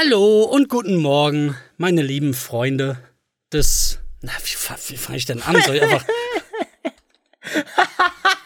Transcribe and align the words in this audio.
Hallo 0.00 0.44
und 0.44 0.68
guten 0.68 0.94
Morgen, 0.94 1.56
meine 1.76 2.02
lieben 2.02 2.32
Freunde 2.32 2.98
des. 3.52 3.98
Na, 4.20 4.30
wie, 4.44 4.92
wie 4.92 4.96
fange 4.96 5.18
ich 5.18 5.24
denn 5.24 5.42
an? 5.42 5.60
Soll 5.60 5.74
ich 5.74 5.82
einfach. 5.82 6.04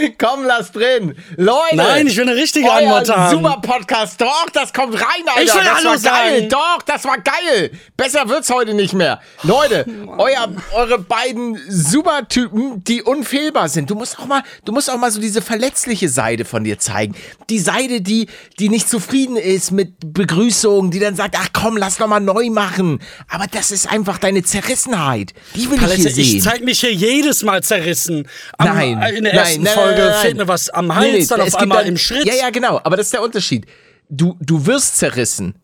Komm, 0.18 0.44
lass 0.44 0.72
drin. 0.72 1.14
Leute. 1.36 1.76
Nein, 1.76 2.06
ich 2.06 2.16
will 2.16 2.28
eine 2.28 2.36
richtige 2.36 2.70
Antwort 2.70 3.08
haben. 3.14 3.30
Super 3.36 3.60
Podcast. 3.62 4.20
Doch, 4.20 4.46
das 4.52 4.72
kommt 4.72 4.94
rein, 4.94 5.04
Alter. 5.26 5.42
Ich 5.42 5.54
will 5.54 5.62
das 5.64 5.74
Hallo 5.76 5.90
war 5.90 5.98
geil. 5.98 6.36
sagen. 6.36 6.48
Doch, 6.48 6.82
das 6.86 7.04
war 7.04 7.18
geil. 7.18 7.70
Besser 7.96 8.28
wird's 8.28 8.50
heute 8.50 8.74
nicht 8.74 8.94
mehr. 8.94 9.20
Leute, 9.42 9.84
euer, 10.18 10.48
eure 10.74 10.98
beiden 10.98 11.58
Supertypen, 11.68 12.82
die 12.84 13.02
unfehlbar 13.02 13.68
sind. 13.68 13.90
Du 13.90 13.94
musst 13.94 14.18
auch 14.18 14.26
mal, 14.26 14.42
du 14.64 14.72
musst 14.72 14.90
auch 14.90 14.98
mal 14.98 15.10
so 15.10 15.20
diese 15.20 15.42
verletzliche 15.42 16.08
Seite 16.08 16.44
von 16.44 16.64
dir 16.64 16.78
zeigen. 16.78 17.14
Die 17.48 17.58
Seite, 17.58 18.00
die, 18.00 18.26
die 18.58 18.68
nicht 18.68 18.88
zufrieden 18.88 19.36
ist 19.36 19.70
mit 19.70 19.94
Begrüßungen, 20.00 20.90
die 20.90 20.98
dann 20.98 21.14
sagt, 21.16 21.36
ach 21.38 21.48
komm, 21.52 21.76
lass 21.76 21.98
noch 21.98 22.06
mal 22.08 22.20
neu 22.20 22.50
machen. 22.50 23.00
Aber 23.28 23.46
das 23.50 23.70
ist 23.70 23.90
einfach 23.90 24.18
deine 24.18 24.42
Zerrissenheit. 24.42 25.32
Die 25.54 25.66
will 25.68 25.74
ich 25.76 25.80
Palette, 25.80 26.02
hier 26.02 26.10
sehen. 26.10 26.36
ich 26.36 26.42
zeig 26.42 26.62
mich 26.64 26.80
hier 26.80 26.92
jedes 26.92 27.42
Mal 27.42 27.62
zerrissen. 27.62 28.28
Am, 28.58 28.68
Nein, 28.76 28.92
In 29.16 29.24
der 29.24 29.34
nein, 29.34 29.42
ersten 29.44 29.62
nein, 29.62 29.74
Folge 29.74 29.89
nein, 29.98 30.08
nein. 30.10 30.20
fehlt 30.22 30.36
mir 30.36 30.48
was 30.48 30.68
am 30.70 30.94
Hals, 30.94 31.06
Nee, 31.12 31.18
nee, 31.20 31.26
dann 31.26 31.40
es 31.40 31.54
auf 31.54 31.60
einmal 31.60 31.78
dann- 31.78 31.88
im 31.88 31.96
Schritt. 31.96 32.24
Ja, 32.26 32.34
ja, 32.34 32.50
genau. 32.50 32.80
Aber 32.84 32.96
das 32.96 33.06
ist 33.06 33.12
der 33.14 33.22
Unterschied. 33.22 33.66
Du, 34.08 34.36
du 34.40 34.66
wirst 34.66 34.96
zerrissen. 34.96 35.54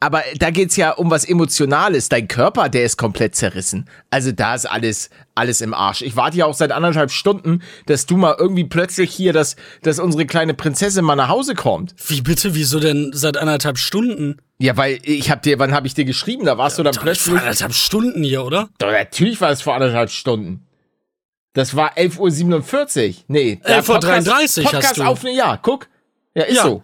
Aber 0.00 0.24
da 0.40 0.50
geht's 0.50 0.74
ja 0.74 0.90
um 0.90 1.12
was 1.12 1.24
Emotionales. 1.24 2.08
Dein 2.08 2.26
Körper, 2.26 2.68
der 2.68 2.82
ist 2.84 2.96
komplett 2.96 3.36
zerrissen. 3.36 3.88
Also 4.10 4.32
da 4.32 4.56
ist 4.56 4.66
alles, 4.66 5.10
alles 5.36 5.60
im 5.60 5.74
Arsch. 5.74 6.02
Ich 6.02 6.16
warte 6.16 6.36
ja 6.38 6.46
auch 6.46 6.54
seit 6.54 6.72
anderthalb 6.72 7.12
Stunden, 7.12 7.62
dass 7.86 8.06
du 8.06 8.16
mal 8.16 8.34
irgendwie 8.36 8.64
plötzlich 8.64 9.14
hier, 9.14 9.32
dass, 9.32 9.54
dass 9.82 10.00
unsere 10.00 10.26
kleine 10.26 10.54
Prinzessin 10.54 11.04
mal 11.04 11.14
nach 11.14 11.28
Hause 11.28 11.54
kommt. 11.54 11.94
Wie 12.08 12.20
bitte? 12.20 12.56
Wieso 12.56 12.80
denn 12.80 13.12
seit 13.14 13.36
anderthalb 13.36 13.78
Stunden? 13.78 14.38
Ja, 14.58 14.76
weil 14.76 14.98
ich 15.04 15.30
hab 15.30 15.42
dir, 15.42 15.60
wann 15.60 15.72
hab 15.72 15.84
ich 15.86 15.94
dir 15.94 16.04
geschrieben? 16.04 16.46
Da 16.46 16.58
warst 16.58 16.80
du 16.80 16.82
dann 16.82 16.94
plötzlich. 16.94 17.34
Vor 17.34 17.40
anderthalb 17.40 17.72
Stunden 17.72 18.24
hier, 18.24 18.44
oder? 18.44 18.70
Doch, 18.78 18.90
natürlich 18.90 19.40
war 19.40 19.50
es 19.52 19.62
vor 19.62 19.74
anderthalb 19.74 20.10
Stunden. 20.10 20.66
Das 21.54 21.76
war 21.76 21.96
11.47 21.96 23.08
Uhr. 23.08 23.14
Nee. 23.28 23.60
der 23.66 23.82
11.33 23.84 24.58
Uhr 24.60 24.64
hast 24.64 24.72
Podcast 24.72 24.96
du. 24.98 25.02
auf, 25.02 25.22
ja, 25.24 25.56
guck. 25.60 25.88
Ja, 26.34 26.44
ist 26.44 26.56
Ja. 26.56 26.62
so. 26.64 26.82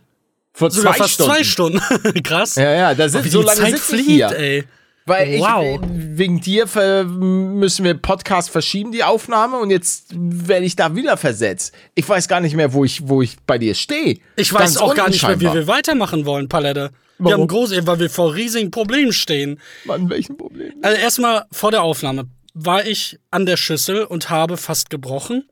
Vor 0.52 0.70
Sogar 0.70 0.92
zwei 0.94 0.98
fast 0.98 1.14
Stunden. 1.14 1.33
zwei 1.33 1.44
Stunden. 1.44 2.22
Krass. 2.22 2.55
Ja, 2.56 2.72
ja, 2.72 2.94
da 2.94 3.08
sind 3.08 3.30
so 3.30 3.42
lange 3.42 3.60
Zeit 3.60 3.70
sitze 3.78 3.97
ich 3.97 4.06
hier. 4.06 4.28
ey. 4.36 4.64
Weil 5.06 5.28
ich, 5.34 5.41
Wow. 5.41 5.80
wegen 5.91 6.38
dir 6.41 6.66
müssen 7.06 7.84
wir 7.84 7.94
Podcast 7.94 8.50
verschieben, 8.50 8.92
die 8.92 9.05
Aufnahme, 9.05 9.56
und 9.58 9.70
jetzt 9.70 10.08
werde 10.14 10.66
ich 10.66 10.77
da 10.77 10.94
wieder 10.94 11.16
versetzt. 11.16 11.72
Ich 11.94 12.06
weiß 12.06 12.28
gar 12.28 12.41
nicht 12.41 12.55
mehr, 12.55 12.75
wo 12.75 12.84
ich, 12.84 13.08
wo 13.08 13.22
ich 13.22 13.36
bei 13.47 13.56
dir 13.56 13.75
stehe. 13.75 14.19
Ich 14.36 14.53
weiß 14.53 14.60
Ganz 14.75 14.77
auch 14.78 14.94
gar 14.94 15.08
nicht 15.08 15.22
mehr, 15.27 15.41
wie 15.41 15.50
wir 15.50 15.66
weitermachen 15.66 16.27
wollen, 16.27 16.48
Palette. 16.50 16.91
Wir 17.19 17.25
Warum? 17.30 17.41
haben 17.42 17.48
groß, 17.48 17.86
weil 17.86 18.00
wir 18.00 18.10
vor 18.10 18.34
riesigen 18.34 18.70
Problemen 18.70 19.12
stehen. 19.12 19.58
Mann, 19.86 20.10
welchen 20.10 20.36
Problem? 20.36 20.75
Also 20.82 20.98
erstmal 21.00 21.47
vor 21.53 21.70
der 21.70 21.82
Aufnahme 21.82 22.27
war 22.61 22.84
ich 22.84 23.19
an 23.31 23.47
der 23.47 23.56
Schüssel 23.56 24.05
und 24.05 24.31
habe 24.31 24.56
fast 24.56 24.91
gebrochen. 24.91 25.48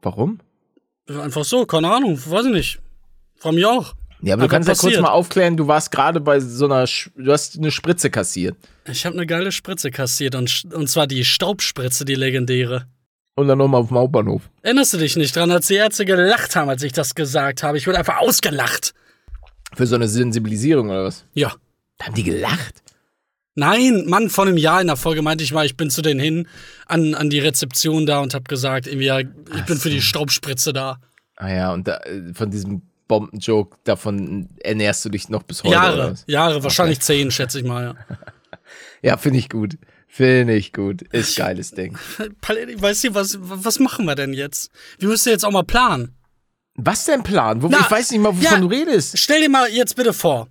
Warum? 0.00 0.40
Einfach 1.06 1.44
so, 1.44 1.66
keine 1.66 1.92
Ahnung, 1.92 2.18
weiß 2.18 2.46
ich 2.46 2.52
nicht. 2.52 2.78
Von 3.36 3.54
mir 3.54 3.70
auch. 3.70 3.94
Ja, 4.22 4.34
aber 4.34 4.44
du 4.44 4.48
kannst 4.48 4.68
ja 4.68 4.74
kurz 4.74 4.98
mal 4.98 5.10
aufklären, 5.10 5.56
du 5.58 5.66
warst 5.66 5.90
gerade 5.90 6.20
bei 6.20 6.40
so 6.40 6.64
einer, 6.64 6.86
Sch 6.86 7.10
du 7.14 7.30
hast 7.30 7.58
eine 7.58 7.70
Spritze 7.70 8.08
kassiert. 8.08 8.56
Ich 8.86 9.04
habe 9.04 9.16
eine 9.16 9.26
geile 9.26 9.52
Spritze 9.52 9.90
kassiert 9.90 10.34
und, 10.34 10.64
und 10.72 10.88
zwar 10.88 11.06
die 11.06 11.24
Staubspritze, 11.26 12.06
die 12.06 12.14
legendäre. 12.14 12.86
Und 13.34 13.48
dann 13.48 13.58
nochmal 13.58 13.82
auf 13.82 13.88
dem 13.88 13.98
Hauptbahnhof. 13.98 14.48
Erinnerst 14.62 14.94
du 14.94 14.98
dich 14.98 15.16
nicht 15.16 15.36
dran, 15.36 15.50
als 15.50 15.66
die 15.66 15.74
Ärzte 15.74 16.06
gelacht 16.06 16.56
haben, 16.56 16.70
als 16.70 16.82
ich 16.82 16.92
das 16.92 17.14
gesagt 17.14 17.62
habe? 17.62 17.76
Ich 17.76 17.86
wurde 17.86 17.98
einfach 17.98 18.18
ausgelacht. 18.18 18.94
Für 19.74 19.86
so 19.86 19.96
eine 19.96 20.08
Sensibilisierung 20.08 20.88
oder 20.88 21.04
was? 21.04 21.26
Ja. 21.34 21.52
Da 21.98 22.06
haben 22.06 22.14
die 22.14 22.22
gelacht? 22.22 22.83
Nein, 23.54 24.04
Mann, 24.06 24.30
vor 24.30 24.46
einem 24.46 24.56
Jahr 24.56 24.80
in 24.80 24.88
der 24.88 24.96
Folge 24.96 25.22
meinte 25.22 25.44
ich 25.44 25.52
mal, 25.52 25.64
ich 25.64 25.76
bin 25.76 25.90
zu 25.90 26.02
denen 26.02 26.18
hin 26.20 26.48
an, 26.86 27.14
an 27.14 27.30
die 27.30 27.38
Rezeption 27.38 28.04
da 28.04 28.20
und 28.20 28.34
habe 28.34 28.44
gesagt, 28.44 28.86
irgendwie, 28.86 29.06
ja, 29.06 29.20
ich 29.20 29.64
bin 29.66 29.78
für 29.78 29.90
die 29.90 30.02
Staubspritze 30.02 30.72
da. 30.72 30.98
Ah 31.36 31.48
ja, 31.52 31.72
und 31.72 31.86
da, 31.86 31.98
äh, 31.98 32.34
von 32.34 32.50
diesem 32.50 32.82
Bombenjoke, 33.06 33.76
davon 33.84 34.48
ernährst 34.62 35.04
du 35.04 35.08
dich 35.08 35.28
noch 35.28 35.42
bis 35.44 35.62
heute. 35.62 35.74
Jahre? 35.74 36.14
Jahre, 36.26 36.62
wahrscheinlich 36.64 37.00
zehn, 37.00 37.30
schätze 37.30 37.58
ich 37.58 37.64
mal. 37.64 37.94
Ja. 38.08 38.16
Ja, 39.02 39.18
finde 39.18 39.38
ich 39.38 39.50
gut. 39.50 39.76
Finde 40.08 40.54
ich 40.54 40.72
gut. 40.72 41.02
Ist 41.12 41.36
geiles 41.36 41.72
Ding. 41.72 41.98
Paletti, 42.40 42.80
weißt 42.80 43.04
du, 43.04 43.14
was, 43.14 43.36
was 43.38 43.78
machen 43.78 44.06
wir 44.06 44.14
denn 44.14 44.32
jetzt? 44.32 44.70
Wir 44.98 45.08
müssen 45.08 45.28
jetzt 45.28 45.44
auch 45.44 45.50
mal 45.50 45.62
planen. 45.62 46.14
Was 46.76 47.04
denn 47.04 47.22
Plan? 47.22 47.60
Wo, 47.60 47.68
Na, 47.68 47.80
ich 47.80 47.90
weiß 47.90 48.10
nicht 48.12 48.20
mal, 48.20 48.30
wovon 48.30 48.42
ja. 48.42 48.58
du 48.58 48.66
redest. 48.66 49.18
Stell 49.18 49.42
dir 49.42 49.50
mal 49.50 49.68
jetzt 49.68 49.94
bitte 49.96 50.14
vor, 50.14 50.48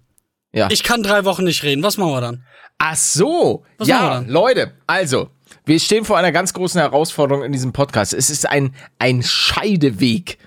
Ja. 0.53 0.69
ich 0.69 0.83
kann 0.83 1.01
drei 1.01 1.25
Wochen 1.25 1.43
nicht 1.45 1.63
reden. 1.63 1.81
Was 1.81 1.97
machen 1.97 2.11
wir 2.11 2.21
dann? 2.21 2.43
Ach 2.85 2.95
so. 2.97 3.63
Was 3.77 3.87
ja? 3.87 4.23
Leute, 4.27 4.73
also, 4.87 5.29
wir 5.65 5.79
stehen 5.79 6.03
vor 6.03 6.17
einer 6.17 6.33
ganz 6.33 6.53
großen 6.53 6.81
Herausforderung 6.81 7.41
in 7.45 7.53
diesem 7.53 7.71
Podcast. 7.71 8.13
Es 8.13 8.29
ist 8.29 8.45
ein, 8.49 8.75
ein 8.99 9.23
Scheideweg. 9.23 10.37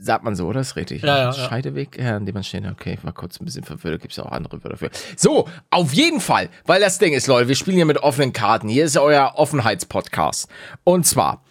Sagt 0.00 0.24
man 0.24 0.34
so, 0.34 0.46
oder? 0.46 0.60
Ist 0.60 0.76
richtig. 0.76 1.02
Ja, 1.02 1.08
ja, 1.18 1.24
ja. 1.24 1.32
Scheideweg, 1.34 1.98
ja, 2.00 2.16
an 2.16 2.24
dem 2.24 2.32
man 2.32 2.42
steht. 2.44 2.64
Okay, 2.64 2.94
ich 2.98 3.04
war 3.04 3.12
kurz 3.12 3.38
ein 3.38 3.44
bisschen 3.44 3.64
verwirrt. 3.64 4.00
Gibt 4.00 4.12
es 4.14 4.18
auch 4.18 4.32
andere 4.32 4.64
Wörter 4.64 4.78
für. 4.78 4.90
So, 5.16 5.46
auf 5.70 5.92
jeden 5.92 6.20
Fall, 6.20 6.48
weil 6.64 6.80
das 6.80 6.98
Ding 6.98 7.12
ist, 7.12 7.26
Leute, 7.26 7.48
wir 7.48 7.54
spielen 7.54 7.76
hier 7.76 7.84
mit 7.84 7.98
offenen 7.98 8.32
Karten. 8.32 8.68
Hier 8.70 8.86
ist 8.86 8.96
euer 8.96 9.32
Offenheitspodcast. 9.34 10.48
Und 10.84 11.04
zwar, 11.04 11.44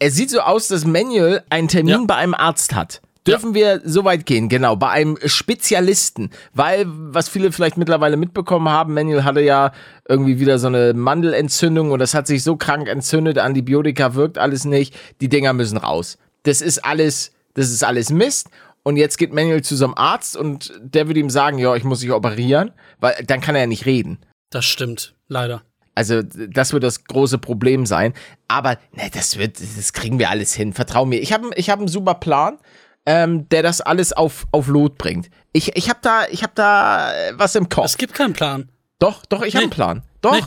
es 0.00 0.16
sieht 0.16 0.30
so 0.30 0.40
aus, 0.40 0.66
dass 0.66 0.84
Manuel 0.84 1.44
einen 1.50 1.68
Termin 1.68 1.92
Ja. 2.00 2.04
bei 2.04 2.16
einem 2.16 2.34
Arzt 2.34 2.74
hat. 2.74 3.00
Dürfen 3.26 3.54
wir 3.54 3.80
so 3.84 4.04
weit 4.04 4.26
gehen, 4.26 4.48
genau, 4.48 4.74
bei 4.74 4.88
einem 4.88 5.16
Spezialisten, 5.24 6.30
weil, 6.54 6.86
was 6.88 7.28
viele 7.28 7.52
vielleicht 7.52 7.76
mittlerweile 7.76 8.16
mitbekommen 8.16 8.68
haben, 8.68 8.94
Manuel 8.94 9.22
hatte 9.22 9.40
ja 9.40 9.72
irgendwie 10.08 10.40
wieder 10.40 10.58
so 10.58 10.66
eine 10.66 10.92
Mandelentzündung 10.92 11.92
und 11.92 12.00
das 12.00 12.14
hat 12.14 12.26
sich 12.26 12.42
so 12.42 12.56
krank 12.56 12.88
entzündet, 12.88 13.38
Antibiotika 13.38 14.14
wirkt 14.14 14.38
alles 14.38 14.64
nicht, 14.64 14.96
die 15.20 15.28
Dinger 15.28 15.52
müssen 15.52 15.78
raus. 15.78 16.18
Das 16.42 16.60
ist 16.60 16.84
alles, 16.84 17.30
das 17.54 17.70
ist 17.70 17.84
alles 17.84 18.10
Mist 18.10 18.48
und 18.82 18.96
jetzt 18.96 19.18
geht 19.18 19.32
Manuel 19.32 19.62
zu 19.62 19.76
so 19.76 19.84
einem 19.84 19.94
Arzt 19.94 20.36
und 20.36 20.72
der 20.82 21.06
würde 21.06 21.20
ihm 21.20 21.30
sagen, 21.30 21.58
ja, 21.58 21.76
ich 21.76 21.84
muss 21.84 22.00
dich 22.00 22.10
operieren, 22.10 22.72
weil 22.98 23.14
dann 23.24 23.40
kann 23.40 23.54
er 23.54 23.62
ja 23.62 23.66
nicht 23.68 23.86
reden. 23.86 24.18
Das 24.50 24.64
stimmt, 24.64 25.14
leider. 25.28 25.62
Also, 25.94 26.22
das 26.22 26.72
wird 26.72 26.84
das 26.84 27.04
große 27.04 27.38
Problem 27.38 27.84
sein. 27.84 28.14
Aber, 28.48 28.78
ne, 28.92 29.10
das 29.12 29.38
wird, 29.38 29.60
das 29.60 29.92
kriegen 29.92 30.18
wir 30.18 30.30
alles 30.30 30.54
hin. 30.54 30.72
Vertrau 30.72 31.04
mir. 31.04 31.20
Ich 31.20 31.32
habe 31.32 31.50
ich 31.54 31.68
hab 31.68 31.78
einen 31.78 31.88
super 31.88 32.14
Plan, 32.14 32.58
ähm, 33.06 33.48
der 33.48 33.62
das 33.62 33.80
alles 33.80 34.12
auf, 34.12 34.46
auf 34.52 34.68
Lot 34.68 34.96
bringt. 34.98 35.28
Ich, 35.52 35.76
ich 35.76 35.88
habe 35.88 35.98
da, 36.02 36.26
ich 36.30 36.42
hab 36.42 36.54
da 36.54 37.12
äh, 37.12 37.32
was 37.36 37.54
im 37.54 37.68
Kopf. 37.68 37.84
Es 37.86 37.96
gibt 37.96 38.14
keinen 38.14 38.32
Plan. 38.32 38.70
Doch, 38.98 39.26
doch, 39.26 39.42
ich 39.42 39.54
habe 39.54 39.58
Nee. 39.58 39.62
einen 39.64 39.70
Plan. 39.70 40.02
Doch. 40.20 40.34
Nee. 40.34 40.42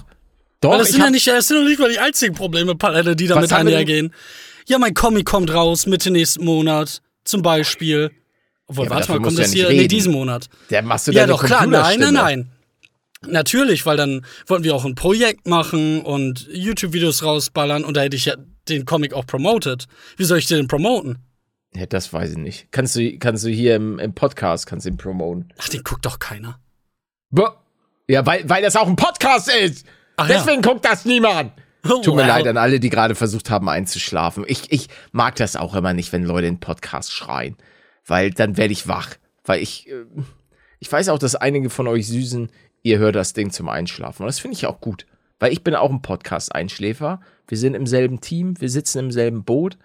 Doch, 0.62 0.72
Weil 0.72 0.80
das 0.80 0.90
sind 0.90 1.02
ja 1.02 1.10
nicht, 1.10 1.28
das 1.28 1.48
sind 1.48 1.58
doch 1.62 1.68
nicht 1.68 1.80
mal 1.80 1.90
die 1.90 2.00
einzigen 2.00 2.34
Probleme, 2.34 2.76
Palette, 2.76 3.16
die 3.16 3.28
damit 3.28 3.52
einhergehen. 3.52 4.14
Ja, 4.68 4.80
mein 4.80 4.94
Comic 4.94 5.26
kommt 5.26 5.54
raus 5.54 5.86
Mitte 5.86 6.10
nächsten 6.10 6.44
Monat, 6.46 7.02
zum 7.24 7.42
Beispiel. 7.42 8.10
Obwohl, 8.68 8.86
Ja, 8.86 8.92
warte 8.92 9.12
mal, 9.12 9.22
kommt 9.22 9.38
das 9.38 9.54
ja 9.54 9.68
hier? 9.68 9.70
nicht 9.70 9.78
Nee, 9.82 9.88
diesen 9.90 10.12
Monat. 10.14 10.48
der 10.72 10.82
machst 10.82 11.08
du 11.08 11.12
Ja, 11.12 11.28
doch, 11.28 11.44
klar. 11.44 11.68
Nein, 11.68 12.00
nein, 12.00 12.14
nein. 12.14 12.52
Natürlich, 13.28 13.86
weil 13.86 13.98
dann 13.98 14.26
wollten 14.48 14.64
wir 14.64 14.74
auch 14.76 14.86
ein 14.86 14.96
Projekt 14.96 15.48
machen 15.48 16.02
und 16.02 16.48
YouTube-Videos 16.52 17.24
rausballern 17.24 17.84
und 17.84 17.98
da 17.98 18.02
hätte 18.02 18.16
ich 18.16 18.26
ja 18.26 18.36
den 18.70 18.86
Comic 18.86 19.14
auch 19.14 19.26
promoted. 19.26 19.86
Wie 20.18 20.24
soll 20.26 20.38
ich 20.40 20.46
den 20.48 20.68
promoten? 20.68 21.18
Ja, 21.76 21.86
das 21.86 22.14
weiß 22.14 22.32
ich 22.32 22.38
nicht. 22.38 22.72
Kannst 22.72 22.96
du, 22.96 23.18
kannst 23.20 23.44
du 23.44 23.50
hier 23.50 23.76
im, 23.76 24.00
im 24.00 24.14
Podcast, 24.14 24.66
kannst 24.66 24.86
du 24.86 24.92
ihn 24.92 24.98
promoten. 24.98 25.54
Ach, 25.58 25.68
den 25.68 25.84
guckt 25.84 26.06
doch 26.06 26.20
keiner. 26.20 26.60
Boah. 27.30 27.62
Ja, 28.08 28.26
weil, 28.26 28.48
weil 28.50 28.62
das 28.62 28.76
auch 28.76 28.88
ein 28.88 28.96
Podcast 28.96 29.54
ist. 29.54 29.86
Ach 30.16 30.30
ja. 30.30 30.36
Deswegen 30.36 30.62
guckt 30.62 30.86
das 30.86 31.06
niemand. 31.06 31.52
Oh, 31.84 32.02
Tut 32.02 32.16
mir 32.16 32.22
wow. 32.22 32.30
leid 32.30 32.48
an 32.48 32.58
alle, 32.58 32.80
die 32.80 32.90
gerade 32.90 33.14
versucht 33.14 33.50
haben 33.50 33.68
einzuschlafen. 33.68 34.46
Ich, 34.48 34.72
ich 34.72 34.88
mag 35.12 35.36
das 35.36 35.56
auch 35.56 35.76
immer 35.76 35.94
nicht, 35.94 36.14
wenn 36.14 36.24
Leute 36.24 36.48
in 36.48 36.60
Podcast 36.60 37.12
schreien. 37.12 37.58
Weil 38.06 38.32
dann 38.32 38.58
werde 38.58 38.74
ich 38.74 38.88
wach. 38.88 39.16
Weil 39.44 39.62
ich, 39.62 39.90
äh, 39.90 40.06
ich 40.80 40.92
weiß 40.92 41.10
auch, 41.10 41.20
dass 41.20 41.36
einige 41.36 41.70
von 41.70 41.88
euch 41.88 42.08
Süßen, 42.08 42.50
ihr 42.84 43.00
hört 43.00 43.16
das 43.16 43.34
Ding 43.34 43.52
zum 43.52 43.70
Einschlafen. 43.70 44.24
Und 44.24 44.28
das 44.28 44.40
finde 44.40 44.56
ich 44.56 44.66
auch 44.66 44.80
gut. 44.80 45.06
Weil 45.40 45.52
ich 45.52 45.64
bin 45.64 45.76
auch 45.76 45.92
ein 45.92 46.02
Podcast-Einschläfer. 46.02 47.20
Wir 47.48 47.58
sind 47.58 47.74
im 47.74 47.86
selben 47.86 48.22
Team, 48.22 48.60
wir 48.60 48.70
sitzen 48.70 49.00
im 49.00 49.12
selben 49.12 49.44
Boot. 49.44 49.78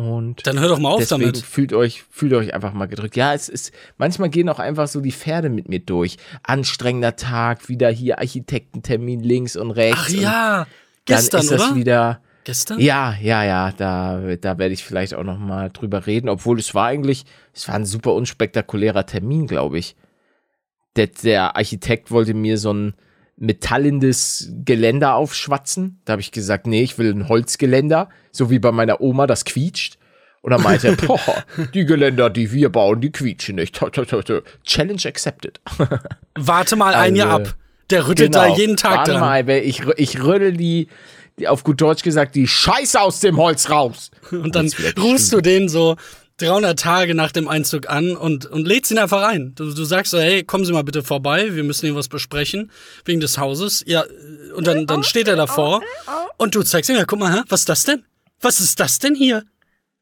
Und 0.00 0.46
Dann 0.46 0.60
hör 0.60 0.68
doch 0.68 0.78
mal 0.78 0.90
auf 0.90 1.00
deswegen 1.00 1.22
damit. 1.22 1.38
fühlt 1.38 1.72
euch, 1.72 2.04
fühlt 2.08 2.32
euch 2.32 2.54
einfach 2.54 2.72
mal 2.72 2.86
gedrückt. 2.86 3.16
Ja, 3.16 3.34
es 3.34 3.48
ist, 3.48 3.72
manchmal 3.96 4.30
gehen 4.30 4.48
auch 4.48 4.60
einfach 4.60 4.86
so 4.86 5.00
die 5.00 5.10
Pferde 5.10 5.48
mit 5.48 5.68
mir 5.68 5.80
durch. 5.80 6.18
Anstrengender 6.44 7.16
Tag, 7.16 7.68
wieder 7.68 7.90
hier 7.90 8.18
Architektentermin 8.20 9.18
links 9.18 9.56
und 9.56 9.72
rechts. 9.72 10.04
Ach 10.04 10.08
ja, 10.10 10.56
dann 10.58 10.66
gestern, 11.04 11.40
ist 11.40 11.50
das 11.50 11.62
oder? 11.62 11.74
wieder. 11.74 12.20
Gestern? 12.44 12.78
Ja, 12.78 13.16
ja, 13.20 13.42
ja, 13.42 13.72
da, 13.72 14.36
da 14.40 14.58
werde 14.58 14.72
ich 14.72 14.84
vielleicht 14.84 15.14
auch 15.14 15.24
noch 15.24 15.36
mal 15.36 15.68
drüber 15.68 16.06
reden, 16.06 16.28
obwohl 16.28 16.60
es 16.60 16.76
war 16.76 16.86
eigentlich, 16.86 17.24
es 17.52 17.66
war 17.66 17.74
ein 17.74 17.84
super 17.84 18.14
unspektakulärer 18.14 19.04
Termin, 19.04 19.48
glaube 19.48 19.80
ich. 19.80 19.96
Der, 20.94 21.08
der 21.08 21.56
Architekt 21.56 22.12
wollte 22.12 22.34
mir 22.34 22.56
so 22.56 22.72
ein 22.72 22.94
metallendes 23.38 24.50
Geländer 24.64 25.14
aufschwatzen. 25.14 26.00
Da 26.04 26.12
habe 26.12 26.22
ich 26.22 26.32
gesagt, 26.32 26.66
nee, 26.66 26.82
ich 26.82 26.98
will 26.98 27.12
ein 27.12 27.28
Holzgeländer, 27.28 28.08
so 28.32 28.50
wie 28.50 28.58
bei 28.58 28.72
meiner 28.72 29.00
Oma, 29.00 29.26
das 29.26 29.44
quietscht. 29.44 29.98
Und 30.40 30.52
dann 30.52 30.62
meinte 30.62 30.88
er, 30.88 30.96
boah, 31.06 31.20
die 31.74 31.84
Geländer, 31.84 32.30
die 32.30 32.52
wir 32.52 32.70
bauen, 32.70 33.00
die 33.00 33.10
quietschen 33.10 33.56
nicht. 33.56 33.80
Challenge 34.64 35.02
accepted. 35.04 35.60
Warte 36.34 36.76
mal 36.76 36.94
ein 36.94 37.16
Jahr 37.16 37.38
Also, 37.38 37.50
ab. 37.50 37.56
Der 37.90 38.06
rüttelt 38.06 38.34
da 38.34 38.44
Genau. 38.44 38.56
jeden 38.56 38.76
Tag 38.76 38.98
Warte 38.98 39.12
dran. 39.12 39.20
mal, 39.20 39.48
ich, 39.50 39.82
ich 39.96 40.22
rüttel 40.22 40.52
die, 40.56 40.88
die, 41.38 41.48
auf 41.48 41.64
gut 41.64 41.80
Deutsch 41.80 42.02
gesagt, 42.02 42.34
die 42.34 42.46
Scheiße 42.46 43.00
aus 43.00 43.20
dem 43.20 43.36
Holz 43.36 43.70
raus. 43.70 44.10
Und 44.30 44.54
dann 44.54 44.70
rufst 44.98 45.32
du 45.32 45.40
den 45.40 45.68
so 45.68 45.96
300 46.38 46.78
Tage 46.78 47.14
nach 47.14 47.32
dem 47.32 47.48
Einzug 47.48 47.88
an 47.90 48.16
und, 48.16 48.46
und 48.46 48.66
lädst 48.66 48.90
ihn 48.90 48.98
einfach 48.98 49.28
ein. 49.28 49.54
Du, 49.54 49.72
du 49.72 49.84
sagst 49.84 50.12
so, 50.12 50.18
hey, 50.18 50.44
kommen 50.44 50.64
Sie 50.64 50.72
mal 50.72 50.84
bitte 50.84 51.02
vorbei, 51.02 51.54
wir 51.54 51.64
müssen 51.64 51.86
hier 51.86 51.94
was 51.94 52.08
besprechen, 52.08 52.70
wegen 53.04 53.20
des 53.20 53.38
Hauses. 53.38 53.82
Ja, 53.86 54.04
und 54.54 54.66
dann, 54.66 54.86
dann 54.86 55.02
steht 55.02 55.28
er 55.28 55.36
davor 55.36 55.82
und 56.36 56.54
du 56.54 56.62
zeigst 56.62 56.88
ihm, 56.90 56.96
ja, 56.96 57.04
guck 57.04 57.18
mal, 57.18 57.32
hä, 57.32 57.42
was 57.48 57.60
ist 57.60 57.68
das 57.68 57.84
denn? 57.84 58.04
Was 58.40 58.60
ist 58.60 58.78
das 58.78 58.98
denn 59.00 59.14
hier? 59.14 59.44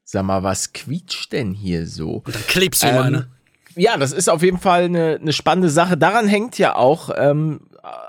Sag 0.04 0.24
mal, 0.24 0.42
was 0.42 0.72
quietscht 0.72 1.32
denn 1.32 1.52
hier 1.52 1.86
so? 1.86 2.22
Und 2.24 2.34
dann 2.34 2.46
klebst 2.46 2.82
du 2.82 2.86
ihm 2.86 2.94
Ähm, 2.96 3.02
eine. 3.02 3.28
Ja, 3.74 3.96
das 3.96 4.12
ist 4.12 4.28
auf 4.28 4.42
jeden 4.42 4.58
Fall 4.58 4.84
eine, 4.84 5.18
eine 5.20 5.32
spannende 5.32 5.68
Sache. 5.68 5.96
Daran 5.96 6.28
hängt 6.28 6.58
ja 6.58 6.76
auch, 6.76 7.10
ähm, 7.16 7.60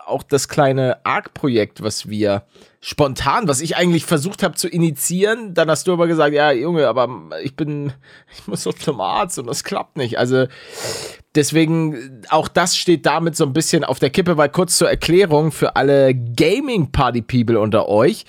auch 0.05 0.23
das 0.23 0.47
kleine 0.47 1.05
ARC-Projekt, 1.05 1.83
was 1.83 2.09
wir 2.09 2.43
spontan, 2.79 3.47
was 3.47 3.61
ich 3.61 3.75
eigentlich 3.75 4.05
versucht 4.05 4.43
habe 4.43 4.55
zu 4.55 4.67
initiieren. 4.67 5.53
Dann 5.53 5.69
hast 5.69 5.87
du 5.87 5.93
aber 5.93 6.07
gesagt, 6.07 6.33
ja, 6.33 6.51
Junge, 6.51 6.87
aber 6.87 7.09
ich 7.43 7.55
bin, 7.55 7.93
ich 8.33 8.47
muss 8.47 8.63
doch 8.63 8.73
zum 8.73 9.01
Arzt 9.01 9.39
und 9.39 9.47
das 9.47 9.63
klappt 9.63 9.97
nicht. 9.97 10.17
Also 10.17 10.47
deswegen, 11.35 12.21
auch 12.29 12.47
das 12.47 12.77
steht 12.77 13.05
damit 13.05 13.35
so 13.35 13.45
ein 13.45 13.53
bisschen 13.53 13.83
auf 13.83 13.99
der 13.99 14.09
Kippe, 14.09 14.37
weil 14.37 14.49
kurz 14.49 14.77
zur 14.77 14.89
Erklärung 14.89 15.51
für 15.51 15.75
alle 15.75 16.15
Gaming-Party-People 16.15 17.59
unter 17.59 17.87
euch, 17.89 18.25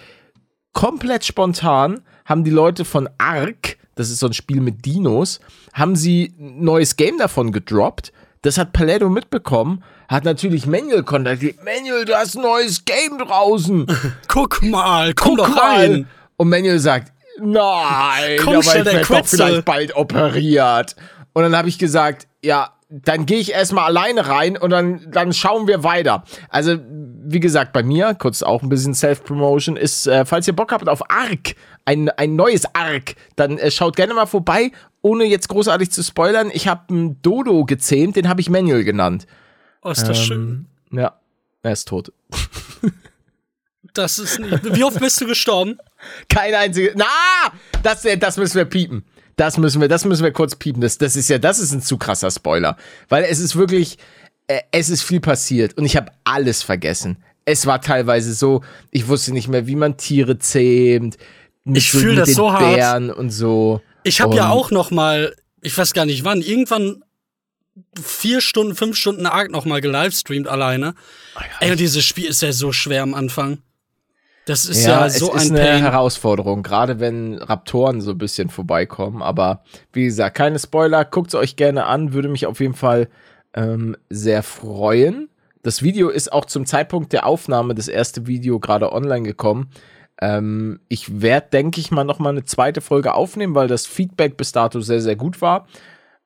komplett 0.72 1.24
spontan 1.24 2.02
haben 2.24 2.44
die 2.44 2.50
Leute 2.50 2.84
von 2.84 3.08
Ark, 3.18 3.78
das 3.94 4.10
ist 4.10 4.20
so 4.20 4.26
ein 4.26 4.34
Spiel 4.34 4.60
mit 4.60 4.84
Dinos, 4.84 5.40
haben 5.72 5.96
sie 5.96 6.34
ein 6.38 6.62
neues 6.62 6.96
Game 6.96 7.18
davon 7.18 7.52
gedroppt. 7.52 8.12
Das 8.42 8.58
hat 8.58 8.72
Paletto 8.72 9.08
mitbekommen, 9.08 9.82
hat 10.08 10.24
natürlich 10.24 10.66
Manuel 10.66 11.02
kontaktiert. 11.02 11.56
Manuel, 11.64 12.04
du 12.04 12.14
hast 12.14 12.36
ein 12.36 12.42
neues 12.42 12.84
Game 12.84 13.18
draußen. 13.18 13.86
Guck 14.28 14.62
mal, 14.62 15.12
komm 15.14 15.36
Guck 15.36 15.46
doch 15.46 15.54
mal. 15.54 15.76
rein. 15.76 16.08
Und 16.36 16.48
Manuel 16.48 16.78
sagt, 16.78 17.12
nein, 17.40 18.38
Komm 18.42 18.54
aber 18.54 18.60
ich 18.60 18.70
der 18.70 18.84
werde 18.84 19.00
doch 19.06 19.26
vielleicht 19.26 19.64
bald 19.64 19.96
operiert. 19.96 20.94
Und 21.32 21.42
dann 21.42 21.56
habe 21.56 21.68
ich 21.68 21.78
gesagt, 21.78 22.28
ja, 22.42 22.70
dann 22.88 23.26
gehe 23.26 23.38
ich 23.38 23.52
erstmal 23.52 23.84
alleine 23.84 24.28
rein 24.28 24.56
und 24.56 24.70
dann, 24.70 25.10
dann 25.10 25.32
schauen 25.34 25.66
wir 25.66 25.84
weiter. 25.84 26.24
Also, 26.48 26.78
wie 26.80 27.40
gesagt, 27.40 27.72
bei 27.74 27.82
mir, 27.82 28.14
kurz 28.14 28.42
auch 28.42 28.62
ein 28.62 28.70
bisschen 28.70 28.94
Self-Promotion, 28.94 29.76
ist, 29.76 30.06
äh, 30.06 30.24
falls 30.24 30.46
ihr 30.46 30.56
Bock 30.56 30.72
habt 30.72 30.88
auf 30.88 31.10
Ark, 31.10 31.54
ein, 31.84 32.08
ein 32.08 32.34
neues 32.34 32.74
Ark, 32.74 33.16
dann 33.36 33.58
äh, 33.58 33.70
schaut 33.70 33.96
gerne 33.96 34.14
mal 34.14 34.26
vorbei, 34.26 34.72
ohne 35.02 35.24
jetzt 35.24 35.48
großartig 35.48 35.90
zu 35.90 36.02
spoilern. 36.02 36.50
Ich 36.52 36.66
habe 36.66 36.82
einen 36.88 37.20
Dodo 37.20 37.66
gezähmt, 37.66 38.16
den 38.16 38.28
habe 38.28 38.40
ich 38.40 38.48
Manuel 38.48 38.84
genannt. 38.84 39.26
Oh, 39.82 39.90
ist 39.90 40.08
das 40.08 40.18
schön. 40.18 40.66
Ja, 40.90 41.18
er 41.62 41.72
ist 41.72 41.88
tot. 41.88 42.12
Das 43.94 44.18
ist 44.18 44.38
nicht. 44.38 44.76
Wie 44.76 44.84
oft 44.84 45.00
bist 45.00 45.20
du 45.20 45.26
gestorben? 45.26 45.78
Kein 46.28 46.54
einziges. 46.54 46.92
Na, 46.94 47.04
das, 47.82 48.04
äh, 48.04 48.16
das 48.16 48.36
müssen 48.36 48.56
wir 48.56 48.64
piepen. 48.64 49.04
Das 49.38 49.56
müssen 49.56 49.80
wir, 49.80 49.86
das 49.88 50.04
müssen 50.04 50.24
wir 50.24 50.32
kurz 50.32 50.56
piepen. 50.56 50.82
Das, 50.82 50.98
das 50.98 51.14
ist 51.14 51.30
ja, 51.30 51.38
das 51.38 51.60
ist 51.60 51.72
ein 51.72 51.80
zu 51.80 51.96
krasser 51.96 52.30
Spoiler, 52.30 52.76
weil 53.08 53.24
es 53.24 53.38
ist 53.38 53.54
wirklich, 53.54 53.96
äh, 54.48 54.60
es 54.72 54.90
ist 54.90 55.02
viel 55.02 55.20
passiert 55.20 55.78
und 55.78 55.84
ich 55.84 55.96
habe 55.96 56.10
alles 56.24 56.62
vergessen. 56.62 57.22
Es 57.44 57.64
war 57.64 57.80
teilweise 57.80 58.34
so, 58.34 58.62
ich 58.90 59.06
wusste 59.06 59.32
nicht 59.32 59.46
mehr, 59.46 59.68
wie 59.68 59.76
man 59.76 59.96
Tiere 59.96 60.38
zähmt. 60.38 61.16
Ich 61.64 61.90
fühl 61.90 62.10
mit 62.10 62.18
das 62.18 62.28
den 62.30 62.34
so 62.34 62.52
hart. 62.52 62.74
Bären 62.74 63.10
und 63.12 63.30
so. 63.30 63.80
Ich 64.02 64.20
habe 64.20 64.34
ja 64.34 64.50
auch 64.50 64.72
noch 64.72 64.90
mal, 64.90 65.34
ich 65.62 65.78
weiß 65.78 65.94
gar 65.94 66.04
nicht 66.04 66.24
wann, 66.24 66.42
irgendwann 66.42 67.04
vier 68.02 68.40
Stunden, 68.40 68.74
fünf 68.74 68.96
Stunden 68.96 69.24
Arc 69.24 69.52
noch 69.52 69.64
mal 69.64 69.80
gelivestreamt 69.80 70.48
alleine. 70.48 70.94
Ey, 71.60 71.70
und 71.70 71.78
dieses 71.78 72.04
Spiel 72.04 72.26
ist 72.26 72.42
ja 72.42 72.52
so 72.52 72.72
schwer 72.72 73.04
am 73.04 73.14
Anfang. 73.14 73.58
Das 74.48 74.64
ist 74.64 74.86
ja, 74.86 75.04
es 75.04 75.18
so 75.18 75.32
ist 75.34 75.50
ein 75.50 75.56
eine 75.56 75.66
Pain. 75.66 75.82
Herausforderung, 75.82 76.62
gerade 76.62 77.00
wenn 77.00 77.34
Raptoren 77.34 78.00
so 78.00 78.12
ein 78.12 78.18
bisschen 78.18 78.48
vorbeikommen. 78.48 79.22
Aber 79.22 79.62
wie 79.92 80.04
gesagt, 80.06 80.36
keine 80.36 80.58
Spoiler, 80.58 81.04
guckt 81.04 81.28
es 81.28 81.34
euch 81.34 81.56
gerne 81.56 81.84
an, 81.84 82.14
würde 82.14 82.28
mich 82.28 82.46
auf 82.46 82.60
jeden 82.60 82.74
Fall 82.74 83.08
ähm, 83.52 83.94
sehr 84.08 84.42
freuen. 84.42 85.28
Das 85.62 85.82
Video 85.82 86.08
ist 86.08 86.32
auch 86.32 86.46
zum 86.46 86.64
Zeitpunkt 86.64 87.12
der 87.12 87.26
Aufnahme, 87.26 87.74
das 87.74 87.88
erste 87.88 88.26
Video, 88.26 88.58
gerade 88.58 88.90
online 88.92 89.24
gekommen. 89.24 89.68
Ähm, 90.20 90.80
ich 90.88 91.20
werde, 91.20 91.48
denke 91.52 91.80
ich 91.80 91.90
mal, 91.90 92.04
noch 92.04 92.18
mal 92.18 92.30
eine 92.30 92.44
zweite 92.44 92.80
Folge 92.80 93.12
aufnehmen, 93.12 93.54
weil 93.54 93.68
das 93.68 93.86
Feedback 93.86 94.38
bis 94.38 94.52
dato 94.52 94.80
sehr, 94.80 95.02
sehr 95.02 95.16
gut 95.16 95.42
war. 95.42 95.66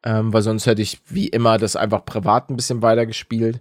Ähm, 0.04 0.32
weil 0.32 0.42
sonst 0.42 0.66
hätte 0.66 0.82
ich 0.82 1.00
wie 1.08 1.26
immer 1.28 1.58
das 1.58 1.74
einfach 1.74 2.04
privat 2.04 2.50
ein 2.50 2.56
bisschen 2.56 2.82
weitergespielt. 2.82 3.60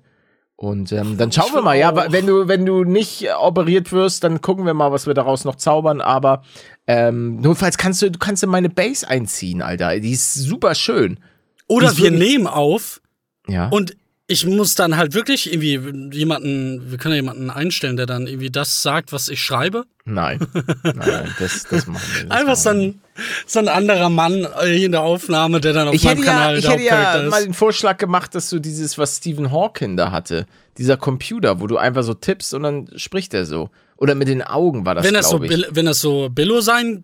Und 0.61 0.91
ähm, 0.91 1.17
dann 1.17 1.31
schauen 1.31 1.51
wir 1.55 1.63
mal, 1.63 1.75
ja, 1.75 2.11
wenn 2.11 2.27
du, 2.27 2.47
wenn 2.47 2.67
du 2.67 2.83
nicht 2.83 3.23
äh, 3.23 3.31
operiert 3.31 3.91
wirst, 3.91 4.23
dann 4.23 4.41
gucken 4.41 4.63
wir 4.67 4.75
mal, 4.75 4.91
was 4.91 5.07
wir 5.07 5.15
daraus 5.15 5.43
noch 5.43 5.55
zaubern. 5.55 6.01
Aber 6.01 6.43
ähm, 6.85 7.37
notfalls 7.41 7.79
kannst 7.79 7.99
du, 8.03 8.11
du 8.11 8.19
kannst 8.19 8.43
in 8.43 8.49
meine 8.51 8.69
Base 8.69 9.07
einziehen, 9.07 9.63
Alter. 9.63 9.99
Die 9.99 10.11
ist 10.11 10.35
super 10.35 10.75
schön. 10.75 11.19
Oder 11.67 11.87
ist 11.87 11.97
wir 11.97 12.11
wirklich- 12.11 12.29
nehmen 12.33 12.45
auf 12.45 13.01
Ja. 13.47 13.69
und 13.69 13.95
ich 14.31 14.45
muss 14.45 14.75
dann 14.75 14.95
halt 14.95 15.13
wirklich 15.13 15.51
irgendwie 15.51 16.15
jemanden, 16.15 16.89
wir 16.89 16.97
können 16.97 17.13
ja 17.13 17.17
jemanden 17.17 17.49
einstellen, 17.49 17.97
der 17.97 18.05
dann 18.05 18.27
irgendwie 18.27 18.49
das 18.49 18.81
sagt, 18.81 19.11
was 19.11 19.27
ich 19.27 19.41
schreibe. 19.43 19.85
nein. 20.05 20.39
nein, 20.83 21.33
das, 21.37 21.65
das 21.69 21.85
machen 21.85 22.01
wir. 22.15 22.25
Das 22.25 22.37
Einfach 22.39 22.55
so 22.55 22.69
ein, 22.69 23.01
so 23.45 23.59
ein 23.59 23.67
anderer 23.67 24.09
Mann 24.09 24.47
äh, 24.61 24.73
hier 24.73 24.85
in 24.85 24.93
der 24.93 25.01
Aufnahme, 25.01 25.59
der 25.59 25.73
dann 25.73 25.89
auf 25.89 25.93
Ich 25.93 26.03
meinem 26.03 26.17
hätte, 26.19 26.27
ja, 26.27 26.33
Kanal 26.33 26.57
ich 26.57 26.69
hätte 26.69 26.83
ja 26.83 26.91
Hauptcharakter 26.93 27.29
mal 27.29 27.37
ist. 27.39 27.45
den 27.45 27.53
Vorschlag 27.53 27.97
gemacht, 27.97 28.33
dass 28.33 28.49
du 28.49 28.59
dieses, 28.59 28.97
was 28.97 29.17
Stephen 29.17 29.51
Hawking 29.51 29.97
da 29.97 30.11
hatte, 30.11 30.45
dieser 30.77 30.95
Computer, 30.95 31.59
wo 31.59 31.67
du 31.67 31.77
einfach 31.77 32.03
so 32.03 32.13
tippst 32.13 32.53
und 32.53 32.63
dann 32.63 32.87
spricht 32.95 33.33
er 33.33 33.45
so. 33.45 33.69
Oder 33.97 34.15
mit 34.15 34.29
den 34.29 34.41
Augen 34.41 34.85
war 34.85 34.95
das, 34.95 35.05
Wenn 35.05 35.13
das, 35.13 35.29
so, 35.29 35.43
ich. 35.43 35.67
Wenn 35.71 35.85
das 35.85 35.99
so 35.99 36.29
Billo 36.29 36.61
sein 36.61 37.03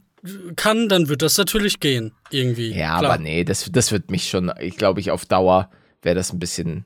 kann, 0.55 0.89
dann 0.89 1.09
wird 1.09 1.21
das 1.21 1.37
natürlich 1.37 1.79
gehen. 1.79 2.13
Irgendwie. 2.31 2.69
Ja, 2.71 2.99
Klar. 2.99 3.13
aber 3.13 3.21
nee, 3.21 3.43
das, 3.43 3.69
das 3.71 3.91
wird 3.91 4.11
mich 4.11 4.29
schon, 4.29 4.51
ich 4.59 4.77
glaube, 4.77 4.99
ich 4.99 5.11
auf 5.11 5.25
Dauer 5.25 5.69
wäre 6.01 6.15
das 6.15 6.31
ein 6.33 6.39
bisschen, 6.39 6.85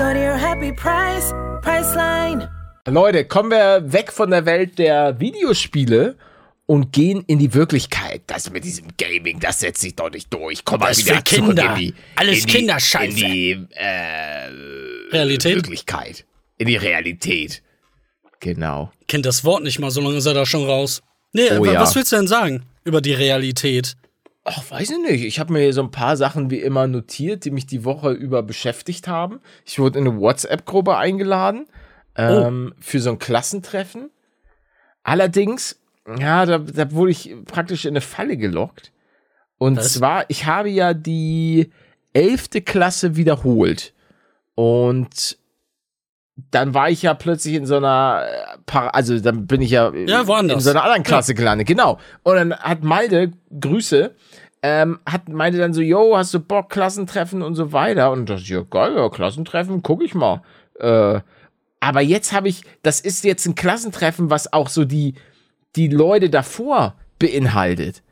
Go 0.00 0.06
to 0.14 0.18
your 0.18 0.34
happy 0.38 0.72
price, 0.72 1.30
Priceline. 1.60 2.48
Leute, 2.88 3.26
kommen 3.26 3.50
wir 3.50 3.92
weg 3.92 4.10
von 4.10 4.30
der 4.30 4.46
Welt 4.46 4.78
der 4.78 5.20
Videospiele 5.20 6.16
und 6.64 6.90
gehen 6.90 7.22
in 7.26 7.38
die 7.38 7.52
Wirklichkeit. 7.52 8.22
Das 8.26 8.50
mit 8.50 8.64
diesem 8.64 8.86
Gaming, 8.96 9.40
das 9.40 9.60
setzt 9.60 9.82
sich 9.82 9.94
doch 9.96 10.10
nicht 10.10 10.32
durch. 10.32 10.64
Komm 10.64 10.80
mal 10.80 10.96
wieder 10.96 11.16
für 11.16 11.24
zurück 11.24 11.48
Kinder. 11.48 11.74
in 11.74 11.78
die, 11.80 11.94
Alles 12.16 12.40
in 12.40 12.46
die, 12.46 12.52
Kinderscheiße. 12.54 13.10
In 13.10 13.14
die 13.14 13.66
äh, 13.72 14.46
Realität. 15.12 15.56
Wirklichkeit. 15.56 16.24
In 16.56 16.68
die 16.68 16.76
Realität. 16.76 17.62
Genau. 18.40 18.90
Kennt 19.06 19.26
das 19.26 19.44
Wort 19.44 19.62
nicht 19.64 19.80
mal, 19.80 19.90
so 19.90 20.00
lange 20.00 20.16
ist 20.16 20.24
er 20.24 20.32
da 20.32 20.46
schon 20.46 20.64
raus. 20.64 21.02
Nee, 21.34 21.50
Oh 21.58 21.64
ja. 21.66 21.78
was 21.78 21.94
willst 21.94 22.12
du 22.12 22.16
denn 22.16 22.26
sagen 22.26 22.62
über 22.84 23.02
die 23.02 23.12
Realität? 23.12 23.96
Ach, 24.44 24.70
weiß 24.70 24.90
ich 24.90 24.98
nicht. 24.98 25.24
Ich 25.24 25.38
habe 25.38 25.52
mir 25.52 25.72
so 25.72 25.82
ein 25.82 25.90
paar 25.90 26.16
Sachen 26.16 26.50
wie 26.50 26.60
immer 26.60 26.86
notiert, 26.86 27.44
die 27.44 27.50
mich 27.50 27.66
die 27.66 27.84
Woche 27.84 28.12
über 28.12 28.42
beschäftigt 28.42 29.06
haben. 29.06 29.40
Ich 29.66 29.78
wurde 29.78 29.98
in 29.98 30.08
eine 30.08 30.18
WhatsApp-Gruppe 30.18 30.96
eingeladen 30.96 31.66
ähm, 32.16 32.74
für 32.80 33.00
so 33.00 33.10
ein 33.10 33.18
Klassentreffen. 33.18 34.10
Allerdings, 35.02 35.80
ja, 36.18 36.46
da, 36.46 36.58
da 36.58 36.90
wurde 36.92 37.12
ich 37.12 37.34
praktisch 37.44 37.84
in 37.84 37.90
eine 37.90 38.00
Falle 38.00 38.36
gelockt. 38.36 38.92
Und 39.58 39.76
Was? 39.76 39.94
zwar, 39.94 40.24
ich 40.28 40.46
habe 40.46 40.70
ja 40.70 40.94
die 40.94 41.70
elfte 42.14 42.62
Klasse 42.62 43.16
wiederholt. 43.16 43.92
Und 44.54 45.38
dann 46.50 46.74
war 46.74 46.90
ich 46.90 47.02
ja 47.02 47.14
plötzlich 47.14 47.54
in 47.54 47.66
so 47.66 47.76
einer, 47.76 48.24
äh, 48.72 48.78
also 48.92 49.18
dann 49.18 49.46
bin 49.46 49.60
ich 49.62 49.70
ja, 49.70 49.92
Ja, 49.92 50.20
in 50.20 50.60
so 50.60 50.70
einer 50.70 50.84
anderen 50.84 51.02
Klasse 51.02 51.34
gelandet, 51.34 51.66
genau. 51.66 51.98
Und 52.22 52.36
dann 52.36 52.54
hat 52.54 52.82
Malde, 52.82 53.32
Grüße, 53.58 54.14
ähm, 54.62 54.98
hat 55.06 55.28
meinte 55.28 55.58
dann 55.58 55.72
so, 55.72 55.80
yo, 55.80 56.16
hast 56.16 56.34
du 56.34 56.40
Bock, 56.40 56.70
Klassentreffen 56.70 57.42
und 57.42 57.54
so 57.54 57.72
weiter. 57.72 58.10
Und 58.10 58.28
das 58.28 58.48
ja, 58.48 58.62
geil, 58.62 58.94
ja, 58.94 59.08
Klassentreffen, 59.08 59.82
guck 59.82 60.02
ich 60.02 60.14
mal. 60.14 60.42
Äh, 60.78 61.20
aber 61.80 62.00
jetzt 62.02 62.32
habe 62.32 62.48
ich, 62.48 62.62
das 62.82 63.00
ist 63.00 63.24
jetzt 63.24 63.46
ein 63.46 63.54
Klassentreffen, 63.54 64.28
was 64.28 64.52
auch 64.52 64.68
so 64.68 64.84
die, 64.84 65.14
die 65.76 65.88
Leute 65.88 66.28
davor 66.28 66.94
beinhaltet. 67.18 68.02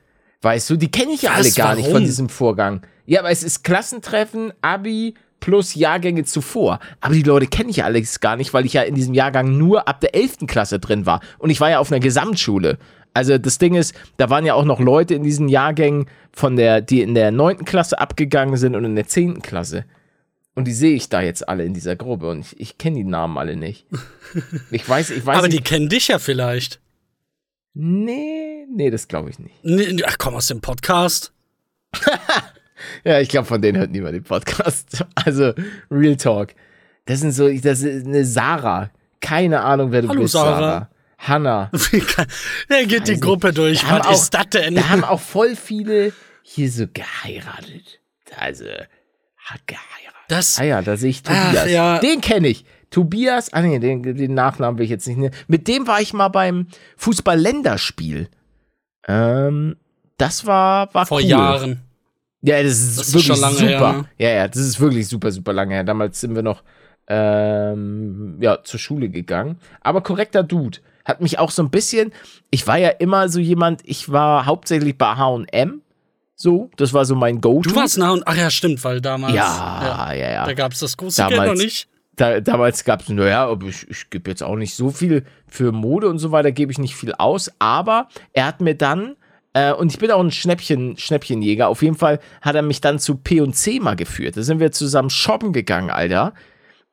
Weißt 0.40 0.70
du, 0.70 0.76
die 0.76 0.90
kenne 0.90 1.12
ich 1.12 1.22
ja 1.22 1.32
alle 1.32 1.50
gar 1.50 1.74
nicht 1.74 1.86
von 1.86 1.94
Warum? 1.94 2.06
diesem 2.06 2.28
Vorgang. 2.28 2.82
Ja, 3.04 3.20
aber 3.20 3.30
es 3.30 3.42
ist 3.42 3.64
Klassentreffen, 3.64 4.52
Abi 4.62 5.14
plus 5.40 5.74
Jahrgänge 5.74 6.24
zuvor. 6.24 6.80
Aber 7.00 7.14
die 7.14 7.22
Leute 7.22 7.46
kenne 7.46 7.70
ich 7.70 7.76
ja 7.76 7.84
alles 7.84 8.20
gar 8.20 8.36
nicht, 8.36 8.52
weil 8.54 8.66
ich 8.66 8.74
ja 8.74 8.82
in 8.82 8.94
diesem 8.94 9.14
Jahrgang 9.14 9.56
nur 9.56 9.88
ab 9.88 10.00
der 10.00 10.14
11. 10.14 10.46
Klasse 10.46 10.78
drin 10.78 11.06
war. 11.06 11.20
Und 11.38 11.50
ich 11.50 11.60
war 11.60 11.70
ja 11.70 11.78
auf 11.78 11.90
einer 11.90 12.00
Gesamtschule. 12.00 12.78
Also 13.14 13.38
das 13.38 13.58
Ding 13.58 13.74
ist, 13.74 13.94
da 14.16 14.30
waren 14.30 14.46
ja 14.46 14.54
auch 14.54 14.64
noch 14.64 14.80
Leute 14.80 15.14
in 15.14 15.22
diesen 15.22 15.48
Jahrgängen, 15.48 16.06
von 16.32 16.56
der, 16.56 16.80
die 16.80 17.02
in 17.02 17.14
der 17.14 17.32
9. 17.32 17.64
Klasse 17.64 17.98
abgegangen 17.98 18.56
sind 18.56 18.76
und 18.76 18.84
in 18.84 18.94
der 18.94 19.08
10. 19.08 19.42
Klasse. 19.42 19.84
Und 20.54 20.66
die 20.66 20.72
sehe 20.72 20.94
ich 20.94 21.08
da 21.08 21.20
jetzt 21.20 21.48
alle 21.48 21.64
in 21.64 21.74
dieser 21.74 21.96
Gruppe 21.96 22.28
und 22.30 22.40
ich, 22.40 22.60
ich 22.60 22.78
kenne 22.78 22.96
die 22.96 23.04
Namen 23.04 23.38
alle 23.38 23.56
nicht. 23.56 23.86
Ich 24.70 24.86
weiß, 24.86 25.10
ich 25.10 25.24
weiß 25.24 25.38
Aber 25.38 25.48
die 25.48 25.62
kennen 25.62 25.88
dich 25.88 26.08
ja 26.08 26.18
vielleicht. 26.18 26.80
Nee, 27.72 28.66
nee, 28.70 28.90
das 28.90 29.08
glaube 29.08 29.30
ich 29.30 29.38
nicht. 29.38 29.54
Nee, 29.62 30.02
Ach 30.06 30.18
komm, 30.18 30.34
aus 30.34 30.48
dem 30.48 30.60
Podcast. 30.60 31.32
Ja, 33.04 33.20
ich 33.20 33.28
glaube, 33.28 33.46
von 33.46 33.60
denen 33.62 33.78
hört 33.78 33.90
niemand 33.90 34.14
den 34.14 34.24
Podcast. 34.24 35.04
Also, 35.14 35.52
Real 35.90 36.16
Talk. 36.16 36.54
Das 37.06 37.20
sind 37.20 37.32
so, 37.32 37.48
das 37.48 37.80
ist 37.82 38.06
eine 38.06 38.24
Sarah. 38.24 38.90
Keine 39.20 39.60
Ahnung, 39.62 39.92
wer 39.92 40.02
du 40.02 40.08
Hallo, 40.08 40.22
bist, 40.22 40.32
Sarah. 40.32 40.58
Sarah. 40.58 40.90
Hanna. 41.18 41.70
Er 42.68 42.86
geht 42.86 43.08
die 43.08 43.18
Gruppe 43.18 43.52
durch. 43.52 43.80
Da 43.80 43.88
haben 43.88 44.04
Was 44.08 44.22
ist 44.22 44.36
auch- 44.36 44.40
das 44.44 44.50
denn? 44.50 44.74
Da 44.76 44.88
haben 44.88 45.02
auch 45.04 45.20
voll 45.20 45.56
viele 45.56 46.12
hier 46.42 46.70
so 46.70 46.86
geheiratet. 46.86 48.00
Also, 48.38 48.64
hat 48.66 49.66
geheiratet. 49.66 49.84
Das, 50.28 50.58
Ah 50.60 50.64
ja, 50.64 50.82
da 50.82 50.96
sehe 50.96 51.10
ich 51.10 51.22
Ach, 51.26 51.46
Tobias. 51.46 51.70
ja. 51.70 51.98
Den 51.98 52.20
kenne 52.20 52.48
ich. 52.48 52.64
Tobias, 52.90 53.52
ah 53.52 53.60
nee, 53.62 53.78
den, 53.78 54.02
den 54.02 54.34
Nachnamen 54.34 54.78
will 54.78 54.84
ich 54.84 54.90
jetzt 54.90 55.06
nicht 55.08 55.18
nennen. 55.18 55.34
Mit 55.46 55.66
dem 55.68 55.86
war 55.86 56.00
ich 56.00 56.12
mal 56.14 56.28
beim 56.28 56.68
Fußball-Länderspiel. 56.96 58.28
Ähm, 59.06 59.76
das 60.18 60.46
war, 60.46 60.92
war 60.94 61.06
vor 61.06 61.18
cool. 61.18 61.24
Jahren. 61.24 61.80
Ja, 62.42 62.62
das 62.62 62.72
ist 62.78 62.98
Das 62.98 63.08
ist 63.08 63.14
wirklich 63.14 63.40
lange 63.40 63.56
super. 63.56 63.68
her, 63.68 63.92
ne? 63.92 64.04
Ja, 64.18 64.28
ja, 64.30 64.48
das 64.48 64.58
ist 64.58 64.80
wirklich 64.80 65.08
super, 65.08 65.32
super 65.32 65.52
lange 65.52 65.74
her. 65.74 65.84
Damals 65.84 66.20
sind 66.20 66.34
wir 66.34 66.42
noch 66.42 66.62
ähm, 67.08 68.36
ja, 68.40 68.62
zur 68.62 68.78
Schule 68.78 69.08
gegangen. 69.08 69.58
Aber 69.80 70.02
korrekter 70.02 70.42
Dude. 70.42 70.78
Hat 71.04 71.22
mich 71.22 71.38
auch 71.38 71.50
so 71.50 71.62
ein 71.62 71.70
bisschen, 71.70 72.12
ich 72.50 72.66
war 72.66 72.76
ja 72.76 72.90
immer 72.90 73.30
so 73.30 73.40
jemand, 73.40 73.80
ich 73.84 74.12
war 74.12 74.44
hauptsächlich 74.44 74.98
bei 74.98 75.16
H&M. 75.16 75.80
So, 76.36 76.70
das 76.76 76.92
war 76.92 77.04
so 77.06 77.16
mein 77.16 77.40
Go-To. 77.40 77.70
Du 77.70 77.74
warst 77.74 77.96
nah 77.98 78.12
und. 78.12 78.22
Ach 78.26 78.36
ja, 78.36 78.50
stimmt, 78.50 78.84
weil 78.84 79.00
damals. 79.00 79.34
Ja, 79.34 80.12
ja, 80.12 80.30
ja. 80.30 80.46
Da 80.46 80.52
gab 80.52 80.72
es 80.72 80.80
das 80.80 80.96
große 80.96 81.26
Geld 81.26 81.46
noch 81.46 81.54
nicht. 81.54 81.88
Da, 82.14 82.40
damals 82.40 82.84
gab 82.84 83.00
es, 83.00 83.08
naja, 83.08 83.46
aber 83.46 83.66
ich, 83.68 83.88
ich 83.88 84.10
gebe 84.10 84.30
jetzt 84.30 84.42
auch 84.42 84.56
nicht 84.56 84.74
so 84.74 84.90
viel 84.90 85.24
für 85.46 85.72
Mode 85.72 86.08
und 86.08 86.18
so 86.18 86.30
weiter, 86.30 86.52
gebe 86.52 86.70
ich 86.70 86.78
nicht 86.78 86.94
viel 86.94 87.12
aus. 87.14 87.50
Aber 87.58 88.08
er 88.32 88.46
hat 88.46 88.60
mir 88.60 88.74
dann, 88.74 89.16
äh, 89.58 89.72
und 89.72 89.92
ich 89.92 89.98
bin 89.98 90.10
auch 90.12 90.20
ein 90.20 90.30
Schnäppchen, 90.30 90.96
Schnäppchenjäger, 90.96 91.68
auf 91.68 91.82
jeden 91.82 91.96
Fall 91.96 92.20
hat 92.42 92.54
er 92.54 92.62
mich 92.62 92.80
dann 92.80 93.00
zu 93.00 93.16
P&C 93.16 93.80
mal 93.80 93.96
geführt. 93.96 94.36
Da 94.36 94.42
sind 94.42 94.60
wir 94.60 94.70
zusammen 94.70 95.10
shoppen 95.10 95.52
gegangen, 95.52 95.90
Alter. 95.90 96.32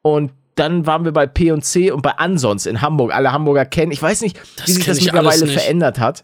Und 0.01 0.31
dann 0.55 0.87
waren 0.87 1.05
wir 1.05 1.11
bei 1.11 1.27
P&C 1.27 1.91
und 1.91 2.01
bei 2.01 2.11
Ansons 2.17 2.65
in 2.65 2.81
Hamburg. 2.81 3.13
Alle 3.13 3.31
Hamburger 3.31 3.65
kennen. 3.65 3.91
Ich 3.91 4.01
weiß 4.01 4.21
nicht, 4.21 4.39
Das 4.57 4.67
wie 4.67 4.71
sich 4.71 4.85
das 4.85 5.01
mittlerweile 5.01 5.45
verändert 5.47 5.99
hat. 5.99 6.23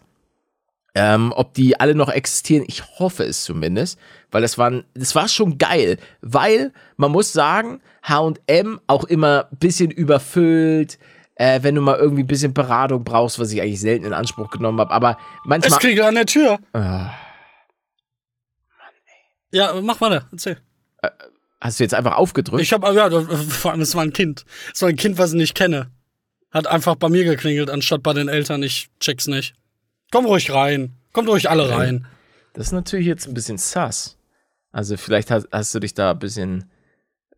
Ähm, 0.94 1.32
ob 1.34 1.54
die 1.54 1.78
alle 1.78 1.94
noch 1.94 2.10
existieren, 2.10 2.64
ich 2.66 2.82
hoffe 2.98 3.24
es 3.24 3.44
zumindest, 3.44 3.98
weil 4.30 4.42
das 4.42 4.58
waren, 4.58 4.84
das 4.92 5.14
war 5.14 5.26
schon 5.28 5.56
geil, 5.56 5.96
weil 6.20 6.72
man 6.96 7.12
muss 7.12 7.32
sagen, 7.32 7.80
H&M 8.02 8.78
auch 8.88 9.04
immer 9.04 9.48
ein 9.50 9.56
bisschen 9.56 9.90
überfüllt, 9.90 10.98
äh, 11.42 11.62
wenn 11.64 11.74
du 11.74 11.80
mal 11.80 11.96
irgendwie 11.98 12.22
ein 12.22 12.26
bisschen 12.28 12.54
Beratung 12.54 13.02
brauchst, 13.04 13.38
was 13.38 13.50
ich 13.52 13.60
eigentlich 13.60 13.80
selten 13.80 14.04
in 14.04 14.12
Anspruch 14.12 14.50
genommen 14.50 14.78
habe, 14.80 14.92
aber 14.92 15.10
Es 15.42 15.46
manchmal, 15.46 15.78
klingelt 15.80 16.06
an 16.06 16.14
der 16.14 16.26
Tür. 16.26 16.58
Ah, 16.72 17.10
Ja, 19.50 19.74
mach 19.82 20.00
mal, 20.00 20.24
erzähl. 20.30 20.58
hast 21.60 21.78
du 21.78 21.84
jetzt 21.84 21.94
einfach 21.94 22.16
aufgedrückt? 22.16 22.62
Ich 22.62 22.72
hab, 22.72 22.84
ja, 22.84 23.10
vor 23.10 23.72
allem, 23.72 23.80
es 23.80 23.94
war 23.94 24.02
ein 24.02 24.12
Kind. 24.12 24.44
Es 24.72 24.82
war 24.82 24.88
ein 24.88 24.96
Kind, 24.96 25.18
was 25.18 25.30
ich 25.32 25.36
nicht 25.38 25.54
kenne. 25.54 25.90
Hat 26.50 26.66
einfach 26.66 26.96
bei 26.96 27.08
mir 27.08 27.24
geklingelt, 27.24 27.70
anstatt 27.70 28.02
bei 28.02 28.12
den 28.12 28.28
Eltern. 28.28 28.62
Ich 28.62 28.88
check's 29.00 29.26
nicht. 29.26 29.54
Komm 30.10 30.26
ruhig 30.26 30.52
rein. 30.52 30.92
Kommt 31.12 31.28
ruhig 31.28 31.50
alle 31.50 31.68
rein. 31.70 32.06
das 32.54 32.66
ist 32.68 32.72
natürlich 32.72 33.06
jetzt 33.06 33.26
ein 33.26 33.34
bisschen 33.34 33.58
sass. 33.58 34.16
Also 34.70 34.96
vielleicht 34.96 35.30
hast, 35.30 35.48
hast 35.52 35.74
du 35.74 35.80
dich 35.80 35.92
da 35.94 36.12
ein 36.12 36.18
bisschen, 36.18 36.70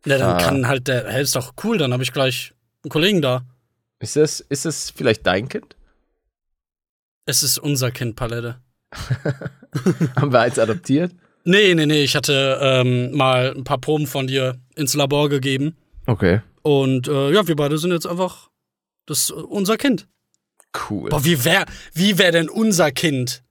Ja, 0.05 0.17
dann 0.17 0.37
kann 0.41 0.67
halt 0.67 0.87
der, 0.87 1.09
hey, 1.09 1.21
ist 1.23 1.35
doch 1.35 1.53
cool, 1.63 1.77
dann 1.77 1.91
habe 1.91 2.03
ich 2.03 2.13
gleich 2.13 2.53
einen 2.83 2.89
Kollegen 2.91 3.21
da. 3.21 3.41
Ist 3.99 4.15
das, 4.15 4.39
ist 4.41 4.65
das 4.65 4.89
vielleicht 4.91 5.25
dein 5.25 5.47
Kind? 5.49 5.75
Es 7.25 7.43
ist 7.43 7.57
unser 7.57 7.91
Kind, 7.91 8.15
Palette. 8.15 8.59
Haben 10.15 10.31
wir 10.31 10.41
eins 10.41 10.59
adoptiert? 10.59 11.11
Nee, 11.43 11.73
nee, 11.75 11.85
nee, 11.85 12.03
ich 12.03 12.15
hatte 12.15 12.59
ähm, 12.61 13.11
mal 13.15 13.53
ein 13.55 13.63
paar 13.63 13.77
Proben 13.79 14.07
von 14.07 14.27
dir 14.27 14.59
ins 14.75 14.93
Labor 14.95 15.29
gegeben. 15.29 15.75
Okay. 16.07 16.41
Und 16.63 17.07
äh, 17.07 17.31
ja, 17.31 17.47
wir 17.47 17.55
beide 17.55 17.77
sind 17.77 17.91
jetzt 17.91 18.07
einfach 18.07 18.49
das 19.07 19.19
ist 19.25 19.31
unser 19.31 19.77
Kind. 19.77 20.07
Cool. 20.89 21.09
Boah, 21.11 21.23
wie 21.23 21.45
wär, 21.45 21.65
wie 21.93 22.17
wär 22.17 22.31
denn 22.31 22.49
unser 22.49 22.91
Kind? 22.91 23.43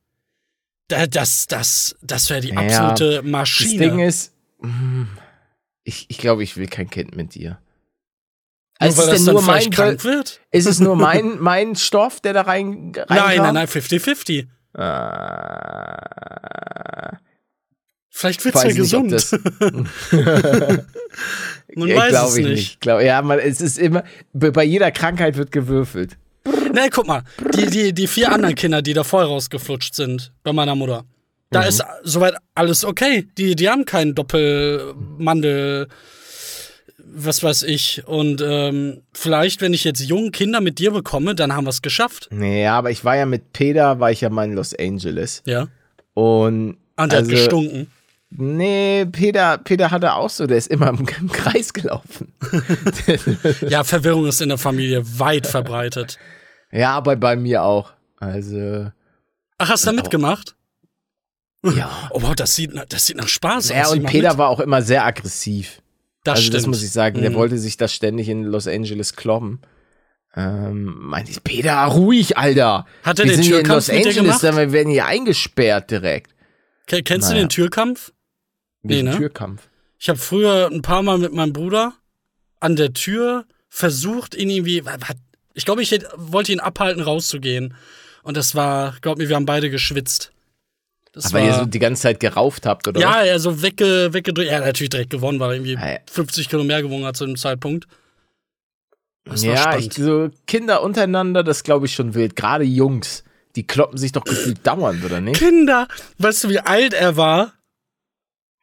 Da- 0.89 1.07
Das, 1.07 1.47
das, 1.47 1.95
das 2.03 2.29
wäre 2.29 2.41
die 2.41 2.49
Ja, 2.51 2.57
absolute 2.57 3.23
Das 3.23 3.25
Maschine. 3.25 3.89
Ding 3.91 3.99
ist, 4.01 4.35
ich, 5.85 6.07
ich 6.09 6.19
glaube, 6.19 6.43
ich 6.43 6.57
will 6.57 6.67
kein 6.67 6.91
Kind 6.91 7.15
mit 7.17 7.35
dir. 7.37 7.59
Nur 8.85 8.97
Also 8.97 8.99
weil 8.99 9.05
ist 9.07 9.11
das 9.13 9.19
denn 9.19 9.27
dann 9.27 9.35
nur 9.35 9.43
mein, 9.45 9.71
krank 9.71 10.05
wird? 10.05 10.41
ist 10.51 10.67
es 10.67 10.81
nur 10.81 10.97
mein, 11.09 11.39
mein 11.41 11.77
Stoff, 11.77 12.21
der 12.21 12.33
da 12.33 12.43
rein, 12.43 12.93
rein 12.97 13.07
Nein, 13.09 13.39
nein, 13.39 13.55
nein, 13.55 13.67
50-50. 13.67 14.47
Äh, 14.77 14.85
Vielleicht 18.17 18.45
wird's 18.45 18.63
ja 18.63 18.69
nicht, 18.69 18.77
gesund. 18.77 19.13
das- 19.13 19.33
Man 21.77 21.89
Ja, 21.89 21.97
weiß 21.97 22.11
glaub 22.11 22.29
es 22.29 22.37
ich 22.37 22.47
nicht. 22.47 22.81
Glaub, 22.81 23.01
ja, 23.01 23.21
man, 23.23 23.39
es 23.41 23.61
ist 23.61 23.79
immer, 23.79 24.05
bei 24.33 24.65
jeder 24.65 24.91
Krankheit 24.93 25.37
wird 25.37 25.51
gewürfelt. 25.51 26.17
Nee, 26.73 26.89
guck 26.91 27.07
mal, 27.07 27.23
die, 27.57 27.67
die, 27.67 27.93
die 27.93 28.07
vier 28.07 28.31
anderen 28.33 28.55
Kinder, 28.55 28.83
die 28.83 28.93
da 28.93 29.03
voll 29.05 29.25
rausgeflutscht 29.25 29.95
sind 29.95 30.33
bei 30.43 30.53
meiner 30.53 30.75
Mutter, 30.75 31.05
da 31.51 31.63
Mhm. 31.63 31.69
ist 31.69 31.85
soweit 32.03 32.35
alles 32.55 32.85
okay. 32.85 33.29
Die, 33.39 33.55
die 33.57 33.69
haben 33.69 33.85
keinen 33.85 34.15
Doppelmandel, 34.15 35.89
was 37.07 37.43
weiß 37.43 37.63
ich. 37.65 38.03
Und 38.07 38.43
ähm, 38.45 39.03
vielleicht, 39.13 39.61
wenn 39.61 39.75
ich 39.75 39.85
jetzt 39.85 40.01
jungen 40.01 40.33
Kinder 40.33 40.61
mit 40.61 40.79
dir 40.79 40.91
bekomme, 40.93 41.35
dann 41.35 41.53
haben 41.55 41.65
wir 41.65 41.71
es 41.71 41.83
geschafft. 41.83 42.29
Nee, 42.31 42.67
aber 42.67 42.91
ich 42.91 43.05
war 43.05 43.17
ja 43.17 43.27
mit 43.27 43.53
Peter, 43.53 44.01
war 44.01 44.11
ich 44.11 44.21
ja 44.21 44.31
mal 44.31 44.45
in 44.45 44.55
Los 44.55 44.75
Angeles. 44.75 45.43
Ja. 45.47 45.69
Und 46.15 46.77
Und 46.97 47.13
der 47.13 47.19
also, 47.21 47.31
hat 47.31 47.37
gestunken. 47.37 47.87
Nee, 48.37 49.07
Peter, 49.07 49.59
Peter 49.59 49.93
hatte 49.93 50.15
auch 50.15 50.29
so, 50.31 50.47
der 50.49 50.57
ist 50.57 50.67
immer 50.69 50.89
im, 50.89 51.07
im 51.21 51.31
Kreis 51.31 51.73
gelaufen. 51.73 52.33
Ja, 53.69 53.85
Verwirrung 53.85 54.27
ist 54.27 54.41
in 54.41 54.49
der 54.49 54.59
Familie 54.59 55.03
weit 55.19 55.47
verbreitet. 55.47 56.19
ja, 56.73 56.91
aber 56.93 57.15
bei 57.17 57.37
mir 57.37 57.63
auch. 57.63 57.93
Also, 58.19 58.91
Ach, 59.59 59.69
hast 59.69 59.85
du 59.85 59.91
da 59.91 59.93
mitgemacht? 59.93 60.57
ja. 61.63 61.91
Oh, 62.11 62.23
wow, 62.23 62.35
das 62.35 62.55
sieht, 62.57 62.75
nach- 62.75 62.85
das 62.87 63.07
sieht 63.07 63.17
nach 63.17 63.29
Spaß 63.29 63.69
Ja, 63.71 63.83
aus. 63.85 63.93
und 63.93 63.99
Ich 63.99 64.03
mach 64.05 64.11
Peter 64.11 64.29
mit. 64.31 64.39
war 64.39 64.49
auch 64.49 64.61
immer 64.61 64.83
sehr 64.83 65.05
aggressiv. 65.05 65.81
Das 66.25 66.33
also 66.39 66.43
stimmt. 66.43 66.55
das 66.57 66.67
muss 66.67 66.83
ich 66.83 66.91
sagen, 66.91 67.21
der 67.21 67.31
Mhm. 67.31 67.35
wollte 67.35 67.59
sich 67.59 67.77
das 67.77 67.93
ständig 67.95 68.29
in 68.29 68.43
Los 68.45 68.67
Angeles 68.67 69.15
kloppen. 69.17 69.61
Ähm, 70.37 70.97
meinte 70.99 71.31
ich, 71.31 71.45
Peter, 71.45 71.77
ruhig, 71.85 72.37
Alter. 72.37 72.87
Hat 73.05 73.21
er 73.21 73.25
wir 73.25 73.33
den 73.33 73.37
sind 73.37 73.45
hier 73.45 73.59
in 73.61 73.65
Türkampf 73.65 73.89
Los 73.89 73.91
Angeles, 73.91 74.43
wir 74.43 74.73
werden 74.73 74.91
hier 74.91 75.07
eingesperrt 75.07 75.91
direkt. 75.93 76.35
Ke- 76.89 77.03
Kennst 77.05 77.29
du 77.29 77.35
Naja. 77.35 77.45
den 77.45 77.51
Türkampf? 77.51 78.13
Welchen 78.83 79.05
ne? 79.11 79.17
Türkampf? 79.17 79.69
Ich 79.99 80.09
habe 80.09 80.19
früher 80.19 80.69
ein 80.73 80.83
paar 80.83 81.03
Mal 81.03 81.19
mit 81.19 81.33
meinem 81.33 81.53
Bruder 81.53 81.95
an 82.61 82.75
der 82.77 82.93
Tür 82.93 83.45
versucht, 83.69 84.35
ihn 84.35 84.51
irgendwie. 84.51 84.83
Ich 85.55 85.65
glaube, 85.65 85.83
ich 85.83 85.93
hätte- 85.93 86.09
wollte 86.17 86.53
ihn 86.53 86.61
abhalten, 86.61 87.03
rauszugehen. 87.03 87.75
Und 88.25 88.37
das 88.37 88.55
war, 88.55 88.97
glaub 89.03 89.19
mir, 89.19 89.29
wir 89.29 89.37
haben 89.37 89.47
beide 89.47 89.71
geschwitzt. 89.71 90.33
Das 91.15 91.27
Aber 91.27 91.41
ihr 91.45 91.51
war, 91.53 91.61
so 91.61 91.67
die 91.67 91.79
ganze 91.79 92.03
Zeit 92.03 92.19
gerauft 92.21 92.67
habt, 92.67 92.89
oder? 92.89 93.01
ja, 93.01 93.23
er 93.23 93.39
so 93.39 93.63
wegge, 93.63 94.09
weggedrückt. 94.13 94.49
Er 94.51 94.59
hat 94.59 94.67
natürlich 94.67 94.91
direkt 94.91 95.11
gewonnen, 95.11 95.39
weil 95.39 95.51
er 95.51 95.55
irgendwie 95.55 95.75
Ja, 95.75 95.93
ja. 95.93 95.99
50 96.11 96.49
Kilo 96.49 96.65
mehr 96.65 96.83
gewogen 96.83 97.05
hat 97.05 97.17
zu 97.17 97.25
dem 97.25 97.37
Zeitpunkt. 97.37 97.87
Das 99.25 99.47
war 99.47 99.55
Ja, 99.55 99.79
ich, 99.79 99.93
so 99.95 100.29
Kinder 100.47 100.83
untereinander, 100.83 101.43
das 101.45 101.63
glaube 101.63 101.87
ich 101.87 101.95
schon 101.95 102.15
wild. 102.15 102.35
Gerade 102.37 102.65
Jungs, 102.65 103.23
die 103.57 103.65
kloppen 103.67 103.97
sich 103.97 104.11
doch 104.13 104.25
gefühlt 104.25 104.67
dauernd, 104.67 105.05
oder 105.05 105.21
nicht? 105.21 105.39
Kinder, 105.39 105.87
weißt 106.19 106.45
du, 106.45 106.49
wie 106.51 106.59
alt 106.59 106.93
er 106.95 107.17
war? 107.17 107.53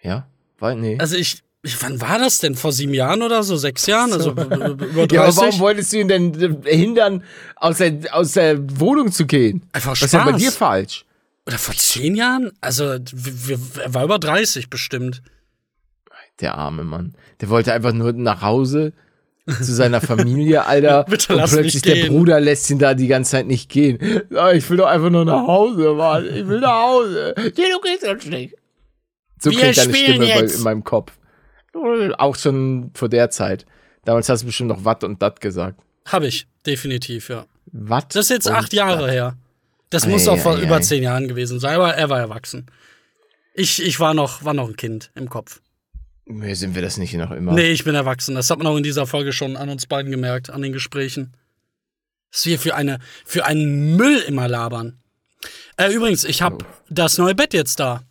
Ja, 0.02 0.28
weil 0.60 0.76
nee. 0.76 0.98
Also 1.00 1.16
ich, 1.16 1.42
wann 1.80 2.02
war 2.02 2.20
das 2.20 2.40
denn? 2.40 2.56
Vor 2.56 2.74
sieben 2.74 2.94
Jahren 2.94 3.22
oder 3.24 3.44
so? 3.44 3.56
Sechs 3.56 3.86
Jahren? 3.86 4.12
Also 4.12 4.32
über 4.32 4.46
30? 4.46 5.12
ja, 5.14 5.24
aber 5.24 5.36
warum 5.38 5.60
wolltest 5.60 5.94
du 5.94 6.00
ihn 6.02 6.08
denn 6.10 6.64
äh, 6.66 6.76
hindern, 6.76 7.24
aus 7.56 7.78
der, 7.78 7.98
aus 8.12 8.34
der 8.34 8.58
Wohnung 8.80 9.12
zu 9.12 9.26
gehen? 9.26 9.64
Einfach 9.72 9.92
Was 9.92 10.02
ist 10.02 10.14
denn 10.14 10.24
bei 10.26 10.30
Spaß. 10.32 10.42
dir 10.42 10.52
falsch? 10.52 11.06
Oder 11.52 11.58
vor 11.60 11.76
zehn 11.76 12.16
Jahren? 12.16 12.52
Also, 12.62 12.86
er 12.86 13.02
war 13.94 14.06
über 14.06 14.20
30 14.20 14.70
bestimmt. 14.70 15.22
Der 16.40 16.56
arme 16.56 16.84
Mann. 16.86 17.14
Der 17.42 17.50
wollte 17.50 17.74
einfach 17.74 17.92
nur 17.92 18.14
nach 18.14 18.42
Hause 18.42 18.94
zu 19.46 19.74
seiner 19.74 20.00
Familie, 20.00 20.66
Alter. 20.66 21.04
Bitte 21.04 21.34
und 21.34 21.40
lass 21.40 21.52
mich 21.52 21.62
plötzlich 21.62 21.82
der. 21.82 22.08
Bruder 22.08 22.40
lässt 22.40 22.70
ihn 22.70 22.80
da 22.80 22.94
die 22.94 23.08
ganze 23.08 23.32
Zeit 23.32 23.48
nicht 23.48 23.70
gehen. 23.70 24.00
Ich 24.54 24.70
will 24.70 24.78
doch 24.78 24.88
einfach 24.88 25.10
nur 25.10 25.26
nach 25.26 25.46
Hause, 25.46 25.94
Mann. 25.94 26.26
Ich 26.26 26.48
will 26.48 26.62
nach 26.62 26.84
Hause. 26.84 27.34
Nee, 27.38 27.52
du 27.70 27.82
gehst 27.82 28.04
jetzt 28.04 28.28
nicht. 28.28 28.56
So 29.40 29.52
Wir 29.52 29.60
klingt 29.60 29.78
deine 29.78 29.94
Stimme 29.94 30.26
jetzt. 30.26 30.56
in 30.58 30.64
meinem 30.64 30.84
Kopf. 30.86 31.12
Auch 32.18 32.36
schon 32.38 32.92
vor 32.94 33.10
der 33.10 33.30
Zeit. 33.30 33.66
Damals 34.06 34.30
hast 34.30 34.42
du 34.44 34.46
bestimmt 34.48 34.70
noch 34.70 34.86
Watt 34.86 35.04
und 35.04 35.22
Dat 35.22 35.42
gesagt. 35.42 35.82
Hab 36.06 36.24
ich, 36.24 36.48
definitiv, 36.66 37.28
ja. 37.30 37.46
Watt 37.74 38.16
Das 38.16 38.26
ist 38.26 38.30
jetzt 38.30 38.50
acht 38.50 38.74
Jahre 38.74 39.02
Dat. 39.02 39.12
her. 39.12 39.38
Das 39.92 40.08
muss 40.08 40.28
Ei, 40.28 40.32
auch 40.32 40.40
vor 40.40 40.56
ei, 40.58 40.64
über 40.64 40.82
zehn 40.82 41.04
Jahren 41.04 41.28
gewesen 41.28 41.60
sein, 41.60 41.76
aber 41.76 41.94
er 41.94 42.10
war 42.10 42.20
erwachsen. 42.20 42.66
Ich, 43.54 43.84
ich 43.84 44.00
war, 44.00 44.16
noch, 44.16 44.44
war 44.44 44.54
noch 44.54 44.68
ein 44.68 44.76
Kind 44.76 45.12
im 45.14 45.30
Kopf. 45.30 45.62
Nee, 46.26 46.54
sind 46.54 46.76
wir 46.76 46.82
das 46.82 46.98
nicht 46.98 47.14
noch 47.14 47.32
immer? 47.32 47.54
Nee, 47.54 47.72
ich 47.72 47.84
bin 47.84 47.94
erwachsen. 47.94 48.36
Das 48.36 48.50
hat 48.50 48.58
man 48.58 48.68
auch 48.68 48.78
in 48.78 48.84
dieser 48.84 49.06
Folge 49.06 49.34
schon 49.34 49.58
an 49.58 49.70
uns 49.70 49.86
beiden 49.86 50.12
gemerkt, 50.12 50.50
an 50.50 50.62
den 50.62 50.72
Gesprächen. 50.72 51.34
Was 52.32 52.46
wir 52.46 52.58
für, 52.58 52.76
eine, 52.76 53.00
für 53.26 53.46
einen 53.46 53.98
Müll 53.98 54.20
immer 54.20 54.48
labern. 54.48 55.02
Äh, 55.76 55.92
übrigens, 55.92 56.24
ich 56.24 56.42
habe 56.42 56.66
das 56.90 57.18
neue 57.18 57.36
Bett 57.36 57.54
jetzt 57.54 57.80
da. 57.80 58.04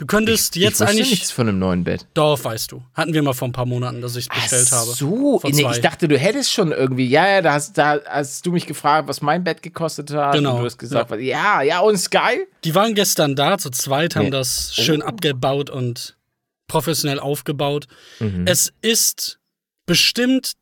Du 0.00 0.06
könntest 0.06 0.56
ich 0.56 0.62
jetzt 0.62 0.80
wusste 0.80 0.86
eigentlich. 0.92 1.10
nichts 1.10 1.30
von 1.30 1.46
einem 1.46 1.58
neuen 1.58 1.84
Bett. 1.84 2.06
Doch, 2.14 2.42
weißt 2.42 2.72
du. 2.72 2.82
Hatten 2.94 3.12
wir 3.12 3.22
mal 3.22 3.34
vor 3.34 3.46
ein 3.48 3.52
paar 3.52 3.66
Monaten, 3.66 4.00
dass 4.00 4.16
ich 4.16 4.28
es 4.30 4.34
bestellt 4.34 4.68
Ach 4.72 4.76
habe. 4.78 4.90
so, 4.92 5.40
nee, 5.44 5.66
ich 5.70 5.80
dachte, 5.82 6.08
du 6.08 6.16
hättest 6.16 6.50
schon 6.52 6.72
irgendwie, 6.72 7.06
ja, 7.06 7.28
ja, 7.28 7.42
da 7.42 7.52
hast, 7.52 7.76
da 7.76 8.00
hast 8.06 8.46
du 8.46 8.50
mich 8.52 8.64
gefragt, 8.64 9.08
was 9.08 9.20
mein 9.20 9.44
Bett 9.44 9.62
gekostet 9.62 10.10
hat. 10.12 10.32
Genau, 10.34 10.54
Und 10.54 10.60
du 10.60 10.64
hast 10.64 10.78
gesagt, 10.78 11.10
was- 11.10 11.20
ja, 11.20 11.60
ja, 11.60 11.80
und 11.80 11.94
ist 11.96 12.10
geil. 12.10 12.46
Die 12.64 12.74
waren 12.74 12.94
gestern 12.94 13.36
da, 13.36 13.58
zu 13.58 13.68
zweit, 13.68 14.16
haben 14.16 14.24
Nee. 14.24 14.30
das 14.30 14.74
schön 14.74 15.02
abgebaut 15.02 15.68
und 15.68 16.16
professionell 16.66 17.20
aufgebaut. 17.20 17.86
Mhm. 18.20 18.46
Es 18.46 18.72
ist 18.80 19.38
bestimmt 19.84 20.52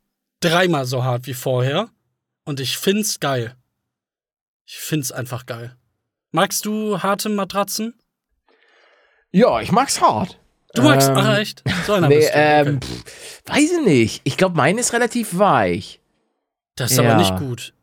dreimal 0.41 0.85
so 0.85 1.05
hart 1.05 1.27
wie 1.27 1.33
vorher 1.33 1.87
und 2.43 2.59
ich 2.59 2.77
find's 2.77 3.21
geil. 3.21 3.55
Ich 4.65 4.75
find's 4.77 5.13
einfach 5.13 5.45
geil. 5.45 5.77
Magst 6.31 6.65
du 6.65 7.01
harte 7.01 7.29
Matratzen? 7.29 7.93
Ja, 9.31 9.61
ich 9.61 9.71
mag's 9.71 10.01
hart. 10.01 10.39
Du 10.75 10.81
magst, 10.83 11.09
Ähm, 11.09 11.17
ach 11.17 11.37
echt? 11.37 11.63
So 11.87 11.93
einer 11.93 12.07
Nee, 12.07 12.17
bist 12.17 12.29
du. 12.29 12.33
ähm, 12.37 12.67
Okay. 12.77 12.79
pff, 12.85 13.41
weiß 13.47 13.71
ich 13.79 13.85
nicht. 13.85 14.21
Ich 14.23 14.37
glaube, 14.37 14.55
meine 14.55 14.79
ist 14.79 14.93
relativ 14.93 15.37
weich. 15.37 15.99
Das 16.75 16.91
ist 16.91 16.97
ja. 16.97 17.03
aber 17.09 17.19
nicht 17.19 17.35
gut. 17.37 17.73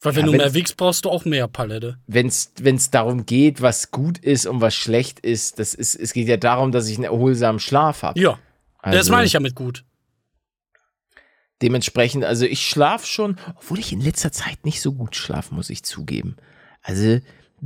Weil 0.00 0.14
wenn 0.14 0.20
Ja, 0.20 0.26
du 0.26 0.32
wenn- 0.32 0.38
mehr 0.38 0.54
wiegst, 0.54 0.76
brauchst 0.76 1.04
du 1.04 1.10
auch 1.10 1.24
mehr 1.24 1.48
Palette. 1.48 1.98
Wenn's, 2.06 2.52
wenn's 2.60 2.90
darum 2.90 3.26
geht, 3.26 3.60
was 3.60 3.90
gut 3.90 4.18
ist 4.18 4.46
und 4.46 4.60
was 4.60 4.74
schlecht 4.74 5.18
ist, 5.20 5.58
das 5.58 5.74
ist, 5.74 5.96
es 5.96 6.12
geht 6.12 6.28
ja 6.28 6.36
darum, 6.36 6.70
dass 6.70 6.88
ich 6.88 6.96
einen 6.96 7.04
erholsamen 7.04 7.58
Schlaf 7.58 8.02
habe. 8.04 8.18
Ja, 8.20 8.38
das 8.82 8.94
Also, 8.94 9.12
meine 9.12 9.26
ich 9.26 9.32
ja 9.32 9.40
mit 9.40 9.56
gut. 9.56 9.84
Dementsprechend, 11.60 12.24
also 12.24 12.44
ich 12.46 12.64
schlaf 12.64 13.04
schon, 13.04 13.36
obwohl 13.56 13.80
ich 13.80 13.92
in 13.92 14.00
letzter 14.00 14.30
Zeit 14.30 14.64
nicht 14.64 14.80
so 14.80 14.92
gut 14.92 15.16
schlafe, 15.16 15.52
muss 15.54 15.70
ich 15.70 15.82
zugeben. 15.82 16.36
Also 16.82 17.18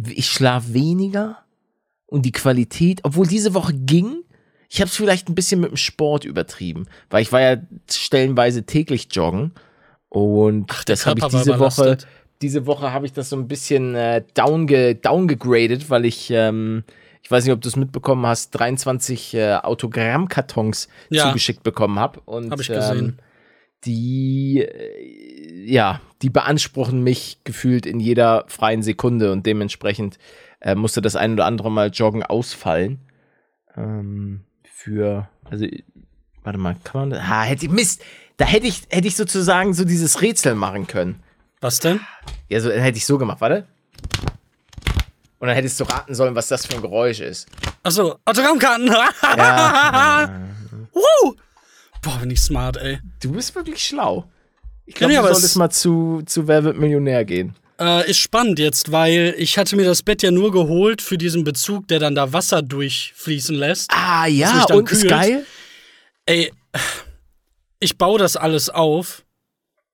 ich 0.07 0.27
schlaf 0.31 0.65
weniger 0.73 1.45
und 2.13 2.23
die 2.27 2.33
Qualität, 2.33 3.01
obwohl 3.05 3.27
diese 3.27 3.55
Woche 3.55 3.73
ging, 3.73 4.23
ich 4.69 4.81
habe 4.81 4.89
es 4.89 4.97
vielleicht 4.97 5.29
ein 5.29 5.35
bisschen 5.35 5.61
mit 5.61 5.71
dem 5.71 5.77
Sport 5.77 6.25
übertrieben, 6.25 6.87
weil 7.11 7.23
ich 7.23 7.33
war 7.33 7.41
ja 7.41 7.57
stellenweise 7.91 8.65
täglich 8.65 9.09
joggen 9.13 9.53
und 10.11 10.67
Ach, 10.71 10.85
das 10.85 11.07
habe 11.07 11.21
ich 11.21 11.27
diese 11.27 11.59
Woche, 11.59 11.97
diese 12.43 12.67
Woche 12.67 12.93
habe 12.93 13.07
ich 13.07 13.15
das 13.15 13.31
so 13.31 13.37
ein 13.37 13.49
bisschen 13.49 13.95
äh, 13.95 14.23
downge, 14.35 14.95
downgegradet, 14.95 15.89
weil 15.89 16.05
ich, 16.05 16.31
ähm, 16.31 16.85
ich 17.23 17.31
weiß 17.31 17.45
nicht, 17.45 17.53
ob 17.55 17.63
du 17.63 17.69
es 17.69 17.77
mitbekommen 17.77 18.27
hast, 18.27 18.51
23 18.51 19.35
äh, 19.35 19.55
Autogrammkartons 19.55 20.89
Ja. 21.09 21.29
zugeschickt 21.29 21.63
bekommen 21.63 21.99
habe 21.99 22.21
und 22.27 22.51
Hab 22.51 22.61
ich 22.61 22.69
gesehen. 22.69 22.99
Ähm, 22.99 23.17
die, 23.85 24.61
äh, 24.61 25.65
ja, 25.65 26.01
die 26.21 26.31
beanspruchen 26.31 27.03
mich 27.03 27.39
gefühlt 27.45 27.87
in 27.87 28.01
jeder 28.01 28.45
freien 28.49 28.83
Sekunde 28.83 29.33
und 29.33 29.47
dementsprechend 29.47 30.19
äh, 30.63 30.75
musste 30.75 31.01
das 31.03 31.17
ein 31.17 31.35
oder 31.35 31.45
andere 31.47 31.71
Mal 31.71 31.91
Joggen 31.91 32.23
ausfallen. 32.23 33.01
Ähm, 33.77 34.45
für, 34.65 35.29
also, 35.45 35.67
warte 36.43 36.59
mal, 36.59 36.77
kann 36.85 37.01
man 37.03 37.11
das? 37.11 37.27
Ha, 37.29 37.43
hätte 37.43 37.67
ich, 37.67 37.71
Mist, 37.73 38.03
da 38.37 38.45
hätte 38.45 38.67
ich, 38.67 38.83
hätte 38.91 39.07
ich 39.09 39.17
sozusagen 39.17 39.75
so 39.75 39.85
dieses 39.85 40.21
Rätsel 40.23 40.55
machen 40.55 40.87
können. 40.87 41.23
Was 41.61 41.79
denn? 41.81 42.01
Ja, 42.49 42.61
so 42.61 42.71
hätte 42.71 42.99
ich 42.99 43.07
so 43.07 43.19
gemacht, 43.19 43.41
warte. 43.41 43.67
Und 45.39 45.49
dann 45.49 45.57
hättest 45.57 45.79
du 45.81 45.85
raten 45.85 46.15
sollen, 46.15 46.35
was 46.35 46.49
das 46.49 46.67
für 46.67 46.75
ein 46.77 46.83
Geräusch 46.83 47.21
ist. 47.21 47.49
Achso, 47.83 48.17
Autogrammkarten. 48.25 48.89
Ja, 49.37 50.31
Woo! 50.93 51.35
Boah, 52.03 52.19
bin 52.21 52.31
ich 52.31 52.41
smart, 52.41 52.77
ey. 52.77 52.99
du 53.21 53.33
bist 53.33 53.55
wirklich 53.55 53.85
schlau. 53.85 54.25
Ich 54.87 54.95
glaube, 54.95 55.15
du 55.15 55.21
solltest 55.23 55.45
es- 55.45 55.55
mal 55.57 55.71
zu, 55.71 56.23
zu 56.27 56.47
Wer 56.49 56.65
wird 56.65 56.77
Millionär 56.77 57.25
gehen. 57.25 57.55
Äh, 57.83 58.09
ist 58.09 58.19
spannend 58.19 58.61
jetzt, 58.61 58.93
weil 58.93 59.35
ich 59.39 59.59
hatte 59.59 59.75
mir 59.75 59.85
das 59.85 60.05
Bett 60.05 60.23
ja 60.23 60.31
nur 60.31 60.53
geholt 60.53 61.03
für 61.03 61.19
diesen 61.19 61.43
Bezug, 61.43 61.89
der 61.89 61.99
dann 61.99 62.15
da 62.15 62.33
Wasser 62.33 62.63
durchfließen 62.63 63.57
lässt. 63.57 63.91
Ah, 63.93 64.27
ja, 64.27 64.67
und 64.73 64.89
ist 64.89 65.01
kühlt. 65.01 65.11
geil. 65.11 65.47
Ey, 66.25 66.53
ich 67.81 67.99
baue 67.99 68.21
das 68.21 68.37
alles 68.37 68.71
auf 68.71 69.25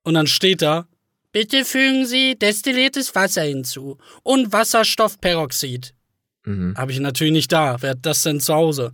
und 0.03 0.13
dann 0.13 0.27
steht 0.27 0.61
da, 0.61 0.87
bitte 1.31 1.65
fügen 1.65 2.05
Sie 2.05 2.37
destilliertes 2.37 3.15
Wasser 3.15 3.41
hinzu 3.41 3.97
und 4.21 4.53
Wasserstoffperoxid. 4.53 5.95
Mhm. 6.45 6.75
Habe 6.77 6.91
ich 6.91 6.99
natürlich 6.99 7.33
nicht 7.33 7.51
da. 7.51 7.77
Wer 7.79 7.91
hat 7.91 8.05
das 8.05 8.21
denn 8.21 8.39
zu 8.39 8.53
Hause? 8.53 8.93